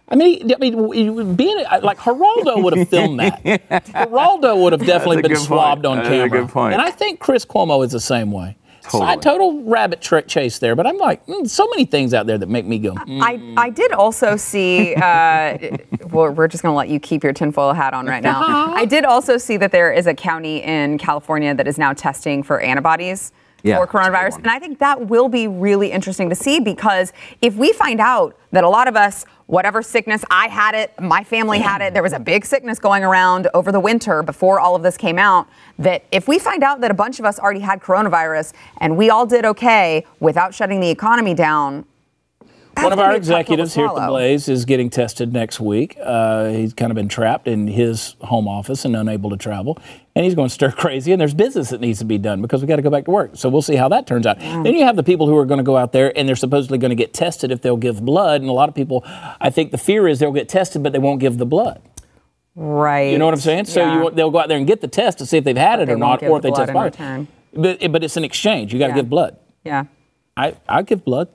I 0.07 0.15
mean, 0.15 0.49
I 0.53 0.57
mean, 0.57 1.35
being 1.35 1.57
like 1.81 1.97
Geraldo 1.97 2.63
would 2.63 2.77
have 2.77 2.87
filmed 2.87 3.19
that. 3.19 3.43
Geraldo 3.69 4.63
would 4.63 4.71
have 4.71 4.85
definitely 4.85 5.21
been 5.21 5.35
swabbed 5.35 5.83
point. 5.83 5.99
on 5.99 6.05
camera. 6.05 6.29
good 6.29 6.47
point. 6.47 6.71
And 6.71 6.81
I 6.81 6.91
think 6.91 7.19
Chris 7.19 7.43
Cuomo 7.43 7.83
is 7.85 7.91
the 7.91 7.99
same 7.99 8.31
way. 8.31 8.55
Totally. 8.89 9.13
So 9.13 9.19
total 9.19 9.63
rabbit 9.63 10.01
trick 10.01 10.27
chase 10.27 10.59
there, 10.59 10.75
but 10.75 10.87
I'm 10.87 10.97
like, 10.97 11.25
mm, 11.25 11.47
so 11.49 11.67
many 11.67 11.85
things 11.85 12.13
out 12.13 12.27
there 12.27 12.37
that 12.37 12.49
make 12.49 12.65
me 12.65 12.79
go. 12.79 12.93
Mm. 12.93 13.21
I, 13.21 13.65
I 13.65 13.69
did 13.69 13.91
also 13.91 14.35
see, 14.37 14.95
uh, 14.95 15.57
well, 16.09 16.31
we're 16.31 16.47
just 16.47 16.63
going 16.63 16.73
to 16.73 16.77
let 16.77 16.89
you 16.89 16.99
keep 16.99 17.23
your 17.23 17.33
tinfoil 17.33 17.73
hat 17.73 17.93
on 17.93 18.05
right 18.05 18.23
now. 18.23 18.41
I 18.73 18.85
did 18.85 19.05
also 19.05 19.37
see 19.37 19.57
that 19.57 19.71
there 19.71 19.91
is 19.91 20.07
a 20.07 20.13
county 20.13 20.63
in 20.63 20.97
California 20.97 21.53
that 21.53 21.67
is 21.67 21.77
now 21.77 21.93
testing 21.93 22.43
for 22.43 22.59
antibodies. 22.59 23.31
Yeah, 23.63 23.79
for 23.79 23.87
coronavirus. 23.87 24.37
And 24.37 24.47
I 24.47 24.59
think 24.59 24.77
that 24.79 25.07
will 25.07 25.29
be 25.29 25.47
really 25.47 25.91
interesting 25.91 26.29
to 26.29 26.35
see 26.35 26.59
because 26.59 27.11
if 27.41 27.55
we 27.55 27.73
find 27.73 27.99
out 27.99 28.37
that 28.51 28.63
a 28.63 28.69
lot 28.69 28.87
of 28.87 28.95
us, 28.95 29.25
whatever 29.47 29.81
sickness, 29.81 30.23
I 30.29 30.47
had 30.47 30.75
it, 30.75 30.93
my 30.99 31.23
family 31.23 31.59
had 31.59 31.81
it, 31.81 31.93
there 31.93 32.03
was 32.03 32.13
a 32.13 32.19
big 32.19 32.45
sickness 32.45 32.79
going 32.79 33.03
around 33.03 33.47
over 33.53 33.71
the 33.71 33.79
winter 33.79 34.21
before 34.21 34.59
all 34.59 34.75
of 34.75 34.83
this 34.83 34.97
came 34.97 35.17
out, 35.17 35.47
that 35.79 36.03
if 36.11 36.27
we 36.27 36.37
find 36.37 36.63
out 36.63 36.81
that 36.81 36.91
a 36.91 36.93
bunch 36.93 37.19
of 37.19 37.25
us 37.25 37.39
already 37.39 37.61
had 37.61 37.81
coronavirus 37.81 38.53
and 38.79 38.95
we 38.97 39.09
all 39.09 39.25
did 39.25 39.45
okay 39.45 40.05
without 40.19 40.53
shutting 40.53 40.79
the 40.81 40.89
economy 40.89 41.33
down, 41.33 41.85
one 42.83 42.93
of 42.93 42.99
our 42.99 43.15
executives 43.15 43.73
here 43.73 43.85
at 43.87 43.95
the 43.95 44.07
Blaze 44.07 44.47
is 44.49 44.65
getting 44.65 44.89
tested 44.89 45.33
next 45.33 45.59
week. 45.59 45.97
Uh, 46.01 46.49
he's 46.49 46.73
kind 46.73 46.91
of 46.91 46.95
been 46.95 47.07
trapped 47.07 47.47
in 47.47 47.67
his 47.67 48.15
home 48.21 48.47
office 48.47 48.85
and 48.85 48.95
unable 48.95 49.29
to 49.29 49.37
travel, 49.37 49.77
and 50.15 50.25
he's 50.25 50.35
going 50.35 50.49
stir 50.49 50.71
crazy. 50.77 51.11
And 51.11 51.19
there's 51.21 51.33
business 51.33 51.69
that 51.69 51.81
needs 51.81 51.99
to 51.99 52.05
be 52.05 52.17
done 52.17 52.41
because 52.41 52.61
we 52.61 52.67
got 52.67 52.77
to 52.77 52.81
go 52.81 52.89
back 52.89 53.05
to 53.05 53.11
work. 53.11 53.31
So 53.33 53.49
we'll 53.49 53.61
see 53.61 53.75
how 53.75 53.89
that 53.89 54.07
turns 54.07 54.25
out. 54.25 54.41
Yeah. 54.41 54.63
Then 54.63 54.75
you 54.75 54.83
have 54.85 54.95
the 54.95 55.03
people 55.03 55.27
who 55.27 55.37
are 55.37 55.45
going 55.45 55.59
to 55.59 55.63
go 55.63 55.77
out 55.77 55.91
there 55.91 56.17
and 56.17 56.27
they're 56.27 56.35
supposedly 56.35 56.77
going 56.77 56.89
to 56.89 56.95
get 56.95 57.13
tested 57.13 57.51
if 57.51 57.61
they'll 57.61 57.77
give 57.77 58.03
blood. 58.03 58.41
And 58.41 58.49
a 58.49 58.53
lot 58.53 58.69
of 58.69 58.75
people, 58.75 59.03
I 59.05 59.49
think 59.49 59.71
the 59.71 59.77
fear 59.77 60.07
is 60.07 60.19
they'll 60.19 60.31
get 60.31 60.49
tested, 60.49 60.83
but 60.83 60.93
they 60.93 60.99
won't 60.99 61.19
give 61.19 61.37
the 61.37 61.45
blood. 61.45 61.81
Right. 62.55 63.11
You 63.11 63.19
know 63.19 63.25
what 63.25 63.35
I'm 63.35 63.39
saying? 63.39 63.65
So 63.65 63.81
yeah. 63.81 64.03
you, 64.03 64.09
they'll 64.11 64.31
go 64.31 64.39
out 64.39 64.47
there 64.47 64.57
and 64.57 64.65
get 64.65 64.81
the 64.81 64.87
test 64.87 65.19
to 65.19 65.25
see 65.25 65.37
if 65.37 65.43
they've 65.43 65.55
had 65.55 65.79
it 65.79 65.89
or 65.89 65.97
not, 65.97 66.23
or 66.23 66.37
if 66.37 66.41
they 66.43 66.51
test 66.51 66.73
positive. 66.73 67.27
But, 67.53 67.91
but 67.91 68.03
it's 68.03 68.17
an 68.17 68.23
exchange. 68.23 68.73
You 68.73 68.79
got 68.79 68.87
to 68.87 68.91
Yeah. 68.93 68.95
give 68.97 69.09
blood. 69.09 69.37
Yeah. 69.63 69.83
I, 70.35 70.55
I 70.67 70.81
give 70.81 71.03
blood. 71.05 71.29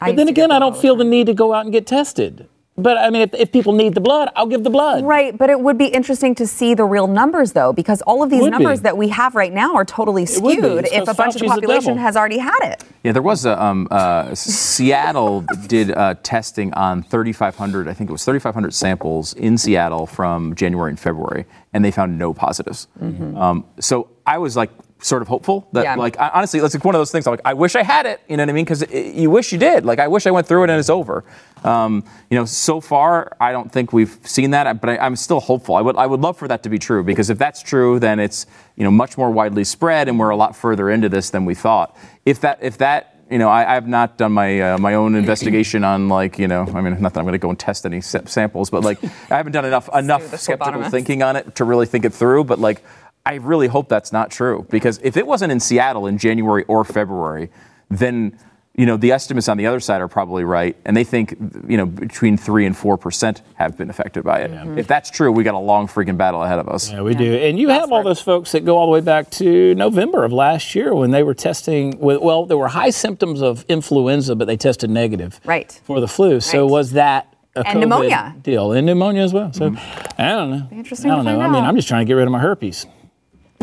I 0.00 0.06
But 0.06 0.10
used 0.10 0.18
then 0.18 0.28
again, 0.28 0.48
get 0.48 0.56
I 0.56 0.58
don't 0.58 0.76
feel 0.76 0.96
the 0.96 1.04
need 1.04 1.26
to 1.26 1.34
go 1.34 1.52
out 1.52 1.64
and 1.64 1.72
get 1.72 1.86
tested. 1.86 2.48
But 2.76 2.98
I 2.98 3.10
mean, 3.10 3.22
if, 3.22 3.34
if 3.34 3.52
people 3.52 3.72
need 3.72 3.94
the 3.94 4.00
blood, 4.00 4.30
I'll 4.34 4.46
give 4.46 4.64
the 4.64 4.70
blood. 4.70 5.04
Right, 5.04 5.36
but 5.36 5.48
it 5.48 5.60
would 5.60 5.78
be 5.78 5.86
interesting 5.86 6.34
to 6.36 6.46
see 6.46 6.74
the 6.74 6.84
real 6.84 7.06
numbers, 7.06 7.52
though, 7.52 7.72
because 7.72 8.02
all 8.02 8.22
of 8.24 8.30
these 8.30 8.42
Would 8.42 8.50
numbers 8.50 8.80
be. 8.80 8.84
that 8.84 8.96
we 8.96 9.08
have 9.10 9.36
right 9.36 9.52
now 9.52 9.76
are 9.76 9.84
totally 9.84 10.26
skewed 10.26 10.88
if 10.90 11.06
a 11.06 11.14
bunch 11.14 11.36
of 11.36 11.42
the 11.42 11.46
population 11.46 11.96
has 11.96 12.16
already 12.16 12.38
had 12.38 12.58
it. 12.62 12.82
Yeah, 13.04 13.12
there 13.12 13.22
was 13.22 13.44
a 13.46 13.62
um, 13.62 13.86
uh, 13.92 14.34
Seattle 14.34 15.42
did 15.68 15.92
uh, 15.92 16.14
testing 16.24 16.74
on 16.74 17.04
3,500. 17.04 17.86
I 17.86 17.94
think 17.94 18.10
it 18.10 18.12
was 18.12 18.24
3,500 18.24 18.74
samples 18.74 19.34
in 19.34 19.56
Seattle 19.56 20.06
from 20.06 20.56
January 20.56 20.90
and 20.90 20.98
February, 20.98 21.44
and 21.72 21.84
they 21.84 21.92
found 21.92 22.18
no 22.18 22.34
positives. 22.34 22.88
Um, 23.00 23.66
so 23.78 24.08
I 24.26 24.38
was 24.38 24.56
like 24.56 24.70
sort 25.04 25.20
of 25.20 25.28
hopeful 25.28 25.68
that 25.72 25.84
Yeah. 25.84 25.96
like 25.96 26.18
I- 26.18 26.30
honestly, 26.32 26.60
it's 26.60 26.74
like 26.74 26.82
one 26.84 26.94
of 26.94 26.98
those 26.98 27.12
things. 27.12 27.26
I'm 27.26 27.32
like, 27.32 27.42
I 27.44 27.52
wish 27.52 27.76
I 27.76 27.82
had 27.82 28.06
it. 28.06 28.20
You 28.26 28.38
know 28.38 28.42
what 28.44 28.48
I 28.48 28.52
mean? 28.54 28.64
Because 28.64 28.84
you 28.90 29.28
wish 29.28 29.52
you 29.52 29.58
did. 29.58 29.84
Like 29.84 29.98
I 29.98 30.08
wish 30.08 30.26
I 30.26 30.30
went 30.30 30.46
through 30.46 30.64
it 30.64 30.70
and 30.70 30.78
it's 30.80 30.88
over. 30.88 31.24
Um, 31.62 32.04
you 32.30 32.38
know, 32.38 32.46
so 32.46 32.80
far 32.80 33.36
I 33.38 33.52
don't 33.52 33.70
think 33.70 33.92
we've 33.92 34.18
seen 34.22 34.52
that, 34.52 34.80
but 34.80 34.88
I, 34.90 34.96
I'm 34.98 35.16
still 35.16 35.40
hopeful. 35.40 35.76
I 35.76 35.82
would 35.82 35.96
I 35.96 36.06
would 36.06 36.20
love 36.20 36.38
for 36.38 36.48
that 36.48 36.62
to 36.62 36.70
be 36.70 36.78
true 36.78 37.04
because 37.04 37.28
if 37.28 37.36
that's 37.36 37.62
true, 37.62 37.98
then 37.98 38.18
it's 38.18 38.46
you 38.76 38.84
know 38.84 38.90
much 38.90 39.18
more 39.18 39.30
widely 39.30 39.64
spread 39.64 40.08
and 40.08 40.18
we're 40.18 40.30
a 40.30 40.36
lot 40.36 40.56
further 40.56 40.88
into 40.88 41.10
this 41.10 41.28
than 41.30 41.44
we 41.44 41.54
thought. 41.54 41.94
If 42.24 42.40
that 42.40 42.58
if 42.62 42.78
that 42.78 43.10
you 43.30 43.38
know, 43.38 43.48
I, 43.48 43.68
I 43.70 43.74
have 43.74 43.88
not 43.88 44.18
done 44.18 44.32
my 44.32 44.60
uh, 44.60 44.78
my 44.78 44.94
own 44.94 45.14
investigation 45.14 45.82
on 45.82 46.08
like 46.08 46.38
you 46.38 46.46
know, 46.46 46.62
I 46.74 46.80
mean, 46.82 47.00
not 47.00 47.14
that 47.14 47.20
I'm 47.20 47.24
going 47.24 47.32
to 47.32 47.38
go 47.38 47.48
and 47.50 47.58
test 47.58 47.86
any 47.86 48.00
sa- 48.02 48.24
samples, 48.26 48.68
but 48.70 48.84
like 48.84 49.02
I 49.30 49.36
haven't 49.38 49.52
done 49.52 49.64
enough 49.64 49.88
enough 49.94 50.38
skeptical 50.38 50.82
thinking 50.90 51.22
on 51.22 51.34
it 51.36 51.54
to 51.56 51.64
really 51.64 51.86
think 51.86 52.04
it 52.04 52.12
through. 52.12 52.44
But 52.44 52.58
like, 52.58 52.84
I 53.26 53.34
really 53.36 53.68
hope 53.68 53.88
that's 53.88 54.12
not 54.12 54.30
true 54.30 54.66
because 54.70 55.00
if 55.02 55.16
it 55.16 55.26
wasn't 55.26 55.52
in 55.52 55.60
Seattle 55.60 56.06
in 56.06 56.18
January 56.18 56.64
or 56.64 56.84
February, 56.84 57.50
then 57.90 58.38
you 58.76 58.86
know 58.86 58.96
the 58.96 59.12
estimates 59.12 59.48
on 59.48 59.56
the 59.56 59.66
other 59.66 59.78
side 59.80 60.00
are 60.00 60.08
probably 60.08 60.42
right, 60.44 60.76
and 60.84 60.96
they 60.96 61.04
think 61.04 61.36
you 61.66 61.76
know 61.76 61.86
between 61.86 62.36
three 62.36 62.66
and 62.66 62.76
four 62.76 62.98
percent 62.98 63.40
have 63.54 63.78
been 63.78 63.88
affected 63.88 64.24
by 64.24 64.40
it. 64.40 64.50
If 64.78 64.86
that's 64.88 65.10
true, 65.10 65.30
we 65.32 65.44
got 65.44 65.54
a 65.54 65.58
long 65.58 65.86
freaking 65.86 66.18
battle 66.18 66.42
ahead 66.42 66.58
of 66.58 66.68
us. 66.68 66.90
Yeah, 66.90 67.00
we 67.02 67.14
do. 67.14 67.34
And 67.34 67.58
you 67.58 67.68
have 67.68 67.92
all 67.92 68.02
those 68.02 68.20
folks 68.20 68.52
that 68.52 68.64
go 68.64 68.76
all 68.76 68.86
the 68.86 68.92
way 68.92 69.00
back 69.00 69.30
to 69.30 69.74
November 69.76 70.24
of 70.24 70.32
last 70.32 70.74
year 70.74 70.92
when 70.94 71.10
they 71.12 71.22
were 71.22 71.34
testing. 71.34 71.98
With, 72.00 72.20
well, 72.20 72.46
there 72.46 72.58
were 72.58 72.68
high 72.68 72.90
symptoms 72.90 73.40
of 73.42 73.64
influenza, 73.68 74.34
but 74.34 74.46
they 74.46 74.56
tested 74.56 74.90
negative 74.90 75.40
Right. 75.44 75.80
for 75.84 76.00
the 76.00 76.08
flu. 76.08 76.40
So 76.40 76.64
Right. 76.64 76.70
was 76.72 76.90
that 76.92 77.32
a 77.54 77.60
And 77.60 77.78
COVID 77.78 77.80
pneumonia. 77.80 78.34
deal 78.42 78.72
and 78.72 78.84
pneumonia 78.86 79.22
as 79.22 79.32
well? 79.32 79.52
So 79.52 79.70
mm-hmm. 79.70 80.20
I 80.20 80.28
don't 80.30 80.50
know. 80.50 80.66
interesting 80.72 81.10
I 81.12 81.14
don't 81.16 81.24
know. 81.24 81.30
find 81.38 81.42
I 81.44 81.46
mean, 81.46 81.62
out. 81.62 81.68
I'm 81.68 81.76
just 81.76 81.86
trying 81.86 82.04
to 82.04 82.08
get 82.08 82.14
rid 82.14 82.26
of 82.26 82.32
my 82.32 82.40
herpes. 82.40 82.86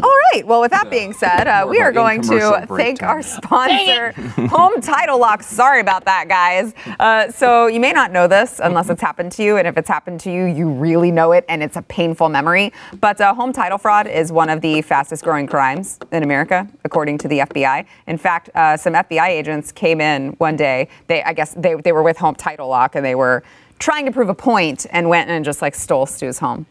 All 0.03 0.17
right. 0.33 0.45
Well, 0.45 0.61
with 0.61 0.71
that 0.71 0.89
being 0.89 1.13
said, 1.13 1.47
uh, 1.47 1.65
we 1.69 1.79
are 1.79 1.91
going 1.91 2.21
to 2.23 2.65
thank 2.69 2.99
time. 2.99 3.09
our 3.09 3.21
sponsor, 3.21 4.11
Home 4.47 4.81
Title 4.81 5.19
Lock. 5.19 5.43
Sorry 5.43 5.79
about 5.79 6.05
that, 6.05 6.27
guys. 6.27 6.73
Uh, 6.99 7.31
so 7.31 7.67
you 7.67 7.79
may 7.79 7.91
not 7.91 8.11
know 8.11 8.27
this 8.27 8.59
unless 8.63 8.89
it's 8.89 9.01
happened 9.01 9.31
to 9.33 9.43
you, 9.43 9.57
and 9.57 9.67
if 9.67 9.77
it's 9.77 9.89
happened 9.89 10.19
to 10.21 10.31
you, 10.31 10.45
you 10.45 10.69
really 10.69 11.11
know 11.11 11.33
it, 11.33 11.45
and 11.49 11.61
it's 11.61 11.77
a 11.77 11.81
painful 11.83 12.29
memory. 12.29 12.73
But 12.99 13.21
uh, 13.21 13.33
home 13.33 13.53
title 13.53 13.77
fraud 13.77 14.07
is 14.07 14.31
one 14.31 14.49
of 14.49 14.61
the 14.61 14.81
fastest-growing 14.81 15.47
crimes 15.47 15.99
in 16.11 16.23
America, 16.23 16.67
according 16.83 17.17
to 17.19 17.27
the 17.27 17.39
FBI. 17.39 17.85
In 18.07 18.17
fact, 18.17 18.49
uh, 18.55 18.77
some 18.77 18.93
FBI 18.93 19.27
agents 19.27 19.71
came 19.71 20.01
in 20.01 20.31
one 20.33 20.55
day. 20.55 20.87
They, 21.07 21.21
I 21.23 21.33
guess, 21.33 21.53
they 21.55 21.75
they 21.75 21.91
were 21.91 22.03
with 22.03 22.17
Home 22.17 22.35
Title 22.35 22.67
Lock, 22.67 22.95
and 22.95 23.05
they 23.05 23.15
were 23.15 23.43
trying 23.79 24.05
to 24.05 24.11
prove 24.11 24.29
a 24.29 24.35
point, 24.35 24.85
and 24.91 25.09
went 25.09 25.29
and 25.29 25.43
just 25.43 25.61
like 25.61 25.75
stole 25.75 26.05
Stu's 26.05 26.39
home. 26.39 26.65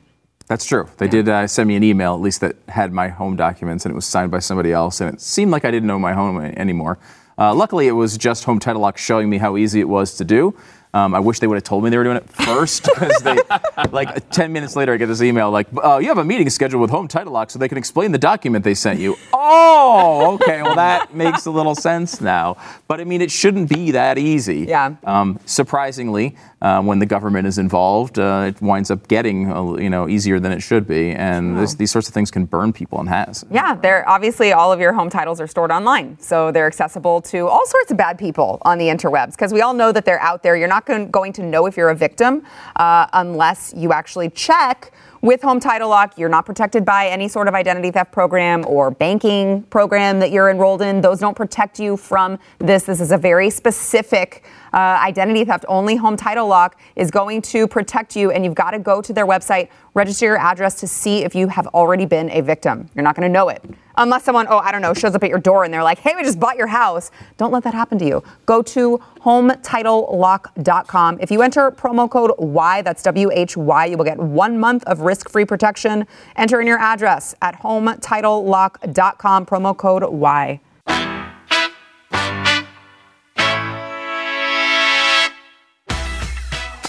That's 0.50 0.64
true. 0.64 0.88
They 0.96 1.06
did 1.06 1.28
uh, 1.28 1.46
send 1.46 1.68
me 1.68 1.76
an 1.76 1.84
email, 1.84 2.12
at 2.12 2.20
least 2.20 2.40
that 2.40 2.56
had 2.66 2.92
my 2.92 3.06
home 3.06 3.36
documents, 3.36 3.84
and 3.84 3.92
it 3.92 3.94
was 3.94 4.04
signed 4.04 4.32
by 4.32 4.40
somebody 4.40 4.72
else, 4.72 5.00
and 5.00 5.14
it 5.14 5.20
seemed 5.20 5.52
like 5.52 5.64
I 5.64 5.70
didn't 5.70 5.86
know 5.86 5.96
my 5.96 6.12
home 6.12 6.40
anymore. 6.40 6.98
Uh, 7.38 7.54
luckily, 7.54 7.86
it 7.86 7.92
was 7.92 8.18
just 8.18 8.42
Home 8.42 8.58
Title 8.58 8.82
Lock 8.82 8.98
showing 8.98 9.30
me 9.30 9.38
how 9.38 9.56
easy 9.56 9.78
it 9.78 9.88
was 9.88 10.16
to 10.16 10.24
do. 10.24 10.56
Um, 10.92 11.14
I 11.14 11.20
wish 11.20 11.38
they 11.38 11.46
would 11.46 11.54
have 11.54 11.62
told 11.62 11.84
me 11.84 11.90
they 11.90 11.96
were 11.98 12.02
doing 12.02 12.16
it 12.16 12.28
first, 12.28 12.82
because 12.82 13.16
they, 13.22 13.38
like, 13.92 14.28
10 14.30 14.52
minutes 14.52 14.74
later, 14.74 14.92
I 14.92 14.96
get 14.96 15.06
this 15.06 15.22
email 15.22 15.52
like, 15.52 15.68
uh, 15.84 15.98
"You 15.98 16.08
have 16.08 16.18
a 16.18 16.24
meeting 16.24 16.50
scheduled 16.50 16.82
with 16.82 16.90
Home 16.90 17.06
Title 17.06 17.32
Lock, 17.32 17.52
so 17.52 17.60
they 17.60 17.68
can 17.68 17.78
explain 17.78 18.10
the 18.10 18.18
document 18.18 18.64
they 18.64 18.74
sent 18.74 18.98
you." 18.98 19.16
Oh, 19.52 20.34
okay. 20.34 20.62
Well, 20.62 20.76
that 20.76 21.14
makes 21.14 21.46
a 21.46 21.50
little 21.50 21.74
sense 21.74 22.20
now. 22.20 22.56
But 22.86 23.00
I 23.00 23.04
mean, 23.04 23.20
it 23.20 23.30
shouldn't 23.30 23.68
be 23.68 23.92
that 23.92 24.18
easy. 24.18 24.66
Yeah. 24.68 24.94
Um, 25.04 25.40
surprisingly, 25.46 26.36
uh, 26.62 26.82
when 26.82 26.98
the 26.98 27.06
government 27.06 27.46
is 27.46 27.58
involved, 27.58 28.18
uh, 28.18 28.44
it 28.48 28.60
winds 28.60 28.90
up 28.90 29.08
getting 29.08 29.50
uh, 29.50 29.74
you 29.76 29.88
know 29.88 30.08
easier 30.08 30.38
than 30.38 30.52
it 30.52 30.60
should 30.60 30.86
be, 30.86 31.10
and 31.12 31.58
this, 31.58 31.74
these 31.74 31.90
sorts 31.90 32.08
of 32.08 32.14
things 32.14 32.30
can 32.30 32.44
burn 32.44 32.72
people 32.72 33.00
and 33.00 33.08
has. 33.08 33.44
Yeah, 33.50 33.74
they're 33.74 34.06
obviously 34.08 34.52
all 34.52 34.72
of 34.72 34.80
your 34.80 34.92
home 34.92 35.08
titles 35.08 35.40
are 35.40 35.46
stored 35.46 35.70
online, 35.70 36.18
so 36.20 36.52
they're 36.52 36.66
accessible 36.66 37.22
to 37.22 37.48
all 37.48 37.66
sorts 37.66 37.90
of 37.90 37.96
bad 37.96 38.18
people 38.18 38.58
on 38.62 38.78
the 38.78 38.86
interwebs. 38.86 39.32
Because 39.32 39.52
we 39.52 39.62
all 39.62 39.74
know 39.74 39.90
that 39.92 40.04
they're 40.04 40.20
out 40.20 40.42
there. 40.42 40.56
You're 40.56 40.68
not 40.68 40.84
going 40.86 41.32
to 41.32 41.42
know 41.42 41.66
if 41.66 41.76
you're 41.76 41.90
a 41.90 41.96
victim 41.96 42.44
uh, 42.76 43.06
unless 43.12 43.72
you 43.76 43.92
actually 43.92 44.30
check. 44.30 44.92
With 45.22 45.42
Home 45.42 45.60
Title 45.60 45.90
Lock, 45.90 46.16
you're 46.16 46.30
not 46.30 46.46
protected 46.46 46.82
by 46.86 47.08
any 47.08 47.28
sort 47.28 47.46
of 47.46 47.52
identity 47.52 47.90
theft 47.90 48.10
program 48.10 48.64
or 48.66 48.90
banking 48.90 49.64
program 49.64 50.18
that 50.20 50.30
you're 50.30 50.48
enrolled 50.48 50.80
in. 50.80 51.02
Those 51.02 51.18
don't 51.18 51.36
protect 51.36 51.78
you 51.78 51.98
from 51.98 52.38
this. 52.58 52.84
This 52.84 53.02
is 53.02 53.12
a 53.12 53.18
very 53.18 53.50
specific 53.50 54.44
uh, 54.72 54.78
identity 54.78 55.44
theft. 55.44 55.66
Only 55.68 55.96
Home 55.96 56.16
Title 56.16 56.46
Lock 56.46 56.80
is 56.96 57.10
going 57.10 57.42
to 57.42 57.68
protect 57.68 58.16
you, 58.16 58.30
and 58.30 58.46
you've 58.46 58.54
got 58.54 58.70
to 58.70 58.78
go 58.78 59.02
to 59.02 59.12
their 59.12 59.26
website, 59.26 59.68
register 59.92 60.24
your 60.24 60.38
address 60.38 60.80
to 60.80 60.86
see 60.86 61.22
if 61.22 61.34
you 61.34 61.48
have 61.48 61.66
already 61.66 62.06
been 62.06 62.30
a 62.30 62.40
victim. 62.40 62.88
You're 62.94 63.04
not 63.04 63.14
going 63.14 63.28
to 63.28 63.32
know 63.32 63.50
it. 63.50 63.62
Unless 63.96 64.24
someone, 64.24 64.46
oh, 64.48 64.58
I 64.58 64.72
don't 64.72 64.82
know, 64.82 64.94
shows 64.94 65.14
up 65.14 65.22
at 65.24 65.30
your 65.30 65.38
door 65.38 65.64
and 65.64 65.72
they're 65.72 65.82
like, 65.82 65.98
hey, 65.98 66.14
we 66.16 66.22
just 66.22 66.40
bought 66.40 66.56
your 66.56 66.66
house. 66.66 67.10
Don't 67.36 67.52
let 67.52 67.64
that 67.64 67.74
happen 67.74 67.98
to 67.98 68.06
you. 68.06 68.22
Go 68.46 68.62
to 68.62 69.00
hometitlelock.com. 69.20 71.18
If 71.20 71.30
you 71.30 71.42
enter 71.42 71.70
promo 71.70 72.10
code 72.10 72.32
WHY, 72.38 72.82
that's 72.82 73.02
W 73.02 73.30
H 73.32 73.56
WHY, 73.56 73.86
you 73.86 73.96
will 73.96 74.04
get 74.04 74.18
one 74.18 74.58
month 74.58 74.84
of 74.84 75.00
risk 75.00 75.28
free 75.28 75.44
protection. 75.44 76.06
Enter 76.36 76.60
in 76.60 76.66
your 76.66 76.78
address 76.78 77.34
at 77.42 77.60
hometitlelock.com, 77.60 79.46
promo 79.46 79.76
code 79.76 80.04
Y. 80.04 80.60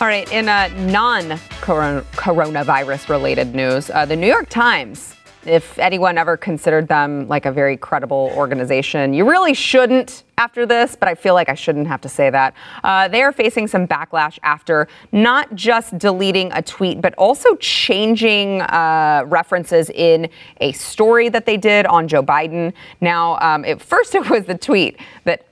All 0.02 0.08
right, 0.08 0.32
in 0.32 0.50
uh, 0.50 0.68
non 0.90 1.38
coronavirus 1.62 3.08
related 3.08 3.54
news, 3.54 3.92
uh, 3.92 4.04
the 4.04 4.16
New 4.16 4.26
York 4.26 4.50
Times, 4.50 5.16
if 5.46 5.78
anyone 5.80 6.18
ever 6.18 6.38
considered 6.38 6.88
them 6.88 7.28
like 7.28 7.46
a 7.46 7.52
very 7.52 7.78
credible 7.78 8.32
organization, 8.36 9.14
you 9.14 9.28
really 9.28 9.54
shouldn't 9.54 10.24
after 10.38 10.66
this, 10.66 10.96
but 10.96 11.08
I 11.08 11.14
feel 11.14 11.36
like 11.36 11.50
I 11.50 11.54
shouldn't 11.54 11.88
have 11.88 12.02
to 12.02 12.10
say 12.10 12.30
that. 12.32 12.56
Uh, 12.84 13.08
they 13.08 13.22
are 13.22 13.32
facing 13.32 13.68
some 13.68 13.88
backlash 13.88 14.40
after 14.42 14.88
not 15.12 15.54
just 15.54 15.98
deleting 16.00 16.52
a 16.54 16.62
tweet, 16.62 17.00
but 17.00 17.14
also 17.16 17.56
changing 17.58 18.62
uh, 18.62 19.24
references 19.28 19.92
in 19.92 20.30
a 20.60 20.72
story 20.72 21.30
that 21.30 21.46
they 21.46 21.58
did 21.58 21.86
on 21.86 22.08
Joe 22.08 22.24
Biden. 22.24 22.74
Now, 23.02 23.38
um, 23.40 23.66
at 23.66 23.82
first 23.82 24.16
it 24.16 24.30
was 24.30 24.46
the 24.46 24.58
tweet 24.58 25.00
that 25.26 25.46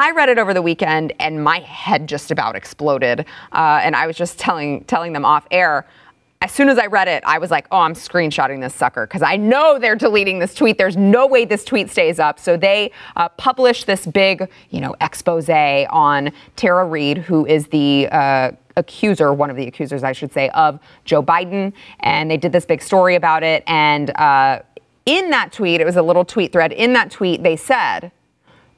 I 0.00 0.12
read 0.12 0.28
it 0.28 0.38
over 0.38 0.54
the 0.54 0.62
weekend 0.62 1.12
and 1.18 1.42
my 1.42 1.58
head 1.58 2.08
just 2.08 2.30
about 2.30 2.54
exploded. 2.54 3.26
Uh, 3.50 3.80
and 3.82 3.96
I 3.96 4.06
was 4.06 4.16
just 4.16 4.38
telling 4.38 4.84
telling 4.84 5.12
them 5.12 5.24
off 5.24 5.46
air. 5.50 5.86
As 6.40 6.52
soon 6.52 6.68
as 6.68 6.78
I 6.78 6.86
read 6.86 7.08
it, 7.08 7.24
I 7.26 7.38
was 7.38 7.50
like, 7.50 7.66
"Oh, 7.72 7.80
I'm 7.80 7.94
screenshotting 7.94 8.60
this 8.60 8.72
sucker 8.72 9.06
because 9.06 9.22
I 9.22 9.36
know 9.36 9.78
they're 9.78 9.96
deleting 9.96 10.38
this 10.38 10.54
tweet. 10.54 10.78
There's 10.78 10.96
no 10.96 11.26
way 11.26 11.44
this 11.44 11.64
tweet 11.64 11.90
stays 11.90 12.20
up." 12.20 12.38
So 12.38 12.56
they 12.56 12.92
uh, 13.16 13.28
published 13.30 13.86
this 13.86 14.06
big, 14.06 14.48
you 14.70 14.80
know, 14.80 14.94
expose 15.00 15.48
on 15.48 16.30
Tara 16.54 16.84
Reade, 16.84 17.18
who 17.18 17.44
is 17.44 17.66
the 17.68 18.08
uh, 18.12 18.52
accuser, 18.76 19.32
one 19.32 19.50
of 19.50 19.56
the 19.56 19.66
accusers, 19.66 20.04
I 20.04 20.12
should 20.12 20.32
say, 20.32 20.48
of 20.50 20.78
Joe 21.04 21.22
Biden, 21.22 21.72
and 22.00 22.30
they 22.30 22.36
did 22.36 22.52
this 22.52 22.64
big 22.64 22.82
story 22.82 23.16
about 23.16 23.42
it. 23.42 23.64
And 23.66 24.10
uh, 24.16 24.62
in 25.06 25.30
that 25.30 25.52
tweet, 25.52 25.80
it 25.80 25.84
was 25.84 25.96
a 25.96 26.02
little 26.02 26.24
tweet 26.24 26.52
thread. 26.52 26.72
In 26.72 26.92
that 26.92 27.10
tweet, 27.10 27.42
they 27.42 27.56
said. 27.56 28.12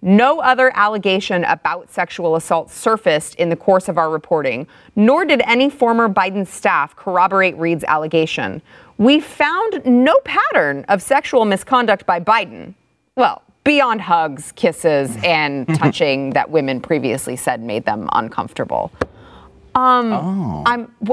No 0.02 0.40
other 0.40 0.72
allegation 0.74 1.44
about 1.44 1.90
sexual 1.90 2.36
assault 2.36 2.70
surfaced 2.70 3.34
in 3.34 3.50
the 3.50 3.56
course 3.56 3.88
of 3.88 3.98
our 3.98 4.08
reporting, 4.10 4.66
nor 4.96 5.24
did 5.24 5.42
any 5.44 5.68
former 5.68 6.08
Biden 6.08 6.46
staff 6.46 6.96
corroborate 6.96 7.56
Reade's 7.56 7.84
allegation. 7.84 8.62
We 8.96 9.20
found 9.20 9.84
no 9.84 10.18
pattern 10.24 10.84
of 10.88 11.02
sexual 11.02 11.44
misconduct 11.44 12.06
by 12.06 12.20
Biden. 12.20 12.74
Well, 13.16 13.42
beyond 13.64 14.00
hugs, 14.00 14.52
kisses, 14.52 15.16
and 15.24 15.66
touching 15.76 16.30
that 16.30 16.50
women 16.50 16.80
previously 16.80 17.36
said 17.36 17.62
made 17.62 17.84
them 17.84 18.08
uncomfortable. 18.12 18.90
Um, 19.74 20.62
I'm. 20.66 20.94
wh- 21.06 21.12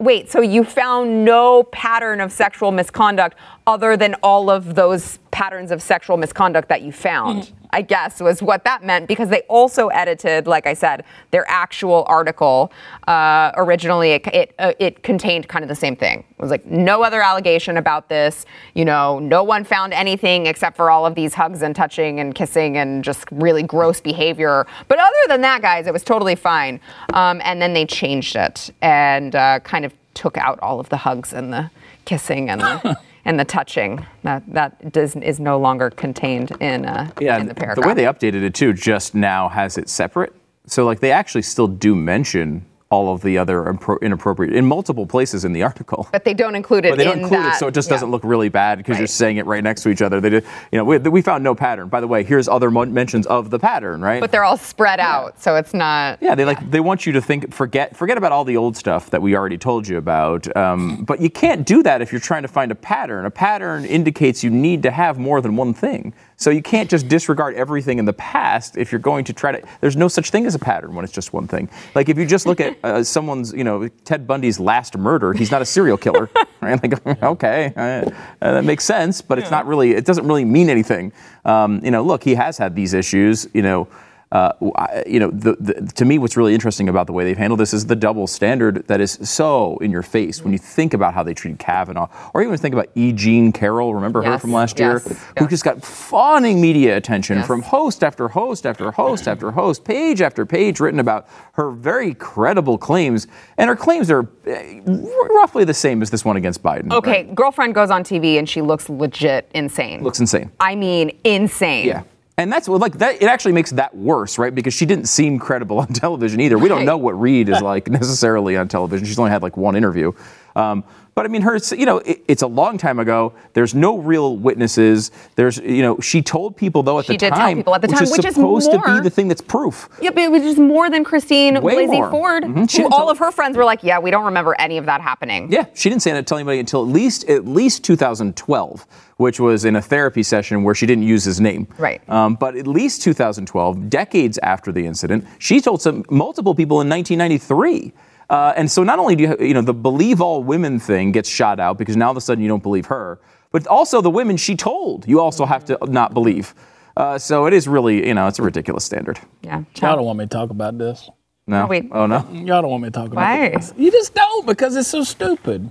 Wait, 0.00 0.30
so 0.30 0.40
you 0.40 0.62
found 0.62 1.24
no 1.24 1.64
pattern 1.64 2.20
of 2.20 2.30
sexual 2.30 2.70
misconduct 2.70 3.36
other 3.66 3.96
than 3.96 4.14
all 4.22 4.48
of 4.48 4.76
those 4.76 5.18
patterns 5.32 5.72
of 5.72 5.82
sexual 5.82 6.16
misconduct 6.16 6.68
that 6.68 6.82
you 6.82 6.92
found? 6.92 7.50
I 7.70 7.82
guess 7.82 8.20
was 8.20 8.42
what 8.42 8.64
that 8.64 8.84
meant 8.84 9.08
because 9.08 9.28
they 9.28 9.42
also 9.42 9.88
edited, 9.88 10.46
like 10.46 10.66
I 10.66 10.74
said, 10.74 11.04
their 11.30 11.44
actual 11.48 12.04
article. 12.08 12.72
Uh, 13.06 13.52
originally, 13.56 14.12
it 14.12 14.26
it, 14.28 14.54
uh, 14.58 14.72
it 14.78 15.02
contained 15.02 15.48
kind 15.48 15.62
of 15.62 15.68
the 15.68 15.74
same 15.74 15.96
thing. 15.96 16.24
It 16.30 16.42
was 16.42 16.50
like 16.50 16.66
no 16.66 17.02
other 17.02 17.20
allegation 17.20 17.76
about 17.76 18.08
this. 18.08 18.46
You 18.74 18.84
know, 18.84 19.18
no 19.18 19.42
one 19.42 19.64
found 19.64 19.92
anything 19.92 20.46
except 20.46 20.76
for 20.76 20.90
all 20.90 21.04
of 21.04 21.14
these 21.14 21.34
hugs 21.34 21.62
and 21.62 21.74
touching 21.74 22.20
and 22.20 22.34
kissing 22.34 22.76
and 22.76 23.04
just 23.04 23.26
really 23.30 23.62
gross 23.62 24.00
behavior. 24.00 24.66
But 24.88 24.98
other 24.98 25.12
than 25.28 25.40
that, 25.42 25.62
guys, 25.62 25.86
it 25.86 25.92
was 25.92 26.04
totally 26.04 26.36
fine. 26.36 26.80
Um, 27.12 27.40
and 27.44 27.60
then 27.60 27.74
they 27.74 27.84
changed 27.84 28.36
it 28.36 28.70
and 28.80 29.34
uh, 29.34 29.60
kind 29.60 29.84
of 29.84 29.92
took 30.14 30.36
out 30.36 30.58
all 30.60 30.80
of 30.80 30.88
the 30.88 30.96
hugs 30.96 31.32
and 31.32 31.52
the 31.52 31.70
kissing 32.04 32.48
and 32.48 32.60
the. 32.60 32.98
And 33.24 33.38
the 33.38 33.44
touching 33.44 34.04
that 34.22 34.42
that 34.48 34.92
does, 34.92 35.16
is 35.16 35.40
no 35.40 35.58
longer 35.58 35.90
contained 35.90 36.52
in 36.60 36.84
uh, 36.84 37.10
Yeah, 37.20 37.38
in 37.38 37.48
the 37.48 37.54
the 37.54 37.82
way 37.86 37.94
they 37.94 38.04
updated 38.04 38.42
it 38.42 38.54
too 38.54 38.72
just 38.72 39.14
now 39.14 39.48
has 39.48 39.76
it 39.76 39.88
separate. 39.88 40.34
So 40.66 40.84
like 40.84 41.00
they 41.00 41.12
actually 41.12 41.42
still 41.42 41.68
do 41.68 41.94
mention 41.94 42.64
all 42.90 43.12
of 43.12 43.20
the 43.20 43.36
other 43.36 43.64
impro- 43.64 44.00
inappropriate 44.00 44.54
in 44.54 44.64
multiple 44.64 45.06
places 45.06 45.44
in 45.44 45.52
the 45.52 45.62
article. 45.62 46.08
but 46.10 46.24
they 46.24 46.32
don't 46.32 46.54
include 46.54 46.86
it 46.86 46.90
But 46.90 46.98
they 46.98 47.04
don't 47.04 47.18
in 47.18 47.24
include 47.24 47.40
that. 47.42 47.56
it, 47.56 47.58
so 47.58 47.66
it 47.68 47.74
just 47.74 47.88
yeah. 47.88 47.94
doesn't 47.96 48.10
look 48.10 48.24
really 48.24 48.48
bad 48.48 48.78
because 48.78 48.96
you're 48.98 49.06
saying 49.06 49.36
it 49.36 49.44
right 49.46 49.62
next 49.62 49.82
to 49.82 49.90
each 49.90 50.00
other. 50.00 50.20
They 50.20 50.30
did, 50.30 50.44
you 50.72 50.78
know, 50.78 50.84
we, 50.84 50.96
we 50.98 51.20
found 51.20 51.44
no 51.44 51.54
pattern. 51.54 51.88
By 51.88 52.00
the 52.00 52.06
way, 52.08 52.24
here's 52.24 52.48
other 52.48 52.70
mon- 52.70 52.94
mentions 52.94 53.26
of 53.26 53.50
the 53.50 53.58
pattern, 53.58 54.00
right? 54.00 54.20
But 54.20 54.32
they're 54.32 54.44
all 54.44 54.56
spread 54.56 55.00
out, 55.00 55.40
so 55.40 55.56
it's 55.56 55.74
not. 55.74 56.18
Yeah, 56.22 56.34
they 56.34 56.44
like 56.46 56.70
they 56.70 56.80
want 56.80 57.04
you 57.04 57.12
to 57.12 57.20
think 57.20 57.52
forget 57.52 57.94
forget 57.96 58.16
about 58.16 58.32
all 58.32 58.44
the 58.44 58.56
old 58.56 58.76
stuff 58.76 59.10
that 59.10 59.20
we 59.20 59.36
already 59.36 59.58
told 59.58 59.86
you 59.86 59.98
about. 59.98 60.54
Um, 60.56 61.04
but 61.04 61.20
you 61.20 61.28
can't 61.30 61.66
do 61.66 61.82
that 61.82 62.00
if 62.00 62.10
you're 62.12 62.20
trying 62.20 62.42
to 62.42 62.48
find 62.48 62.72
a 62.72 62.74
pattern. 62.74 63.26
A 63.26 63.30
pattern 63.30 63.84
indicates 63.84 64.42
you 64.42 64.50
need 64.50 64.82
to 64.84 64.90
have 64.90 65.18
more 65.18 65.40
than 65.42 65.56
one 65.56 65.74
thing. 65.74 66.14
So 66.38 66.50
you 66.50 66.62
can't 66.62 66.88
just 66.88 67.08
disregard 67.08 67.56
everything 67.56 67.98
in 67.98 68.04
the 68.04 68.12
past 68.12 68.78
if 68.78 68.92
you're 68.92 69.00
going 69.00 69.24
to 69.24 69.32
try 69.32 69.50
to. 69.50 69.68
There's 69.80 69.96
no 69.96 70.06
such 70.06 70.30
thing 70.30 70.46
as 70.46 70.54
a 70.54 70.58
pattern 70.58 70.94
when 70.94 71.04
it's 71.04 71.12
just 71.12 71.32
one 71.32 71.48
thing. 71.48 71.68
Like 71.96 72.08
if 72.08 72.16
you 72.16 72.24
just 72.26 72.46
look 72.46 72.60
at 72.60 72.78
uh, 72.84 73.02
someone's, 73.16 73.52
you 73.52 73.64
know, 73.64 73.88
Ted 74.04 74.24
Bundy's 74.24 74.60
last 74.60 74.96
murder, 74.96 75.32
he's 75.32 75.50
not 75.50 75.62
a 75.62 75.64
serial 75.64 75.98
killer, 75.98 76.30
right? 76.60 76.80
Like 76.80 77.06
okay, 77.24 77.72
uh, 77.76 78.10
uh, 78.40 78.52
that 78.52 78.64
makes 78.64 78.84
sense, 78.84 79.20
but 79.20 79.40
it's 79.40 79.50
not 79.50 79.66
really. 79.66 79.90
It 79.90 80.04
doesn't 80.04 80.26
really 80.26 80.44
mean 80.44 80.70
anything. 80.70 81.12
Um, 81.44 81.80
you 81.84 81.90
know, 81.90 82.04
look, 82.04 82.22
he 82.22 82.36
has 82.36 82.56
had 82.56 82.74
these 82.76 82.94
issues. 82.94 83.48
You 83.52 83.62
know. 83.62 83.88
Uh, 84.30 84.52
I- 84.76 85.04
you 85.06 85.18
know, 85.20 85.30
the, 85.30 85.56
the, 85.58 85.74
to 85.94 86.04
me, 86.04 86.18
what's 86.18 86.36
really 86.36 86.52
interesting 86.52 86.88
about 86.90 87.06
the 87.06 87.14
way 87.14 87.24
they've 87.24 87.38
handled 87.38 87.60
this 87.60 87.72
is 87.72 87.86
the 87.86 87.96
double 87.96 88.26
standard 88.26 88.86
that 88.86 89.00
is 89.00 89.12
so 89.22 89.78
in 89.78 89.90
your 89.90 90.02
face 90.02 90.42
when 90.42 90.52
you 90.52 90.58
think 90.58 90.92
about 90.92 91.14
how 91.14 91.22
they 91.22 91.32
treated 91.32 91.58
Kavanaugh, 91.58 92.08
or 92.34 92.42
even 92.42 92.54
think 92.58 92.74
about 92.74 92.88
E. 92.94 93.12
Jean 93.12 93.52
Carroll. 93.52 93.94
Remember 93.94 94.22
her 94.22 94.38
from 94.38 94.52
last 94.52 94.78
year, 94.78 94.94
yes, 95.04 95.06
who 95.38 95.44
yeah. 95.44 95.46
just 95.48 95.64
got 95.64 95.82
fawning 95.82 96.60
media 96.60 96.96
attention 96.96 97.38
Yes. 97.38 97.46
from 97.46 97.62
host 97.62 98.04
after 98.04 98.28
host 98.28 98.66
after 98.66 98.90
host 98.90 99.26
after 99.28 99.50
host, 99.50 99.84
page 99.84 100.20
after 100.20 100.44
page 100.44 100.78
written 100.78 101.00
about 101.00 101.26
her 101.52 101.70
very 101.70 102.12
credible 102.12 102.76
claims, 102.76 103.26
and 103.56 103.68
her 103.68 103.76
claims 103.76 104.10
are 104.10 104.28
eh, 104.46 104.80
r- 104.86 105.28
roughly 105.36 105.64
the 105.64 105.72
same 105.74 106.02
as 106.02 106.10
this 106.10 106.22
one 106.24 106.36
against 106.36 106.62
Biden. 106.62 106.92
Okay, 106.92 107.24
right? 107.24 107.34
girlfriend 107.34 107.74
goes 107.74 107.90
on 107.90 108.04
TV 108.04 108.38
and 108.38 108.46
she 108.48 108.60
looks 108.60 108.90
legit 108.90 109.50
insane. 109.54 110.02
looks 110.02 110.20
insane. 110.20 110.50
I 110.60 110.74
mean, 110.74 111.18
insane. 111.24 111.86
Yeah. 111.86 112.02
And 112.38 112.52
that's 112.52 112.68
what, 112.68 112.80
like, 112.80 112.98
that, 112.98 113.20
it 113.20 113.24
actually 113.26 113.52
makes 113.52 113.72
that 113.72 113.94
worse, 113.96 114.38
right? 114.38 114.54
Because 114.54 114.72
she 114.72 114.86
didn't 114.86 115.06
seem 115.06 115.38
credible 115.40 115.78
on 115.80 115.88
television 115.88 116.40
either. 116.40 116.56
We 116.56 116.68
don't 116.68 116.84
know 116.84 116.96
what 116.96 117.20
Reade 117.20 117.48
is 117.48 117.60
like 117.62 117.88
necessarily 117.90 118.56
on 118.56 118.68
television. 118.68 119.06
She's 119.06 119.18
only 119.18 119.32
had 119.32 119.42
like 119.42 119.56
one 119.56 119.74
interview. 119.76 120.12
Um, 120.56 120.84
but 121.14 121.24
I 121.24 121.28
mean, 121.30 121.42
her, 121.42 121.58
you 121.76 121.84
know, 121.84 121.98
it, 121.98 122.22
it's 122.28 122.42
a 122.42 122.46
long 122.46 122.78
time 122.78 123.00
ago. 123.00 123.32
There's 123.52 123.74
no 123.74 123.98
real 123.98 124.36
witnesses. 124.36 125.10
There's, 125.34 125.58
you 125.58 125.82
know, 125.82 125.98
she 125.98 126.22
told 126.22 126.56
people 126.56 126.84
though 126.84 127.00
at 127.00 127.06
She 127.06 127.14
the 127.14 127.18
did 127.18 127.28
tell 127.30 127.38
time, 127.38 127.56
people 127.56 127.74
at 127.74 127.82
the 127.82 127.88
which 127.88 127.96
time, 127.96 128.02
is 128.04 128.12
which 128.12 128.24
is 128.24 128.34
supposed 128.36 128.70
to 128.70 128.78
be 128.78 129.00
the 129.00 129.10
thing 129.10 129.26
that's 129.26 129.40
proof. 129.40 129.88
Yeah, 130.00 130.10
but 130.10 130.22
it 130.22 130.30
was 130.30 130.42
just 130.42 130.58
more 130.58 130.88
than 130.90 131.02
Christine 131.02 131.60
Way 131.60 131.74
Blasey 131.74 131.86
more. 131.88 132.10
Ford. 132.10 132.44
Mhm. 132.44 132.76
Who 132.76 132.84
all 132.84 132.90
tell- 132.90 133.10
of 133.10 133.18
her 133.18 133.32
friends 133.32 133.56
were 133.56 133.64
like, 133.64 133.82
yeah, 133.82 133.98
we 133.98 134.12
don't 134.12 134.24
remember 134.26 134.54
any 134.60 134.78
of 134.78 134.86
that 134.86 135.00
happening. 135.00 135.50
Yeah, 135.50 135.66
she 135.74 135.88
didn't 135.88 136.02
say 136.02 136.12
that 136.12 136.24
to 136.28 136.34
anybody 136.36 136.60
until 136.60 136.82
at 136.82 136.88
least 136.88 137.28
at 137.28 137.46
least 137.48 137.82
2012, 137.84 138.86
which 139.18 139.40
was 139.40 139.64
in 139.64 139.76
a 139.76 139.82
therapy 139.82 140.22
session 140.22 140.62
where 140.62 140.74
she 140.74 140.86
didn't 140.86 141.02
use 141.02 141.24
his 141.24 141.40
name. 141.40 141.66
Right. 141.76 142.00
Um, 142.08 142.36
but 142.36 142.56
at 142.56 142.66
least 142.66 143.02
2012, 143.02 143.90
decades 143.90 144.38
after 144.38 144.72
the 144.72 144.86
incident, 144.86 145.26
she 145.38 145.60
told 145.60 145.82
some 145.82 146.04
multiple 146.08 146.54
people 146.54 146.80
in 146.80 146.88
1993. 146.88 147.92
Uh, 148.30 148.52
and 148.56 148.70
so 148.70 148.84
not 148.84 148.98
only 148.98 149.16
do 149.16 149.24
you 149.24 149.36
you 149.40 149.54
know 149.54 149.62
the 149.62 149.74
believe 149.74 150.20
all 150.20 150.42
women 150.42 150.78
thing 150.78 151.12
gets 151.12 151.28
shot 151.28 151.58
out 151.58 151.78
because 151.78 151.96
now 151.96 152.06
all 152.06 152.10
of 152.12 152.16
a 152.16 152.20
sudden 152.20 152.42
you 152.42 152.48
don't 152.48 152.62
believe 152.62 152.86
her, 152.86 153.18
but 153.50 153.66
also 153.66 154.00
the 154.00 154.10
women 154.10 154.36
she 154.36 154.54
told 154.54 155.08
you 155.08 155.18
also 155.18 155.44
have 155.46 155.64
to 155.64 155.78
not 155.86 156.12
believe. 156.14 156.54
Uh, 156.96 157.18
so 157.18 157.46
it 157.46 157.54
is 157.54 157.66
really 157.66 158.06
you 158.06 158.14
know 158.14 158.26
it's 158.28 158.38
a 158.38 158.42
ridiculous 158.42 158.84
standard. 158.84 159.18
Yeah. 159.42 159.64
Y'all 159.80 159.96
don't 159.96 160.04
want 160.04 160.18
me 160.18 160.26
to 160.26 160.28
talk 160.28 160.50
about 160.50 160.76
this. 160.76 161.10
No. 161.46 161.66
wait. 161.66 161.88
Oh 161.90 162.04
no. 162.06 162.18
Y'all 162.30 162.60
don't 162.60 162.70
want 162.70 162.82
me 162.82 162.88
to 162.88 162.92
talk 162.92 163.06
about 163.06 163.16
Why? 163.22 163.48
this. 163.48 163.72
You 163.78 163.90
just 163.90 164.14
don't 164.14 164.46
because 164.46 164.76
it's 164.76 164.88
so 164.88 165.02
stupid. 165.02 165.70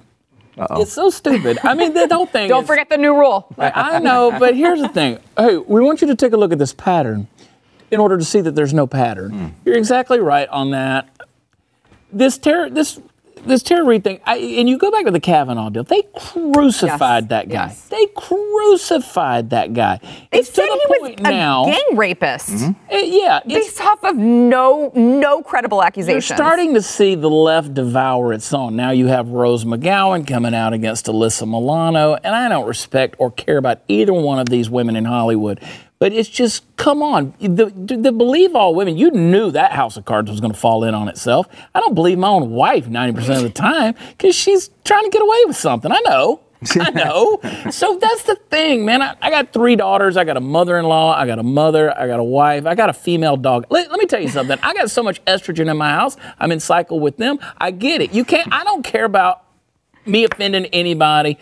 It's 0.58 0.94
so 0.94 1.10
stupid. 1.10 1.60
I 1.64 1.74
mean, 1.74 1.94
the 1.94 2.08
whole 2.12 2.26
thing. 2.26 2.48
Don't 2.50 2.64
is- 2.64 2.68
forget 2.68 2.90
the 2.90 2.98
new 2.98 3.14
rule. 3.18 3.48
I 3.58 3.96
I 3.96 4.00
know, 4.00 4.36
but 4.38 4.56
here's 4.56 4.82
the 4.82 4.90
thing. 4.90 5.20
Hey, 5.38 5.58
we 5.58 5.82
want 5.82 6.02
you 6.02 6.08
to 6.08 6.16
take 6.16 6.34
a 6.34 6.38
look 6.38 6.52
at 6.52 6.60
this 6.60 6.74
pattern 6.74 7.28
in 7.92 8.00
order 8.00 8.18
to 8.18 8.24
see 8.26 8.42
that 8.42 8.56
there's 8.56 8.74
no 8.74 8.88
pattern. 8.88 9.32
Hmm. 9.32 9.48
You're 9.66 9.78
exactly 9.78 10.20
right 10.20 10.50
on 10.50 10.72
that. 10.72 11.10
This 12.12 12.38
terror, 12.38 12.70
this 12.70 13.00
this 13.46 13.64
Tara 13.64 13.84
Reade 13.84 14.04
thing, 14.04 14.20
I, 14.26 14.38
and 14.38 14.68
you 14.70 14.78
go 14.78 14.92
back 14.92 15.06
to 15.06 15.12
the 15.12 15.20
Kavanaugh 15.20 15.70
deal. 15.70 15.84
They 15.84 16.04
crucified 16.16 17.24
Yes, 17.26 17.30
that 17.30 17.50
guy. 17.50 17.66
yes. 17.68 17.82
They 17.90 18.06
crucified 18.16 19.50
that 19.52 19.74
guy. 19.74 20.00
They 20.32 20.40
it's 20.40 20.50
said 20.50 20.66
to 20.66 20.72
the 20.72 20.74
he 20.96 21.02
was 21.02 21.10
point 21.10 21.20
a 21.20 21.24
now. 21.24 21.66
gang 21.66 21.96
rapist. 21.98 22.50
Uh, 22.92 22.98
yeah, 22.98 23.40
Based 23.48 23.80
off 23.82 24.04
of 24.04 24.16
no 24.16 24.92
no 24.96 25.42
credible 25.42 25.84
accusations. 25.84 26.30
You're 26.30 26.38
starting 26.38 26.74
to 26.74 26.82
see 26.82 27.16
the 27.16 27.30
left 27.30 27.74
devour 27.74 28.34
its 28.34 28.54
own. 28.54 28.76
Now 28.76 28.92
you 28.92 29.08
have 29.08 29.30
Rose 29.30 29.66
McGowan 29.66 30.28
coming 30.28 30.54
out 30.54 30.74
against 30.74 31.06
Alyssa 31.08 31.48
Milano, 31.48 32.16
and 32.16 32.36
I 32.36 32.48
don't 32.50 32.68
respect 32.68 33.16
or 33.20 33.32
care 33.32 33.58
about 33.58 33.82
either 33.88 34.14
one 34.14 34.40
of 34.40 34.50
these 34.50 34.70
women 34.70 34.96
in 34.96 35.06
Hollywood. 35.06 35.62
But 36.00 36.14
it's 36.14 36.30
just, 36.30 36.64
come 36.78 37.02
on. 37.02 37.34
The, 37.40 37.66
the 37.76 38.12
believe 38.12 38.56
all 38.56 38.76
women, 38.76 38.98
you 38.98 39.10
knew 39.10 39.50
that 39.52 39.72
house 39.72 39.98
of 39.98 40.06
cards 40.06 40.30
was 40.30 40.40
going 40.40 40.54
to 40.54 40.60
fall 40.60 40.84
in 40.84 40.94
on 40.94 41.08
itself. 41.08 41.48
I 41.74 41.80
don't 41.80 41.96
believe 41.96 42.20
my 42.20 42.28
own 42.28 42.52
wife 42.52 42.86
90% 42.86 43.38
of 43.38 43.42
the 43.42 43.50
time 43.50 43.96
because 44.10 44.36
she's 44.36 44.70
trying 44.86 45.06
to 45.06 45.10
get 45.10 45.24
away 45.24 45.44
with 45.48 45.56
something. 45.56 45.92
I 45.92 46.00
know. 46.06 46.42
I 46.80 46.90
know. 46.92 47.40
so 47.72 47.98
that's 48.00 48.24
the 48.24 48.36
thing, 48.50 48.86
man. 48.86 49.02
I, 49.02 49.16
I 49.22 49.30
got 49.30 49.54
three 49.54 49.76
daughters. 49.76 50.18
I 50.18 50.24
got 50.24 50.38
a 50.38 50.42
mother 50.42 50.78
in 50.78 50.86
law. 50.86 51.16
I 51.16 51.26
got 51.26 51.40
a 51.40 51.44
mother. 51.44 51.98
I 51.98 52.08
got 52.08 52.20
a 52.20 52.24
wife. 52.24 52.66
I 52.66 52.76
got 52.76 52.90
a 52.90 52.94
female 52.94 53.38
dog. 53.38 53.66
Let, 53.70 53.90
let 53.90 54.00
me 54.00 54.06
tell 54.06 54.22
you 54.22 54.30
something. 54.30 54.58
I 54.62 54.74
got 54.74 54.92
so 54.92 55.02
much 55.02 55.24
estrogen 55.26 55.70
in 55.70 55.78
my 55.78 55.92
house. 55.92 56.16
I'm 56.40 56.52
in 56.52 56.60
cycle 56.60 57.00
with 57.00 57.18
them. 57.18 57.40
I 57.58 57.72
get 57.72 58.02
it. 58.02 58.14
You 58.14 58.24
can't, 58.24 58.52
I 58.52 58.64
don't 58.64 58.84
care 58.84 59.06
about 59.06 59.44
me 60.06 60.24
offending 60.24 60.66
anybody. 60.68 61.38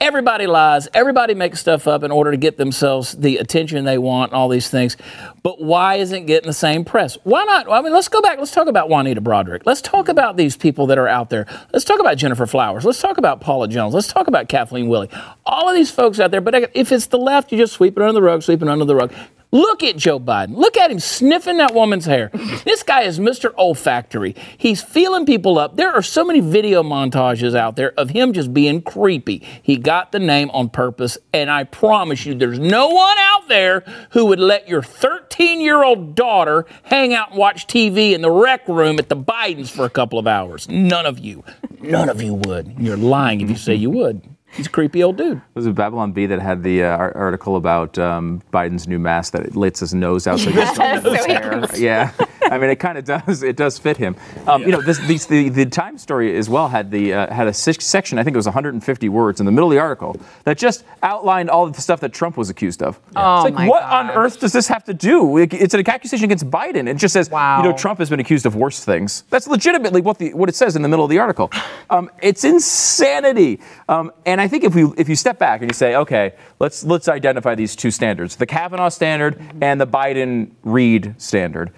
Everybody 0.00 0.46
lies. 0.46 0.86
Everybody 0.94 1.34
makes 1.34 1.58
stuff 1.58 1.88
up 1.88 2.04
in 2.04 2.12
order 2.12 2.30
to 2.30 2.36
get 2.36 2.56
themselves 2.56 3.14
the 3.14 3.38
attention 3.38 3.84
they 3.84 3.98
want 3.98 4.32
all 4.32 4.48
these 4.48 4.70
things. 4.70 4.96
But 5.42 5.60
why 5.60 5.96
isn't 5.96 6.26
getting 6.26 6.46
the 6.46 6.52
same 6.52 6.84
press? 6.84 7.18
Why 7.24 7.42
not? 7.44 7.68
I 7.68 7.82
mean, 7.82 7.92
let's 7.92 8.06
go 8.06 8.22
back. 8.22 8.38
Let's 8.38 8.52
talk 8.52 8.68
about 8.68 8.88
Juanita 8.88 9.20
Broaddrick. 9.20 9.62
Let's 9.66 9.82
talk 9.82 10.08
about 10.08 10.36
these 10.36 10.56
people 10.56 10.86
that 10.86 10.98
are 10.98 11.08
out 11.08 11.30
there. 11.30 11.46
Let's 11.72 11.84
talk 11.84 11.98
about 11.98 12.16
Gennifer 12.16 12.46
Flowers. 12.48 12.84
Let's 12.84 13.00
talk 13.00 13.18
about 13.18 13.40
Paula 13.40 13.66
Jones. 13.66 13.92
Let's 13.92 14.06
talk 14.06 14.28
about 14.28 14.48
Kathleen 14.48 14.88
Willey. 14.88 15.10
All 15.44 15.68
of 15.68 15.74
these 15.74 15.90
folks 15.90 16.20
out 16.20 16.30
there. 16.30 16.40
But 16.40 16.70
if 16.74 16.92
it's 16.92 17.06
the 17.06 17.18
left, 17.18 17.50
you 17.50 17.58
just 17.58 17.72
sweep 17.72 17.96
it 17.96 18.00
under 18.00 18.12
the 18.12 18.22
rug, 18.22 18.44
sweep 18.44 18.62
it 18.62 18.68
under 18.68 18.84
the 18.84 18.94
rug. 18.94 19.12
Look 19.50 19.82
at 19.82 19.96
Joe 19.96 20.20
Biden. 20.20 20.56
Look 20.56 20.76
at 20.76 20.90
him 20.90 20.98
sniffing 20.98 21.56
that 21.56 21.72
woman's 21.72 22.04
hair. 22.04 22.30
This 22.64 22.82
guy 22.82 23.02
is 23.02 23.18
Mr. 23.18 23.54
Olfactory. 23.56 24.36
He's 24.58 24.82
feeling 24.82 25.24
people 25.24 25.58
up. 25.58 25.76
There 25.76 25.90
are 25.90 26.02
so 26.02 26.22
many 26.22 26.40
video 26.40 26.82
montages 26.82 27.56
out 27.56 27.76
there 27.76 27.92
of 27.98 28.10
him 28.10 28.34
just 28.34 28.52
being 28.52 28.82
creepy. 28.82 29.46
He 29.62 29.76
got 29.76 30.12
the 30.12 30.18
name 30.18 30.50
on 30.50 30.68
purpose, 30.68 31.16
and 31.32 31.50
I 31.50 31.64
promise 31.64 32.26
you, 32.26 32.34
there's 32.34 32.58
no 32.58 32.88
one 32.88 33.16
out 33.18 33.48
there 33.48 33.84
who 34.10 34.26
would 34.26 34.40
let 34.40 34.68
your 34.68 34.82
13 34.82 35.60
year 35.62 35.82
old 35.82 36.14
daughter 36.14 36.66
hang 36.82 37.14
out 37.14 37.30
and 37.30 37.38
watch 37.38 37.66
TV 37.66 38.12
in 38.12 38.20
the 38.20 38.30
rec 38.30 38.68
room 38.68 38.98
at 38.98 39.08
the 39.08 39.16
Bidens 39.16 39.70
for 39.70 39.86
a 39.86 39.90
couple 39.90 40.18
of 40.18 40.26
hours. 40.26 40.68
None 40.68 41.06
of 41.06 41.18
you. 41.18 41.42
None 41.80 42.10
of 42.10 42.20
you 42.20 42.34
would. 42.34 42.74
You're 42.78 42.96
lying 42.98 43.40
if 43.40 43.48
you 43.48 43.56
say 43.56 43.74
you 43.74 43.90
would. 43.90 44.22
He's 44.58 44.66
a 44.66 44.70
creepy 44.70 45.02
old 45.04 45.16
dude. 45.16 45.36
It 45.38 45.42
Was 45.54 45.66
it 45.66 45.74
Babylon 45.76 46.12
Bee 46.12 46.26
that 46.26 46.40
had 46.40 46.62
the 46.64 46.82
uh, 46.82 46.88
article 46.96 47.54
about 47.56 47.96
um, 47.96 48.42
Biden's 48.52 48.86
new 48.88 48.98
mask 48.98 49.32
that 49.34 49.42
it 49.46 49.54
lets 49.56 49.78
his 49.80 49.94
nose 49.94 50.26
out 50.26 50.40
so 50.40 50.50
he 50.50 50.56
gets 50.56 50.76
Yes, 50.78 51.02
his 51.04 51.12
so 51.20 51.24
he 51.26 51.32
hair? 51.32 51.66
Yeah, 51.76 52.12
I 52.50 52.58
mean 52.58 52.70
it 52.70 52.76
kind 52.76 52.98
of 52.98 53.04
does. 53.04 53.42
It 53.42 53.56
does 53.56 53.78
fit 53.78 53.96
him. 53.96 54.16
Um, 54.46 54.62
You 54.62 54.72
know, 54.72 54.80
this, 54.82 54.98
these, 55.06 55.26
the 55.26 55.48
the 55.48 55.66
Time 55.66 55.98
story 55.98 56.36
as 56.36 56.48
well 56.48 56.68
had 56.68 56.90
the 56.90 57.14
uh, 57.14 57.32
had 57.34 57.46
a 57.46 57.52
section. 57.54 58.18
I 58.18 58.24
think 58.24 58.34
it 58.34 58.38
was 58.38 58.46
150 58.46 59.08
words 59.08 59.40
in 59.40 59.46
the 59.46 59.52
middle 59.52 59.68
of 59.70 59.74
the 59.74 59.80
article 59.80 60.16
that 60.44 60.58
just 60.58 60.84
outlined 61.02 61.50
all 61.50 61.64
of 61.66 61.72
the 61.74 61.80
stuff 61.82 62.00
that 62.00 62.12
Trump 62.12 62.36
was 62.36 62.50
accused 62.50 62.82
of. 62.82 62.98
Oh, 63.16 63.36
it's 63.36 63.44
like, 63.44 63.54
my 63.54 63.68
what 63.68 63.82
on 63.82 64.10
earth 64.10 64.40
does 64.40 64.52
this 64.52 64.68
have 64.68 64.84
to 64.84 64.94
do? 64.94 65.36
It- 65.38 65.54
It's 65.54 65.74
an 65.74 65.88
accusation 65.88 66.24
against 66.24 66.50
Biden. 66.50 66.88
It 66.88 66.96
just 66.96 67.12
says, 67.12 67.30
Wow. 67.30 67.62
you 67.62 67.68
know, 67.68 67.76
Trump 67.76 67.98
has 67.98 68.10
been 68.10 68.20
accused 68.20 68.46
of 68.46 68.54
worse 68.56 68.84
things. 68.84 69.24
That's 69.30 69.46
legitimately 69.46 70.00
what 70.02 70.18
the 70.18 70.32
what 70.34 70.48
it 70.48 70.54
says 70.54 70.76
in 70.76 70.82
the 70.82 70.88
middle 70.88 71.04
of 71.04 71.10
the 71.10 71.18
article. 71.18 71.50
Um, 71.90 72.10
it's 72.22 72.44
insanity. 72.44 73.60
Um, 73.88 74.12
and 74.26 74.40
I 74.40 74.48
think 74.48 74.64
if 74.64 74.74
we 74.74 74.84
if 74.96 75.08
you 75.08 75.16
step 75.16 75.38
back 75.38 75.60
and 75.60 75.70
you 75.70 75.74
say, 75.74 75.94
okay, 75.96 76.34
let's 76.58 76.84
let's 76.84 77.08
identify 77.08 77.54
these 77.54 77.74
two 77.76 77.90
standards: 77.90 78.36
the 78.36 78.46
Kavanaugh 78.46 78.88
standard 78.90 79.40
and 79.60 79.80
the 79.80 79.86
Biden 79.86 80.50
Reade 80.64 81.14
standard. 81.18 81.70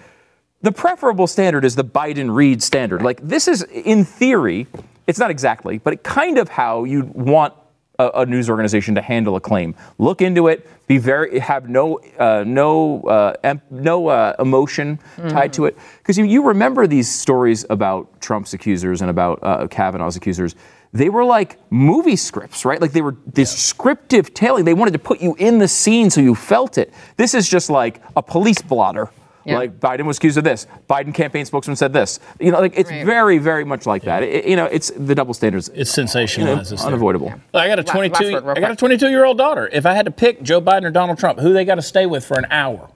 The 0.63 0.71
preferable 0.71 1.27
standard 1.27 1.65
is 1.65 1.75
the 1.75 1.83
Biden 1.83 2.33
Reade 2.33 2.61
standard. 2.61 3.01
Like 3.01 3.19
this 3.21 3.47
is 3.47 3.63
in 3.63 4.05
theory, 4.05 4.67
it's 5.07 5.19
not 5.19 5.31
exactly, 5.31 5.79
but 5.79 5.93
it 5.93 6.03
kind 6.03 6.37
of 6.37 6.49
how 6.49 6.83
you'd 6.83 7.09
want 7.13 7.53
a, 7.97 8.21
a 8.21 8.25
news 8.25 8.49
organization 8.49 8.95
to 8.95 9.01
handle 9.01 9.35
a 9.35 9.39
claim. 9.39 9.75
Look 9.97 10.21
into 10.21 10.47
it. 10.47 10.67
Be 10.87 10.97
very 10.97 11.39
have 11.39 11.69
no 11.69 11.99
uh, 12.19 12.43
no 12.45 13.01
uh, 13.03 13.33
em- 13.43 13.61
no 13.71 14.07
uh, 14.07 14.35
emotion 14.39 14.99
tied 15.29 15.53
to 15.53 15.65
it 15.65 15.77
because 15.99 16.17
you, 16.17 16.25
you 16.25 16.43
remember 16.43 16.85
these 16.85 17.09
stories 17.09 17.65
about 17.69 18.21
Trump's 18.21 18.53
accusers 18.53 19.01
and 19.01 19.09
about 19.09 19.39
uh, 19.41 19.67
Kavanaugh's 19.67 20.15
accusers. 20.15 20.55
They 20.93 21.07
were 21.07 21.23
like 21.23 21.57
movie 21.71 22.17
scripts, 22.17 22.65
right? 22.65 22.81
Like 22.81 22.91
they 22.91 23.01
were 23.01 23.15
descriptive 23.33 24.33
telling. 24.33 24.65
They 24.65 24.73
wanted 24.73 24.91
to 24.91 24.99
put 24.99 25.21
you 25.21 25.35
in 25.35 25.57
the 25.59 25.67
scene 25.67 26.09
so 26.09 26.19
you 26.19 26.35
felt 26.35 26.77
it. 26.77 26.93
This 27.15 27.33
is 27.33 27.49
just 27.49 27.69
like 27.69 28.01
a 28.17 28.21
police 28.21 28.61
blotter. 28.61 29.09
Yeah. 29.45 29.57
Like 29.57 29.79
Biden 29.79 30.05
was 30.05 30.17
accused 30.17 30.37
of 30.37 30.43
this. 30.43 30.67
Biden 30.89 31.13
campaign 31.13 31.45
spokesman 31.45 31.75
said 31.75 31.93
this. 31.93 32.19
You 32.39 32.51
know, 32.51 32.59
like 32.59 32.77
it's 32.77 32.91
Right. 32.91 33.05
very, 33.05 33.37
very 33.39 33.63
much 33.63 33.85
like 33.85 34.03
that. 34.03 34.21
It- 34.23 34.45
you 34.45 34.55
know, 34.55 34.65
it's 34.65 34.91
the 34.95 35.15
double 35.15 35.33
standards. 35.33 35.69
It's 35.73 35.97
you 35.97 36.03
know, 36.03 36.07
sensationalized. 36.09 36.71
it's 36.73 36.85
unavoidable. 36.85 37.33
I 37.53 37.67
got 37.67 37.79
a 37.79 37.83
22. 37.83 38.31
last 38.31 38.43
word, 38.43 38.57
I 38.57 38.61
got 38.61 38.71
a 38.71 38.75
22 38.75 39.09
year 39.09 39.25
old 39.25 39.37
daughter. 39.37 39.69
If 39.73 39.85
I 39.85 39.93
had 39.93 40.05
to 40.05 40.11
pick 40.11 40.43
Joe 40.43 40.61
Biden 40.61 40.83
or 40.85 40.91
Donald 40.91 41.17
Trump, 41.17 41.39
who 41.39 41.53
they 41.53 41.65
got 41.65 41.75
to 41.75 41.81
stay 41.81 42.05
with 42.05 42.23
for 42.25 42.37
an 42.37 42.45
hour, 42.51 42.89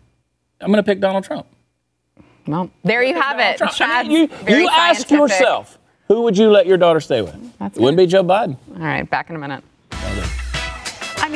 I'm 0.62 0.68
going 0.72 0.84
to 0.84 0.84
pick 0.84 1.00
Donald 1.00 1.24
Trump. 1.24 1.48
Well, 2.48 2.70
there 2.84 3.02
you 3.04 3.20
have 3.20 3.39
it. 3.39 3.58
Trump. 3.58 3.74
I 3.82 4.04
mean, 4.04 4.12
you 4.12 4.30
you 4.48 4.70
ask 4.72 5.10
yourself, 5.10 5.80
who 6.08 6.22
would 6.22 6.38
you 6.38 6.50
let 6.52 6.68
your 6.68 6.78
daughter 6.78 7.00
stay 7.00 7.22
with? 7.24 7.36
That's 7.58 7.76
it 7.76 7.82
wouldn't 7.82 7.98
be 7.98 8.06
Joe 8.06 8.24
Biden. 8.24 8.58
All 8.76 8.82
right, 8.86 9.10
back 9.10 9.30
in 9.32 9.36
a 9.36 9.39
minute. 9.39 9.64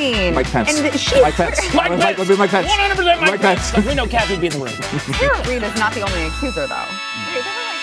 I 0.00 0.02
mean, 0.02 0.34
Mike 0.34 0.46
Pence. 0.46 0.80
And 0.80 0.98
she, 0.98 1.20
Mike 1.20 1.34
Pence. 1.34 1.74
Mike, 1.74 1.90
Mike, 1.90 2.16
Mike, 2.16 2.38
Mike 2.38 2.50
Pence. 2.50 2.68
100% 2.68 3.04
Mike, 3.04 3.20
Mike 3.20 3.40
Pence. 3.40 3.70
Pence. 3.70 3.86
we 3.86 3.94
know 3.94 4.06
Kathy 4.06 4.32
would 4.32 4.40
be 4.40 4.46
in 4.46 4.52
the 4.54 4.58
room. 4.58 4.72
Tara 5.12 5.46
Reade 5.46 5.62
is 5.62 5.78
not 5.78 5.92
the 5.92 6.00
only 6.00 6.22
accuser, 6.24 6.66
though. 6.66 6.86
Wait, 7.28 7.44
there 7.44 7.52
were, 7.52 7.60
like- 7.60 7.80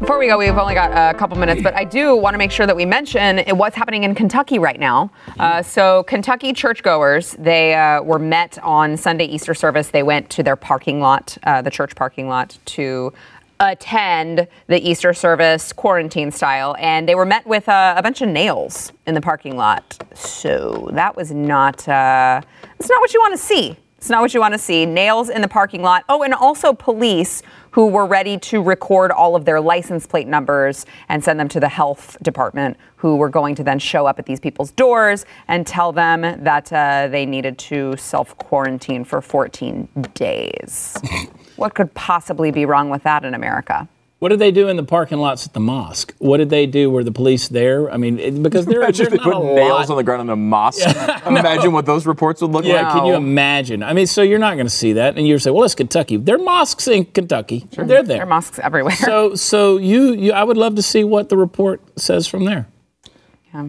Before 0.00 0.18
we 0.18 0.26
go. 0.26 0.36
We've 0.36 0.50
only 0.56 0.74
got 0.74 0.90
a 1.14 1.16
couple 1.16 1.38
minutes, 1.38 1.62
but 1.62 1.76
I 1.76 1.84
do 1.84 2.16
want 2.16 2.34
to 2.34 2.38
make 2.38 2.50
sure 2.50 2.66
that 2.66 2.74
we 2.74 2.84
mention 2.84 3.38
what's 3.56 3.76
happening 3.76 4.02
in 4.02 4.16
Kentucky 4.16 4.58
right 4.58 4.80
now. 4.80 5.12
Uh, 5.38 5.62
so, 5.62 6.02
Kentucky 6.04 6.52
churchgoers, 6.52 7.36
they 7.38 7.74
uh, 7.74 8.02
were 8.02 8.18
met 8.18 8.58
on 8.64 8.96
Sunday 8.96 9.26
Easter 9.26 9.54
service. 9.54 9.90
They 9.90 10.02
went 10.02 10.28
to 10.30 10.42
their 10.42 10.56
parking 10.56 11.00
lot, 11.00 11.38
uh, 11.44 11.62
the 11.62 11.70
church 11.70 11.94
parking 11.94 12.26
lot, 12.26 12.58
to 12.66 13.12
attend 13.60 14.46
the 14.66 14.78
Easter 14.88 15.12
service 15.12 15.72
quarantine 15.72 16.30
style, 16.30 16.76
and 16.78 17.08
they 17.08 17.14
were 17.14 17.26
met 17.26 17.46
with 17.46 17.68
uh, 17.68 17.94
a 17.96 18.02
bunch 18.02 18.22
of 18.22 18.28
nails 18.28 18.92
in 19.06 19.14
the 19.14 19.20
parking 19.20 19.56
lot. 19.56 20.02
So 20.14 20.90
that 20.92 21.16
was 21.16 21.32
not 21.32 21.88
uh, 21.88 22.40
that's 22.78 22.88
not 22.88 23.00
what 23.00 23.12
you 23.12 23.20
want 23.20 23.38
to 23.38 23.44
see. 23.44 23.76
It's 23.98 24.08
not 24.08 24.22
what 24.22 24.32
you 24.32 24.38
want 24.38 24.54
to 24.54 24.58
see. 24.58 24.86
Nails 24.86 25.28
in 25.28 25.42
the 25.42 25.48
parking 25.48 25.82
lot. 25.82 26.04
Oh, 26.08 26.22
and 26.22 26.32
also 26.32 26.72
police 26.72 27.42
who 27.72 27.88
were 27.88 28.06
ready 28.06 28.38
to 28.38 28.62
record 28.62 29.10
all 29.10 29.34
of 29.34 29.44
their 29.44 29.60
license 29.60 30.06
plate 30.06 30.28
numbers 30.28 30.86
and 31.08 31.22
send 31.22 31.38
them 31.38 31.48
to 31.48 31.58
the 31.58 31.68
health 31.68 32.16
department, 32.22 32.76
who 32.94 33.16
were 33.16 33.28
going 33.28 33.56
to 33.56 33.64
then 33.64 33.80
show 33.80 34.06
up 34.06 34.20
at 34.20 34.26
these 34.26 34.38
people's 34.38 34.70
doors 34.70 35.26
and 35.48 35.66
tell 35.66 35.90
them 35.92 36.22
that 36.22 36.72
uh, 36.72 37.08
they 37.08 37.26
needed 37.26 37.58
to 37.58 37.96
self 37.96 38.38
quarantine 38.38 39.02
for 39.02 39.20
14 39.20 39.88
days. 40.14 40.96
what 41.56 41.74
could 41.74 41.92
possibly 41.94 42.52
be 42.52 42.64
wrong 42.64 42.90
with 42.90 43.02
that 43.02 43.24
in 43.24 43.34
America? 43.34 43.88
What 44.18 44.30
did 44.30 44.40
they 44.40 44.50
do 44.50 44.66
in 44.66 44.76
the 44.76 44.82
parking 44.82 45.18
lots 45.18 45.46
at 45.46 45.52
the 45.52 45.60
mosque? 45.60 46.12
What 46.18 46.38
did 46.38 46.50
they 46.50 46.66
do? 46.66 46.90
Were 46.90 47.04
the 47.04 47.12
police 47.12 47.46
there? 47.46 47.88
I 47.88 47.96
mean, 47.98 48.18
it, 48.18 48.42
because 48.42 48.66
there, 48.66 48.80
Imagine 48.82 49.04
there's 49.04 49.12
if 49.14 49.24
they 49.24 49.30
not 49.30 49.40
put 49.42 49.50
a 49.52 49.54
nails 49.54 49.70
lot. 49.70 49.90
on 49.90 49.96
the 49.96 50.02
ground 50.02 50.22
in 50.22 50.28
a 50.30 50.34
mosque. 50.34 50.84
Imagine 51.26 51.72
what 51.72 51.86
those 51.86 52.04
reports 52.04 52.42
would 52.42 52.50
look 52.50 52.64
Yeah, 52.64 52.82
like. 52.82 52.92
can 52.94 53.06
you 53.06 53.14
imagine? 53.14 53.84
I 53.84 53.92
mean, 53.92 54.08
so 54.08 54.22
you're 54.22 54.40
not 54.40 54.54
going 54.54 54.66
to 54.66 54.70
see 54.70 54.94
that, 54.94 55.16
and 55.16 55.28
you're 55.28 55.38
say, 55.38 55.52
well, 55.52 55.62
it's 55.62 55.76
Kentucky. 55.76 56.16
There 56.16 56.34
are 56.34 56.38
mosques 56.42 56.88
in 56.88 57.04
Kentucky. 57.04 57.68
They're 57.70 57.84
there. 57.86 58.02
There 58.02 58.22
are 58.22 58.26
mosques 58.26 58.58
everywhere. 58.58 58.96
So, 58.96 59.36
so 59.36 59.76
you, 59.76 60.12
you, 60.14 60.32
I 60.32 60.42
would 60.42 60.56
love 60.56 60.74
to 60.74 60.82
see 60.82 61.04
what 61.04 61.28
the 61.28 61.36
report 61.36 61.80
says 61.96 62.26
from 62.26 62.44
there. 62.44 62.66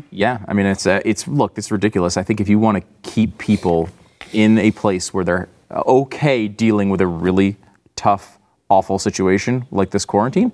Yeah, 0.09 0.39
I 0.47 0.53
mean, 0.53 0.65
it's 0.65 0.85
uh, 0.87 0.99
it's 1.05 1.27
look, 1.27 1.57
it's 1.57 1.71
ridiculous. 1.71 2.17
I 2.17 2.23
think 2.23 2.41
if 2.41 2.49
you 2.49 2.57
want 2.59 2.77
to 2.77 3.09
keep 3.11 3.37
people 3.37 3.89
in 4.33 4.57
a 4.57 4.71
place 4.71 5.13
where 5.13 5.23
they're 5.23 5.49
uh, 5.71 5.81
okay 5.85 6.47
dealing 6.47 6.89
with 6.89 7.01
a 7.01 7.07
really 7.07 7.57
tough, 7.95 8.38
awful 8.70 8.99
situation 8.99 9.65
like 9.72 9.89
this 9.89 10.05
quarantine, 10.05 10.51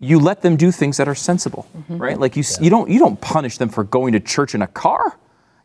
you 0.00 0.18
let 0.18 0.42
them 0.42 0.56
do 0.56 0.72
things 0.72 0.96
that 0.96 1.08
are 1.08 1.14
sensible, 1.14 1.66
right? 1.88 2.18
Like 2.18 2.36
you, 2.36 2.42
s 2.42 2.60
you 2.60 2.70
don't 2.70 2.90
you 2.90 2.98
don't 2.98 3.20
punish 3.20 3.58
them 3.58 3.68
for 3.68 3.84
going 3.84 4.12
to 4.12 4.20
church 4.20 4.54
in 4.54 4.62
a 4.62 4.66
car. 4.66 5.16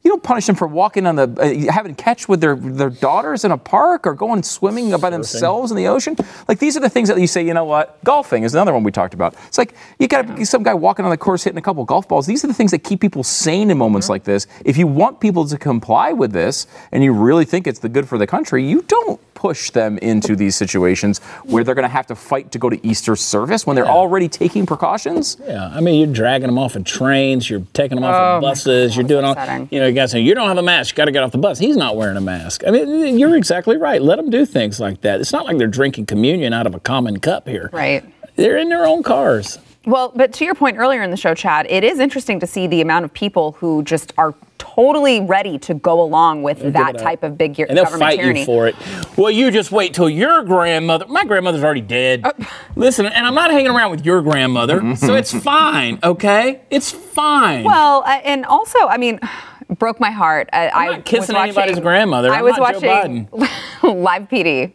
You 0.04 0.12
don't 0.12 0.24
punish 0.24 0.46
them 0.46 0.56
for 0.56 0.68
walking 0.68 1.06
on 1.06 1.16
the 1.16 1.24
uh, 1.68 1.74
having 1.74 1.96
catch 1.96 2.30
with 2.30 2.40
their 2.40 2.56
their 2.56 2.92
daughters 2.92 3.44
in 3.44 3.52
a 3.52 3.58
park 3.58 4.06
or 4.06 4.14
going 4.14 4.44
swimming 4.44 4.92
by 5.02 5.10
themselves 5.10 5.72
in 5.72 5.76
the 5.76 5.88
ocean. 5.88 6.16
Like 6.48 6.60
these 6.60 6.78
are 6.78 6.80
the 6.80 6.90
things 6.90 7.10
that 7.10 7.20
you 7.20 7.28
say. 7.28 7.46
You 7.46 7.56
know 7.56 7.66
what? 7.66 8.02
Golfing 8.06 8.44
is 8.44 8.54
another 8.54 8.74
one 8.74 8.84
we 8.84 8.92
talked 8.92 9.16
about. 9.16 9.34
It's 9.48 9.58
like 9.58 9.74
you 10.00 10.08
got 10.08 10.48
some 10.48 10.64
guy 10.64 10.76
walking 10.76 11.04
on 11.04 11.12
the 11.12 11.18
course 11.18 11.44
hitting 11.44 11.58
a 11.58 11.62
couple 11.62 11.84
golf 11.84 12.08
balls. 12.08 12.28
These 12.28 12.46
are 12.46 12.48
the 12.48 12.54
things 12.54 12.72
that 12.72 12.84
keep 12.84 13.02
people 13.02 13.24
sane 13.24 13.72
in 13.72 13.78
moments 13.78 14.08
like 14.08 14.24
this. 14.24 14.46
If 14.64 14.78
you 14.78 14.86
want 14.86 15.20
people 15.20 15.46
to 15.48 15.58
comply 15.58 16.14
with 16.14 16.32
this 16.32 16.68
and 16.92 17.04
you 17.04 17.12
really 17.12 17.44
think 17.44 17.66
it's 17.66 17.80
the 17.80 17.90
good 17.90 18.08
for 18.08 18.18
the 18.20 18.28
country, 18.28 18.64
you 18.64 18.84
don't 18.84 19.20
push 19.38 19.70
them 19.70 20.00
into 20.00 20.36
these 20.36 20.56
situations 20.56 21.20
where 21.46 21.64
they're 21.64 21.76
going 21.76 21.84
to 21.84 21.88
have 21.90 22.08
to 22.08 22.16
fight 22.16 22.52
to 22.52 22.58
go 22.58 22.72
to 22.72 22.86
Easter 22.86 23.16
service 23.16 23.68
when 23.68 23.76
they're 23.76 23.86
already 23.86 24.28
taking 24.28 24.66
precautions. 24.66 25.38
Yeah, 25.48 25.70
I 25.72 25.80
mean, 25.80 26.00
you're 26.04 26.12
dragging 26.14 26.48
them 26.48 26.58
off 26.58 26.76
of 26.76 26.84
trains, 26.86 27.48
you're 27.48 27.62
taking 27.74 27.98
them 27.98 28.04
off 28.04 28.16
Oh, 28.16 28.36
of 28.38 28.42
my 28.42 28.50
buses, 28.50 28.96
you're 28.96 29.04
God, 29.04 29.08
doing 29.10 29.26
all. 29.26 29.36
that's 29.36 29.48
upsetting. 29.48 29.68
You 29.72 29.80
know, 29.82 29.88
you 29.88 29.94
guys 29.94 30.10
saying 30.12 30.26
you 30.26 30.34
don't 30.34 30.48
have 30.48 30.58
a 30.58 30.64
mask, 30.64 30.94
you 30.94 30.98
got 30.98 31.06
to 31.06 31.12
get 31.12 31.22
off 31.22 31.32
the 31.32 31.38
bus. 31.38 31.60
He's 31.60 31.78
not 31.78 31.96
wearing 31.96 32.18
a 32.18 32.22
mask. 32.22 32.64
I 32.68 32.72
mean, 32.72 33.20
you're 33.20 33.36
exactly 33.36 33.78
right. 33.78 34.02
Let 34.02 34.16
them 34.16 34.32
do 34.32 34.44
things 34.44 34.80
like 34.80 35.02
that. 35.02 35.22
It's 35.22 35.32
not 35.32 35.46
like 35.46 35.60
they're 35.60 35.68
drinking 35.68 36.08
communion 36.08 36.52
out 36.52 36.66
of 36.66 36.74
a 36.74 36.80
common 36.80 37.20
cup 37.20 37.48
here. 37.48 37.70
right. 37.72 38.04
They're 38.38 38.58
in 38.58 38.70
their 38.70 38.86
own 38.86 39.02
cars. 39.04 39.58
Well, 39.86 40.12
but 40.16 40.34
to 40.34 40.46
your 40.46 40.54
point 40.56 40.78
earlier 40.78 41.02
in 41.04 41.12
the 41.12 41.18
show, 41.18 41.34
Chad, 41.34 41.66
it 41.70 41.84
is 41.84 42.00
interesting 42.00 42.40
to 42.42 42.48
see 42.48 42.68
the 42.68 42.82
amount 42.82 43.06
of 43.06 43.14
people 43.14 43.54
who 43.54 43.82
just 43.84 44.14
are 44.18 44.34
totally 44.58 45.22
ready 45.22 45.58
to 45.60 45.74
go 45.74 46.02
along 46.02 46.44
with 46.44 46.62
give 46.62 46.74
that 46.74 46.98
type 46.98 47.24
of 47.24 47.38
big 47.38 47.56
gear 47.56 47.66
And 47.68 47.78
they'll 47.78 47.86
government 47.86 48.10
fight 48.12 48.20
tyranny. 48.20 48.40
you 48.42 48.46
for 48.46 48.68
it. 48.68 48.76
Well, 49.18 49.32
you 49.32 49.52
just 49.52 49.72
wait 49.72 49.94
till 49.94 50.10
your 50.10 50.44
grandmother. 50.44 51.06
My 51.08 51.24
grandmother's 51.26 51.64
already 51.64 51.82
dead. 51.82 52.22
Uh, 52.26 52.34
Listen, 52.76 53.06
and 53.06 53.26
I'm 53.28 53.36
not 53.36 53.52
hanging 53.52 53.72
around 53.72 53.92
with 53.92 54.06
your 54.06 54.22
grandmother, 54.22 54.96
so 54.96 55.16
it's 55.16 55.34
fine. 55.34 56.00
Okay, 56.04 56.62
it's 56.70 56.92
fine. 56.92 57.64
Well, 57.64 58.04
uh, 58.06 58.20
and 58.24 58.46
also, 58.46 58.78
I 58.88 58.98
mean, 58.98 59.20
broke 59.80 60.00
my 60.00 60.12
heart. 60.12 60.50
I, 60.54 60.70
I'm 60.70 60.78
I 60.78 60.86
not 60.98 61.06
kissing 61.06 61.36
was 61.36 61.44
anybody's 61.44 61.72
watching- 61.76 61.84
grandmother. 61.84 62.32
I 62.32 62.38
I'm 62.38 62.44
was 62.46 62.58
not 62.58 62.80
Joe 62.80 62.88
watching 62.88 63.30
Live 64.04 64.30
PD. 64.30 64.74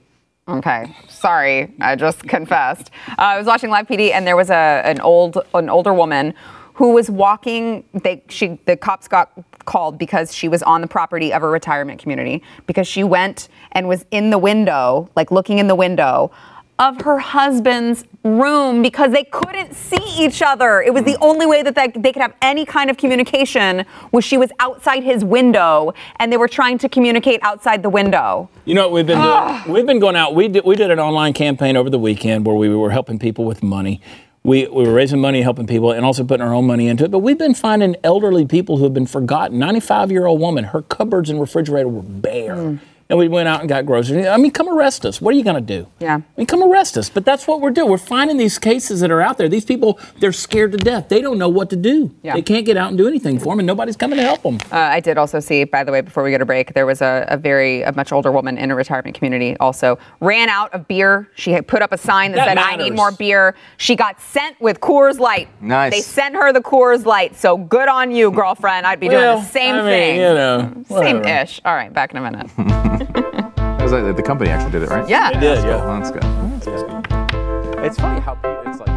Okay, 0.49 0.95
sorry, 1.09 1.72
I 1.80 1.95
just 1.95 2.24
confessed. 2.24 2.91
Uh, 3.11 3.14
I 3.18 3.39
was 3.39 3.47
watching 3.47 3.70
Live 3.70 3.87
PD, 3.87 4.11
and 4.12 4.26
there 4.26 4.37
was 4.37 4.51
a 4.51 4.83
an 4.85 5.01
old 5.01 5.39
an 5.55 5.70
older 5.70 5.95
woman 5.95 6.35
who 6.83 6.91
was 6.91 7.09
walking. 7.09 7.85
They 7.95 8.24
she 8.28 8.59
the 8.64 8.76
cops 8.76 9.07
got 9.07 9.30
called 9.66 9.99
because 9.99 10.35
she 10.35 10.49
was 10.49 10.64
on 10.64 10.80
the 10.80 10.89
property 10.89 11.33
of 11.33 11.45
a 11.45 11.47
retirement 11.47 12.01
community 12.01 12.43
because 12.66 12.89
she 12.89 13.05
went 13.05 13.49
and 13.70 13.87
was 13.87 14.05
in 14.11 14.30
the 14.30 14.39
window, 14.39 15.09
like 15.14 15.30
looking 15.30 15.61
in 15.61 15.68
the 15.68 15.76
window 15.76 16.33
of 16.80 17.01
her 17.03 17.20
husband's 17.20 18.03
room 18.24 18.83
because 18.83 19.12
they 19.12 19.22
couldn't 19.22 19.74
see 19.74 20.05
each 20.18 20.43
other. 20.43 20.83
It 20.83 20.93
was 20.93 21.05
the 21.05 21.16
only 21.20 21.47
way 21.47 21.62
that 21.62 21.76
they, 21.76 21.87
they 21.87 22.12
could 22.12 22.22
have 22.22 22.35
any 22.43 22.64
kind 22.64 22.91
of 22.91 22.97
communication 22.97 23.85
was 24.11 24.24
she 24.24 24.37
was 24.37 24.51
outside 24.59 25.05
his 25.05 25.24
window 25.24 25.95
and 26.16 26.33
they 26.33 26.37
were 26.37 26.49
trying 26.49 26.78
to 26.78 26.89
communicate 26.89 27.39
outside 27.45 27.85
the 27.85 27.91
window. 27.91 28.51
You 28.64 28.74
know 28.74 28.89
what 28.89 28.93
we've 28.93 29.07
been 29.07 29.20
doing? 29.20 29.72
We've 29.72 29.87
been 29.87 30.01
going 30.01 30.16
out. 30.16 30.35
We 30.35 30.49
did, 30.49 30.64
we 30.64 30.74
did 30.74 30.91
an 30.91 30.99
online 30.99 31.33
campaign 31.33 31.76
over 31.76 31.89
the 31.89 32.01
weekend 32.01 32.45
where 32.45 32.57
we 32.57 32.68
were 32.74 32.91
helping 32.91 33.20
people 33.20 33.45
with 33.45 33.62
money. 33.62 34.01
We, 34.45 34.66
we 34.66 34.84
were 34.84 34.93
raising 34.93 35.20
money, 35.20 35.43
helping 35.43 35.68
people, 35.68 35.93
and 35.93 36.05
also 36.05 36.24
putting 36.24 36.45
our 36.45 36.53
own 36.53 36.66
money 36.66 36.88
into 36.88 37.05
it. 37.05 37.12
But 37.12 37.20
we've 37.20 37.38
been 37.38 37.55
finding 37.55 37.95
elderly 38.03 38.45
people 38.45 38.76
who 38.76 38.84
have 38.84 38.95
been 38.95 39.07
forgotten. 39.07 39.59
95 39.59 40.11
year 40.11 40.26
old 40.26 40.40
woman, 40.40 40.64
her 40.64 40.82
cupboards 40.82 41.30
and 41.30 41.40
refrigerator 41.40 41.88
were 41.88 42.03
bare. 42.03 42.57
Mm. 42.57 42.80
And 43.13 43.19
we 43.19 43.29
went 43.29 43.47
out 43.47 43.61
and 43.61 43.69
got 43.69 43.85
groceries. 43.85 44.27
I 44.27 44.39
mean, 44.39 44.53
come 44.53 44.71
arrest 44.71 45.05
us. 45.05 45.21
What 45.21 45.35
are 45.35 45.37
you 45.37 45.45
going 45.45 45.57
to 45.57 45.61
do? 45.61 45.87
Yeah. 46.01 46.15
I 46.17 46.23
mean, 46.35 46.47
come 46.47 46.63
arrest 46.63 46.97
us. 46.97 47.11
But 47.11 47.27
that's 47.27 47.47
what 47.47 47.61
we're 47.61 47.69
doing. 47.71 47.91
We're 47.91 47.99
finding 47.99 48.39
these 48.39 48.59
cases 48.59 49.01
that 49.01 49.11
are 49.11 49.21
out 49.21 49.37
there. 49.37 49.51
These 49.51 49.67
people, 49.67 50.01
they're 50.19 50.33
scared 50.33 50.73
to 50.73 50.79
death. 50.79 51.11
They 51.11 51.21
don't 51.21 51.37
know 51.37 51.51
what 51.51 51.69
to 51.69 51.77
do. 51.77 52.11
Yeah. 52.23 52.33
They 52.33 52.41
can't 52.41 52.65
get 52.65 52.79
out 52.79 52.89
and 52.89 52.97
do 52.97 53.07
anything 53.07 53.39
for 53.39 53.51
them, 53.51 53.59
and 53.59 53.67
nobody's 53.67 53.99
coming 53.99 54.17
to 54.17 54.23
help 54.25 54.41
them. 54.43 54.57
Uh, 54.73 54.77
I 54.77 55.01
did 55.01 55.19
also 55.19 55.41
see, 55.41 55.65
by 55.65 55.85
the 55.85 55.93
way, 55.93 56.01
before 56.01 56.23
we 56.23 56.31
get 56.31 56.41
a 56.41 56.47
break, 56.47 56.73
there 56.73 56.87
was 56.87 57.03
a, 57.03 57.27
a 57.29 57.37
very 57.37 57.83
a 57.83 57.93
much 57.93 58.13
older 58.13 58.33
woman 58.33 58.57
in 58.57 58.71
a 58.71 58.75
retirement 58.75 59.15
community. 59.15 59.59
Also 59.61 59.99
ran 60.21 60.49
out 60.49 60.73
of 60.73 60.89
beer. 60.89 61.29
She 61.35 61.53
had 61.53 61.69
put 61.69 61.83
up 61.83 61.93
a 61.93 61.99
sign 61.99 62.33
that, 62.33 62.37
That 62.47 62.47
said, 62.47 62.57
"I 62.57 62.77
need 62.77 62.95
more 62.95 63.13
beer." 63.13 63.55
She 63.77 63.95
got 63.95 64.19
sent 64.23 64.59
with 64.59 64.81
Coors 64.81 65.19
Light. 65.19 65.51
Nice. 65.61 65.93
They 65.93 66.01
sent 66.01 66.35
her 66.35 66.51
the 66.51 66.63
Coors 66.63 67.05
Light. 67.05 67.37
So 67.37 67.59
good 67.59 67.89
on 67.91 68.11
you, 68.11 68.31
girlfriend. 68.31 68.87
I'd 68.87 69.01
be 69.01 69.09
Well, 69.11 69.35
doing 69.35 69.45
the 69.45 69.51
same 69.51 69.75
I 69.75 69.79
mean, 69.83 69.87
thing. 69.91 70.17
you 70.17 70.23
know, 70.23 70.85
same 70.89 71.23
ish. 71.27 71.61
All 71.67 71.75
right, 71.75 71.93
back 71.93 72.13
in 72.15 72.17
a 72.17 72.31
minute. 72.31 72.51
That 73.12 73.82
was 73.82 73.92
like- 73.92 74.16
the 74.16 74.22
company 74.22 74.50
actually 74.50 74.72
did 74.72 74.82
it, 74.82 74.90
right? 74.90 75.09
Yeah. 75.09 75.32
They 75.32 75.40
did, 75.40 75.64
yeah. 75.64 75.84
That's 75.98 76.11
good. 76.11 76.22
That's 76.22 76.66
good. 76.66 77.84
It's 77.84 77.98
funny 77.98 78.20
how 78.20 78.34
people, 78.34 78.62
it's 78.66 78.78
like. 78.78 78.91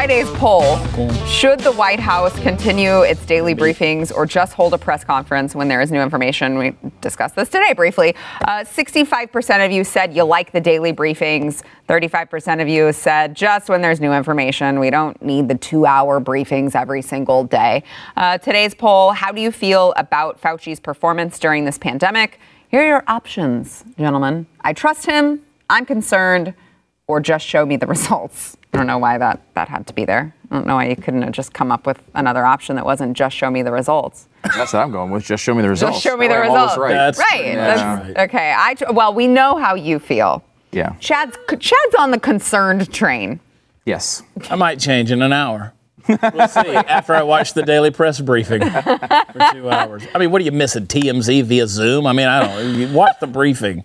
Friday's 0.00 0.30
poll 0.30 0.78
Should 1.26 1.60
the 1.60 1.72
White 1.72 2.00
House 2.00 2.32
continue 2.40 3.02
its 3.02 3.22
daily 3.26 3.54
briefings 3.54 4.10
or 4.10 4.24
just 4.24 4.54
hold 4.54 4.72
a 4.72 4.78
press 4.78 5.04
conference 5.04 5.54
when 5.54 5.68
there 5.68 5.82
is 5.82 5.92
new 5.92 6.00
information? 6.00 6.56
We 6.56 6.74
discussed 7.02 7.36
this 7.36 7.50
today 7.50 7.74
briefly. 7.74 8.16
Uh, 8.48 8.64
65% 8.64 9.66
of 9.66 9.70
you 9.70 9.84
said 9.84 10.16
you 10.16 10.24
like 10.24 10.52
the 10.52 10.60
daily 10.60 10.94
briefings. 10.94 11.62
35% 11.86 12.62
of 12.62 12.66
you 12.66 12.94
said 12.94 13.36
just 13.36 13.68
when 13.68 13.82
there's 13.82 14.00
new 14.00 14.14
information. 14.14 14.80
We 14.80 14.88
don't 14.88 15.20
need 15.20 15.48
the 15.48 15.58
two 15.58 15.84
hour 15.84 16.18
briefings 16.18 16.74
every 16.74 17.02
single 17.02 17.44
day. 17.44 17.82
Uh, 18.16 18.38
today's 18.38 18.74
poll 18.74 19.12
How 19.12 19.32
do 19.32 19.42
you 19.42 19.52
feel 19.52 19.92
about 19.98 20.40
Fauci's 20.40 20.80
performance 20.80 21.38
during 21.38 21.66
this 21.66 21.76
pandemic? 21.76 22.40
Here 22.68 22.80
are 22.80 22.86
your 22.86 23.04
options, 23.06 23.84
gentlemen. 23.98 24.46
I 24.62 24.72
trust 24.72 25.04
him. 25.04 25.42
I'm 25.68 25.84
concerned 25.84 26.54
or 27.06 27.20
just 27.20 27.46
show 27.46 27.66
me 27.66 27.76
the 27.76 27.86
results. 27.96 28.56
I 28.72 28.76
don't 28.76 28.86
know 28.86 28.98
why 28.98 29.18
that, 29.18 29.40
that 29.54 29.68
had 29.68 29.86
to 29.88 29.92
be 29.92 30.04
there. 30.04 30.34
I 30.50 30.54
don't 30.54 30.66
know 30.66 30.76
why 30.76 30.86
you 30.88 30.96
couldn't 30.96 31.22
have 31.22 31.32
just 31.32 31.52
come 31.52 31.70
up 31.72 31.86
with 31.86 32.00
another 32.14 32.44
option 32.46 32.76
that 32.76 32.84
wasn't 32.84 33.16
just 33.16 33.36
show 33.36 33.50
me 33.50 33.62
the 33.62 33.72
results. 33.72 34.26
That's 34.44 34.72
what 34.72 34.80
I'm 34.82 34.92
going 34.92 35.10
with. 35.10 35.24
Just 35.24 35.42
show 35.42 35.54
me 35.54 35.62
the 35.62 35.68
results. 35.70 35.96
Just 35.96 36.04
show 36.04 36.16
me 36.16 36.26
the 36.28 36.34
That 36.34 36.40
way 36.42 36.46
I'm 36.48 36.52
results. 36.54 36.78
Right. 36.78 36.92
That's- 36.92 37.18
right. 37.18 37.44
Yeah. 37.46 37.54
That's- 37.56 38.08
Right. 38.16 38.18
Okay. 38.28 38.54
I 38.56 38.74
tr- 38.74 38.92
well, 38.92 39.12
we 39.14 39.26
know 39.28 39.56
how 39.58 39.74
you 39.74 39.98
feel. 39.98 40.42
yeah. 40.72 40.94
Chad's 41.00 41.36
Chad's 41.58 41.94
on 41.98 42.10
the 42.12 42.18
concerned 42.20 42.92
train. 42.92 43.40
Yes. 43.86 44.22
I 44.50 44.54
might 44.56 44.78
change 44.78 45.10
in 45.10 45.22
an 45.22 45.32
hour. 45.32 45.72
We'll 46.08 46.48
see 46.48 46.60
after 46.74 47.14
I 47.14 47.22
watch 47.22 47.54
the 47.54 47.62
daily 47.62 47.90
press 47.90 48.20
briefing 48.20 48.62
for 48.62 49.50
two 49.52 49.70
hours. 49.70 50.02
I 50.14 50.18
mean, 50.18 50.30
what 50.32 50.40
are 50.40 50.44
you 50.44 50.50
missing? 50.52 50.86
TMZ 50.86 51.44
via 51.44 51.66
Zoom? 51.68 52.06
I 52.06 52.12
mean, 52.12 52.26
I 52.26 52.40
don't 52.40 52.50
know. 52.72 52.78
You 52.78 52.92
watch 52.92 53.16
the 53.20 53.26
briefing. 53.28 53.84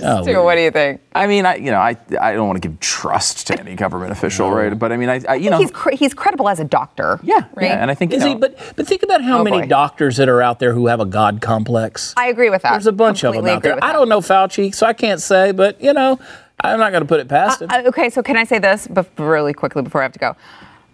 Oh, 0.00 0.22
Stu, 0.22 0.42
what 0.42 0.56
do 0.56 0.60
you 0.62 0.72
think? 0.72 1.00
I 1.14 1.26
mean, 1.28 1.46
I 1.46 1.54
you 1.54 1.70
know, 1.70 1.78
I 1.78 1.96
I 2.20 2.32
don't 2.32 2.48
want 2.48 2.60
to 2.60 2.68
give 2.68 2.80
trust 2.80 3.46
to 3.46 3.60
any 3.60 3.76
government 3.76 4.10
official, 4.10 4.50
right? 4.50 4.76
But 4.76 4.90
I 4.90 4.96
mean, 4.96 5.08
I, 5.08 5.20
I 5.28 5.34
you 5.36 5.50
know, 5.50 5.58
He's 5.58 5.70
cre- 5.70 5.92
he's 5.92 6.12
credible 6.14 6.48
as 6.48 6.58
a 6.58 6.64
doctor. 6.64 7.20
yeah, 7.22 7.44
right. 7.54 7.66
yeah, 7.66 7.80
and 7.80 7.90
I 7.90 7.94
think 7.94 8.10
you 8.10 8.18
Is 8.18 8.24
know, 8.24 8.30
he? 8.30 8.34
But 8.34 8.58
but 8.74 8.86
think 8.88 9.04
about 9.04 9.22
how 9.22 9.38
Oh, 9.40 9.44
many 9.44 9.60
boy. 9.60 9.66
doctors 9.68 10.16
that 10.16 10.28
are 10.28 10.42
out 10.42 10.58
there 10.58 10.72
who 10.72 10.88
have 10.88 10.98
a 10.98 11.04
God 11.04 11.40
complex. 11.40 12.12
I 12.16 12.26
agree 12.26 12.50
with 12.50 12.62
that. 12.62 12.72
There's 12.72 12.88
a 12.88 12.92
bunch 12.92 13.22
of 13.22 13.34
them 13.34 13.46
out 13.46 13.58
agree 13.58 13.68
there. 13.68 13.74
with 13.76 13.84
I 13.84 13.88
that. 13.88 13.92
don't 13.92 14.08
know 14.08 14.20
Fauci, 14.20 14.74
so 14.74 14.84
I 14.86 14.94
can't 14.94 15.20
say, 15.22 15.52
but 15.52 15.80
you 15.80 15.92
know, 15.92 16.18
I'm 16.60 16.80
not 16.80 16.90
going 16.90 17.02
to 17.02 17.08
put 17.08 17.20
it 17.20 17.28
past 17.28 17.62
him. 17.62 17.70
Uh, 17.70 17.82
okay, 17.86 18.10
so 18.10 18.20
can 18.22 18.36
I 18.36 18.42
say 18.44 18.58
this 18.58 18.88
bef- 18.88 19.06
really 19.18 19.52
quickly 19.52 19.82
before 19.82 20.00
I 20.00 20.04
have 20.04 20.12
to 20.12 20.18
go? 20.18 20.36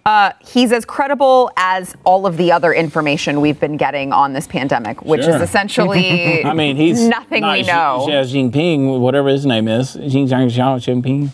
Uh, 0.07 0.33
he's 0.41 0.73
as 0.73 0.85
credible 0.85 1.51
as 1.57 1.95
all 2.05 2.27
of 2.27 2.37
the 2.39 2.51
other 2.51 2.73
information 2.73 3.41
we've 3.41 3.61
been 3.61 3.77
getting 3.77 4.13
on 4.13 4.33
this 4.33 4.47
pandemic, 4.47 5.03
which 5.03 5.23
Sure. 5.25 5.37
is 5.37 5.43
essentially 5.43 6.43
I 6.45 6.55
mean, 6.55 6.77
he's 6.77 7.01
nothing 7.03 7.43
not 7.43 7.59
we 7.59 7.63
know. 7.65 8.07
Xi 8.09 8.13
Jinping, 8.39 8.99
whatever 9.01 9.29
his 9.29 9.45
name 9.45 9.69
is, 9.69 9.93
Xi 9.93 9.99
Jinping, 10.25 11.31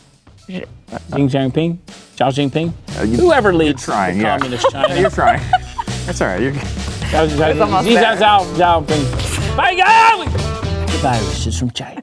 Xi 0.48 0.64
Jinping, 1.12 1.78
Xi 2.16 2.24
Jinping, 2.24 2.72
you- 3.08 3.16
whoever 3.18 3.54
leads 3.54 3.84
trying, 3.84 4.18
the 4.18 4.24
yeah. 4.24 4.38
communist 4.38 4.66
China. 4.72 5.00
you're 5.00 5.10
trying. 5.10 5.40
That's 6.04 6.20
all 6.20 6.26
right. 6.28 6.40
You're, 6.42 6.54
Xi 7.10 7.60
almost 7.60 7.86
Xi 7.86 7.94
there. 7.94 8.16
Jinping. 8.16 9.56
My 9.56 9.76
God! 9.76 10.28
The 10.88 10.98
virus 10.98 11.46
is 11.46 11.58
from 11.58 11.70
China. 11.70 12.02